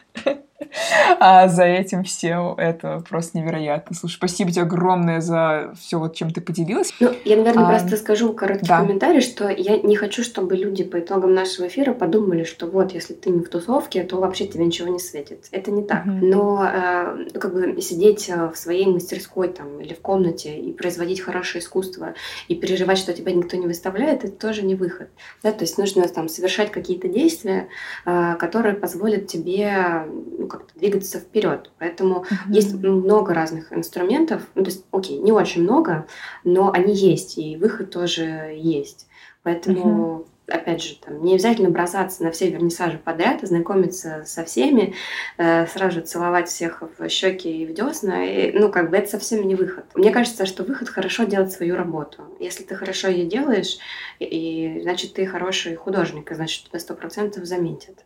А 1.19 1.49
за 1.49 1.65
этим 1.65 2.05
всем 2.05 2.55
это 2.57 3.03
просто 3.09 3.39
невероятно. 3.39 3.97
Слушай, 3.97 4.15
спасибо 4.15 4.51
тебе 4.51 4.63
огромное 4.63 5.21
за 5.21 5.75
все, 5.79 5.99
вот 5.99 6.15
чем 6.15 6.31
ты 6.31 6.41
поделилась. 6.41 6.93
Ну, 7.01 7.13
я, 7.25 7.37
наверное, 7.37 7.65
а, 7.65 7.69
просто 7.71 7.97
скажу 7.97 8.33
короткий 8.33 8.67
да. 8.67 8.81
комментарий, 8.81 9.21
что 9.21 9.49
я 9.49 9.79
не 9.79 9.97
хочу, 9.97 10.23
чтобы 10.23 10.57
люди 10.57 10.85
по 10.85 10.99
итогам 11.01 11.35
нашего 11.35 11.67
эфира 11.67 11.93
подумали, 11.93 12.45
что 12.45 12.67
вот, 12.67 12.93
если 12.93 13.15
ты 13.15 13.31
не 13.31 13.41
в 13.41 13.49
тусовке, 13.49 14.03
то 14.05 14.17
вообще 14.17 14.47
тебе 14.47 14.65
ничего 14.65 14.89
не 14.89 14.99
светит. 14.99 15.47
Это 15.51 15.71
не 15.71 15.83
так. 15.83 16.07
Mm-hmm. 16.07 16.19
Но 16.23 16.65
э, 16.65 17.39
как 17.39 17.53
бы 17.53 17.81
сидеть 17.81 18.29
э, 18.29 18.51
в 18.51 18.57
своей 18.57 18.87
мастерской 18.87 19.49
там 19.49 19.81
или 19.81 19.95
в 19.95 20.01
комнате 20.01 20.59
и 20.59 20.73
производить 20.73 21.21
хорошее 21.21 21.63
искусство 21.63 22.15
и 22.49 22.55
переживать, 22.55 22.99
что 22.99 23.13
тебя 23.13 23.33
никто 23.33 23.57
не 23.57 23.67
выставляет, 23.67 24.25
это 24.25 24.33
тоже 24.33 24.63
не 24.63 24.75
выход. 24.75 25.09
Да? 25.43 25.53
То 25.53 25.65
есть 25.65 25.79
нужно 25.79 26.07
там 26.09 26.29
совершать 26.29 26.71
какие-то 26.71 27.09
действия, 27.09 27.69
э, 28.07 28.37
которые 28.39 28.75
позволят 28.75 29.27
тебе 29.27 30.05
ну, 30.39 30.47
как-то 30.51 30.79
двигаться 30.79 31.19
вперед. 31.19 31.71
Поэтому 31.79 32.25
mm-hmm. 32.25 32.53
есть 32.53 32.75
много 32.75 33.33
разных 33.33 33.73
инструментов. 33.73 34.43
Ну, 34.55 34.65
то 34.65 34.71
есть, 34.71 34.85
окей, 34.91 35.19
не 35.19 35.33
очень 35.33 35.63
много, 35.63 36.07
но 36.45 36.71
они 36.73 36.95
есть, 36.95 37.39
и 37.39 37.57
выход 37.57 37.91
тоже 37.91 38.55
есть. 38.57 39.07
Поэтому, 39.43 40.27
mm-hmm. 40.47 40.53
опять 40.53 40.83
же, 40.83 40.97
там, 40.97 41.25
не 41.25 41.35
обязательно 41.35 41.71
бросаться 41.71 42.23
на 42.23 42.31
все 42.31 42.51
вернисажи 42.51 42.99
подряд, 42.99 43.41
знакомиться 43.43 44.25
со 44.27 44.45
всеми, 44.45 44.95
э, 45.39 45.67
сразу 45.67 45.97
же 45.97 46.01
целовать 46.03 46.49
всех 46.49 46.83
в 46.99 47.09
щеки 47.09 47.63
и 47.63 47.67
в 47.67 47.73
десна. 47.73 48.25
И, 48.27 48.53
ну, 48.53 48.71
как 48.71 48.91
бы 48.91 48.99
это 48.99 49.09
совсем 49.09 49.47
не 49.49 49.55
выход. 49.55 49.87
Мне 49.95 50.11
кажется, 50.11 50.45
что 50.45 50.63
выход 50.65 50.91
хорошо 50.91 51.25
делать 51.25 51.53
свою 51.53 51.77
работу. 51.77 52.25
Если 52.39 52.65
ты 52.65 52.75
хорошо 52.75 53.09
ее 53.09 53.25
делаешь, 53.25 53.79
и, 54.19 54.25
и 54.25 54.83
значит, 54.83 55.15
ты 55.15 55.25
хороший 55.25 55.75
художник, 55.77 56.31
и 56.31 56.35
значит, 56.35 56.69
тебя 56.69 56.81
сто 56.81 56.95
процентов 56.95 57.47
заметят. 57.47 58.05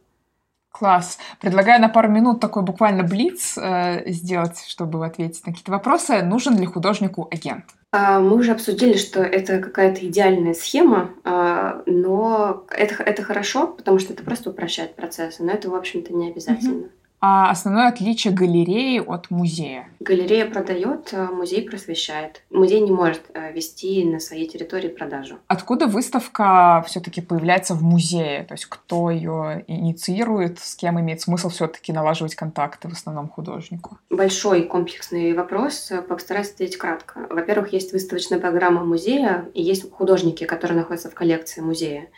Класс. 0.77 1.19
Предлагаю 1.41 1.81
на 1.81 1.89
пару 1.89 2.09
минут 2.09 2.41
такой 2.41 2.65
буквально 2.65 3.05
блиц 3.05 3.57
э, 3.57 4.11
сделать, 4.11 4.59
чтобы 4.67 5.07
ответить 5.07 5.47
на 5.47 5.53
какие-то 5.53 5.71
вопросы. 5.71 6.21
Нужен 6.23 6.59
ли 6.59 6.67
художнику 6.67 7.29
агент? 7.31 7.67
А, 7.93 8.19
мы 8.19 8.35
уже 8.37 8.51
обсудили, 8.51 8.97
что 8.97 9.23
это 9.23 9.61
какая-то 9.61 10.05
идеальная 10.05 10.53
схема, 10.53 11.11
а, 11.23 11.85
но 11.87 12.65
это, 12.77 13.01
это 13.05 13.23
хорошо, 13.23 13.69
потому 13.69 14.01
что 14.01 14.15
это 14.15 14.25
просто 14.25 14.51
упрощает 14.51 14.97
процессы, 14.97 15.45
но 15.45 15.53
это, 15.53 15.71
в 15.71 15.77
общем-то, 15.77 16.13
не 16.13 16.33
обязательно. 16.33 16.89
А 17.27 17.49
основное 17.51 17.89
отличие 17.89 18.35
галереи 18.35 18.99
от 18.99 19.31
музея? 19.31 19.89
Галерея 19.99 20.45
продает, 20.45 21.09
а 21.15 21.33
музей 21.33 21.67
просвещает. 21.67 22.43
Музей 22.51 22.83
не 22.83 22.91
может 22.91 23.23
э, 23.33 23.51
вести 23.51 24.05
на 24.05 24.21
своей 24.21 24.47
территории 24.47 24.89
продажу. 24.89 25.39
Откуда 25.47 25.87
выставка 25.87 26.85
все-таки 26.87 27.23
появляется 27.23 27.73
в 27.73 27.83
музее? 27.83 28.45
То 28.45 28.53
есть 28.53 28.67
кто 28.67 29.09
ее 29.09 29.65
инициирует, 29.69 30.59
с 30.59 30.77
кем 30.77 31.01
имеет 31.01 31.23
смысл 31.23 31.49
все-таки 31.49 31.95
налаживать 31.95 32.35
контакты 32.35 32.89
в 32.89 32.93
основном 32.93 33.31
художнику? 33.31 33.97
Большой 34.11 34.65
комплексный 34.65 35.33
вопрос. 35.33 35.91
Постараюсь 36.07 36.51
ответить 36.51 36.77
кратко. 36.77 37.27
Во-первых, 37.31 37.73
есть 37.73 37.95
выставочная 37.95 38.39
программа 38.39 38.85
музея, 38.85 39.47
и 39.55 39.63
есть 39.63 39.91
художники, 39.91 40.45
которые 40.45 40.77
находятся 40.77 41.09
в 41.09 41.15
коллекции 41.15 41.63
музея. 41.63 42.09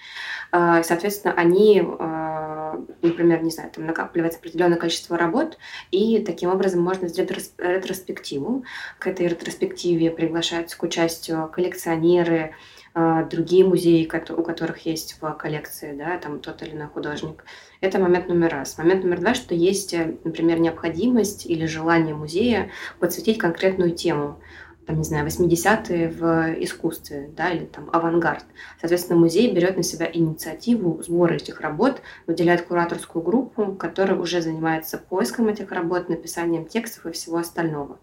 А, 0.53 0.83
соответственно, 0.83 1.35
они, 1.35 1.83
а, 1.99 2.81
например, 3.03 3.43
не 3.43 3.51
знаю, 3.51 3.71
там 3.71 3.87
накапливается 3.87 4.39
определенное 4.39 4.79
количество 4.79 5.17
работ, 5.17 5.59
и 5.91 6.21
таким 6.21 6.51
образом 6.51 6.83
можно 6.83 7.09
сделать 7.09 7.53
ретроспективу. 7.59 8.65
К 8.99 9.09
этой 9.09 9.29
ретроспективе 9.29 10.11
приглашаются 10.11 10.77
к 10.77 10.83
участию 10.83 11.49
коллекционеры, 11.49 12.55
а, 12.99 13.25
другие 13.25 13.63
музеи, 13.63 14.11
у 14.31 14.43
которых 14.43 14.87
есть 14.87 15.19
в 15.21 15.31
коллекции, 15.35 15.93
да, 15.93 16.17
там 16.17 16.41
тот 16.41 16.63
или 16.63 16.71
иной 16.71 16.87
художник. 16.87 17.45
Это 17.83 17.99
момент 17.99 18.29
номер 18.29 18.51
раз. 18.51 18.79
Момент 18.79 19.05
номер 19.05 19.21
два, 19.21 19.35
что 19.35 19.55
есть, 19.55 19.95
например, 20.25 20.61
необходимость 20.61 21.45
или 21.45 21.67
желание 21.67 22.15
музея 22.15 22.71
подсветить 22.99 23.37
конкретную 23.37 23.91
тему 23.91 24.41
там, 24.87 24.99
не 24.99 25.05
знаю, 25.05 25.27
80-е 25.27 26.09
в 26.09 26.63
искусстве, 26.63 27.29
да, 27.37 27.51
или 27.51 27.65
там 27.65 27.91
авангард. 27.93 28.45
Соответственно, 28.81 29.19
музей 29.19 29.53
берет 29.53 29.77
на 29.77 29.83
себя 29.83 30.09
инициативу 30.13 31.03
сбора 31.03 31.35
этих 31.35 31.61
работ, 31.61 32.03
выделяет 32.27 32.63
кураторскую 32.63 33.23
группу, 33.23 33.73
которая 33.75 34.17
уже 34.17 34.41
занимается 34.41 34.99
поиском 34.99 35.49
этих 35.49 35.73
работ, 35.73 36.09
написанием 36.09 36.67
текстов 36.67 37.07
и 37.07 37.13
всего 37.13 37.39
остального. 37.39 37.99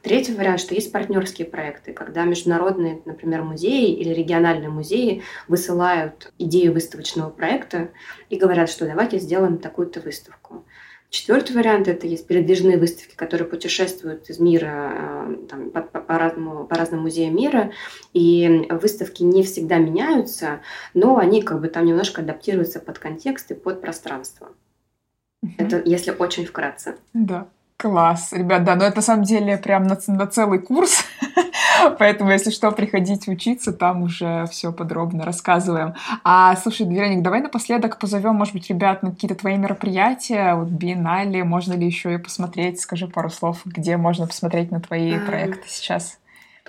Третий 0.00 0.34
вариант, 0.34 0.60
что 0.60 0.74
есть 0.74 0.90
партнерские 0.90 1.46
проекты, 1.46 1.92
когда 1.92 2.24
международные, 2.24 3.02
например, 3.04 3.42
музеи 3.42 3.92
или 3.92 4.12
региональные 4.12 4.70
музеи 4.70 5.22
высылают 5.48 6.32
идею 6.38 6.72
выставочного 6.72 7.30
проекта 7.30 7.90
и 8.30 8.36
говорят, 8.36 8.70
что 8.70 8.86
давайте 8.86 9.18
сделаем 9.18 9.58
такую-то 9.58 10.00
выставку. 10.00 10.41
Четвертый 11.12 11.54
вариант– 11.54 11.88
это 11.88 12.06
есть 12.06 12.26
передвижные 12.26 12.78
выставки, 12.78 13.14
которые 13.14 13.46
путешествуют 13.46 14.30
из 14.30 14.40
мира 14.40 14.92
э, 14.94 15.36
там, 15.46 15.70
по, 15.70 15.82
по, 15.82 16.00
по, 16.00 16.18
разному, 16.18 16.64
по 16.64 16.74
разным 16.74 17.02
музеям 17.02 17.36
мира, 17.36 17.70
и 18.14 18.66
выставки 18.70 19.22
не 19.22 19.42
всегда 19.42 19.76
меняются, 19.76 20.60
но 20.94 21.18
они 21.18 21.42
как 21.42 21.60
бы 21.60 21.68
там 21.68 21.84
немножко 21.84 22.22
адаптируются 22.22 22.80
под 22.80 22.98
контекст 22.98 23.50
и 23.50 23.54
под 23.54 23.82
пространство. 23.82 24.52
Mm-hmm. 25.44 25.50
Это 25.58 25.82
если 25.84 26.12
очень 26.12 26.46
вкратце. 26.46 26.96
Да. 27.12 27.46
Класс, 27.76 28.32
ребят, 28.32 28.64
да, 28.64 28.74
но 28.74 28.86
это 28.86 28.96
на 28.96 29.02
самом 29.02 29.24
деле 29.24 29.58
прям 29.58 29.82
на, 29.82 29.98
на 30.06 30.26
целый 30.26 30.60
курс, 30.60 31.04
поэтому, 31.98 32.30
если 32.30 32.50
что, 32.50 32.70
приходите 32.70 33.30
учиться, 33.30 33.72
там 33.72 34.02
уже 34.02 34.46
все 34.50 34.72
подробно 34.72 35.24
рассказываем. 35.24 35.94
А, 36.24 36.56
слушай, 36.56 36.86
Вероник, 36.86 37.22
давай 37.22 37.40
напоследок 37.40 37.98
позовем, 37.98 38.34
может 38.34 38.54
быть, 38.54 38.68
ребят 38.68 39.02
на 39.02 39.10
какие-то 39.10 39.34
твои 39.34 39.56
мероприятия, 39.56 40.54
вот 40.54 40.68
биеннале, 40.68 41.44
можно 41.44 41.74
ли 41.74 41.86
еще 41.86 42.14
и 42.14 42.18
посмотреть, 42.18 42.80
скажи 42.80 43.06
пару 43.06 43.30
слов, 43.30 43.60
где 43.64 43.96
можно 43.96 44.26
посмотреть 44.26 44.70
на 44.70 44.80
твои 44.80 45.18
проекты 45.18 45.68
сейчас? 45.68 46.18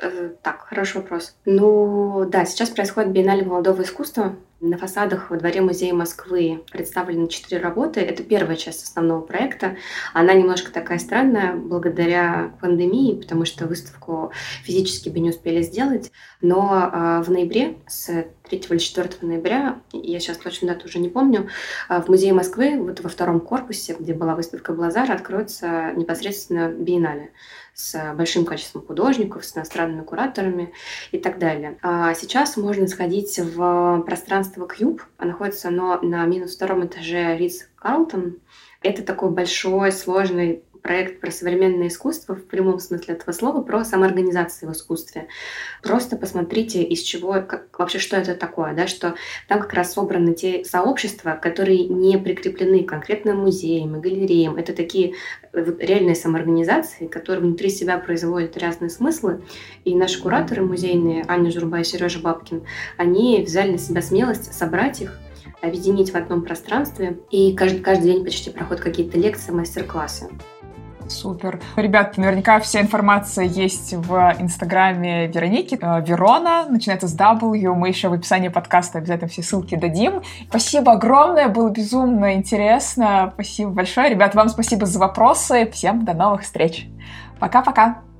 Э, 0.01 0.31
так, 0.41 0.61
хороший 0.61 0.97
вопрос. 0.97 1.35
Ну, 1.45 2.25
да, 2.27 2.45
сейчас 2.45 2.69
происходит 2.69 3.11
биеннале 3.11 3.45
молодого 3.45 3.83
искусства, 3.83 4.35
на 4.63 4.77
фасадах 4.77 5.29
во 5.29 5.37
дворе 5.37 5.61
музея 5.61 5.93
Москвы 5.93 6.63
представлены 6.71 7.27
четыре 7.27 7.61
работы. 7.61 7.99
Это 7.99 8.23
первая 8.23 8.55
часть 8.55 8.83
основного 8.83 9.21
проекта. 9.21 9.75
Она 10.13 10.33
немножко 10.33 10.71
такая 10.71 10.99
странная 10.99 11.53
благодаря 11.53 12.53
пандемии, 12.61 13.19
потому 13.19 13.43
что 13.43 13.67
выставку 13.67 14.31
физически 14.63 15.09
бы 15.09 15.19
не 15.19 15.31
успели 15.31 15.61
сделать. 15.61 16.11
Но 16.41 16.89
э, 16.91 17.23
в 17.23 17.29
ноябре, 17.29 17.75
с 17.87 18.25
3 18.49 18.57
или 18.69 18.77
4 18.77 19.09
ноября, 19.21 19.81
я 19.91 20.19
сейчас 20.19 20.37
точно 20.37 20.69
дату 20.69 20.85
уже 20.85 20.99
не 20.99 21.09
помню, 21.09 21.49
э, 21.89 22.01
в 22.01 22.07
музее 22.07 22.33
Москвы, 22.33 22.77
вот 22.79 23.01
во 23.01 23.09
втором 23.09 23.41
корпусе, 23.41 23.97
где 23.99 24.13
была 24.13 24.33
выставка 24.35 24.71
Блазар, 24.71 25.11
откроется 25.11 25.91
непосредственно 25.95 26.69
биеннале 26.69 27.31
с 27.73 28.13
большим 28.13 28.45
количеством 28.45 28.85
художников, 28.85 29.45
с 29.45 29.57
иностранными 29.57 30.03
кураторами 30.03 30.73
и 31.11 31.17
так 31.17 31.39
далее. 31.39 31.77
А 31.81 32.13
сейчас 32.13 32.55
можно 32.55 32.87
сходить 32.87 33.39
в 33.39 34.03
пространство 34.05 34.52
Кьюб. 34.53 35.01
Находится 35.19 35.69
оно 35.69 35.99
на 36.01 36.25
минус 36.25 36.55
втором 36.55 36.85
этаже 36.85 37.37
Ридс 37.37 37.63
Карлтон. 37.75 38.37
Это 38.81 39.03
такой 39.03 39.31
большой, 39.31 39.91
сложный 39.91 40.63
проект 40.83 41.21
про 41.21 41.31
современное 41.31 41.87
искусство 41.87 42.35
в 42.35 42.45
прямом 42.45 42.77
смысле 42.79 43.15
этого 43.15 43.31
слова, 43.31 43.61
про 43.61 43.83
самоорганизацию 43.85 44.69
в 44.69 44.73
искусстве. 44.73 45.29
Просто 45.81 46.17
посмотрите, 46.17 46.83
из 46.83 47.01
чего, 47.01 47.41
как, 47.41 47.79
вообще, 47.79 47.99
что 47.99 48.17
это 48.17 48.35
такое, 48.35 48.73
да, 48.75 48.85
что 48.85 49.15
там 49.47 49.61
как 49.61 49.73
раз 49.73 49.93
собраны 49.93 50.33
те 50.33 50.65
сообщества, 50.65 51.39
которые 51.41 51.87
не 51.87 52.17
прикреплены 52.17 52.83
конкретно 52.83 53.33
музеям 53.33 53.95
и 53.95 54.01
галереям. 54.01 54.57
Это 54.57 54.73
такие 54.73 55.15
реальные 55.53 56.15
самоорганизации, 56.15 57.07
которые 57.07 57.43
внутри 57.43 57.69
себя 57.69 57.97
производят 57.97 58.57
разные 58.57 58.89
смыслы. 58.89 59.43
И 59.85 59.95
наши 59.95 60.21
кураторы 60.21 60.63
музейные, 60.63 61.25
Аня 61.27 61.51
Журба 61.51 61.79
и 61.79 61.83
Сережа 61.83 62.19
Бабкин, 62.19 62.63
они 62.97 63.43
взяли 63.45 63.71
на 63.71 63.77
себя 63.77 64.01
смелость 64.01 64.53
собрать 64.53 65.01
их, 65.01 65.19
объединить 65.61 66.11
в 66.11 66.15
одном 66.15 66.43
пространстве. 66.43 67.19
И 67.29 67.53
каждый, 67.53 67.81
каждый 67.81 68.13
день 68.13 68.23
почти 68.23 68.49
проходят 68.49 68.83
какие-то 68.83 69.17
лекции, 69.17 69.51
мастер-классы. 69.51 70.29
Супер. 71.13 71.59
Ребят, 71.75 72.17
наверняка 72.17 72.59
вся 72.59 72.81
информация 72.81 73.45
есть 73.45 73.93
в 73.93 74.35
инстаграме 74.39 75.27
Вероники. 75.27 75.77
Э, 75.79 76.03
Верона, 76.05 76.65
начинается 76.67 77.07
с 77.07 77.15
W. 77.15 77.73
Мы 77.73 77.87
еще 77.89 78.09
в 78.09 78.13
описании 78.13 78.49
подкаста 78.49 78.97
обязательно 78.97 79.29
все 79.29 79.43
ссылки 79.43 79.75
дадим. 79.75 80.21
Спасибо 80.49 80.93
огромное, 80.93 81.47
было 81.47 81.69
безумно 81.69 82.33
интересно. 82.33 83.31
Спасибо 83.33 83.71
большое. 83.71 84.09
Ребят, 84.09 84.35
вам 84.35 84.49
спасибо 84.49 84.85
за 84.85 84.99
вопросы. 84.99 85.69
Всем 85.71 86.03
до 86.05 86.13
новых 86.13 86.41
встреч. 86.41 86.87
Пока-пока. 87.39 88.12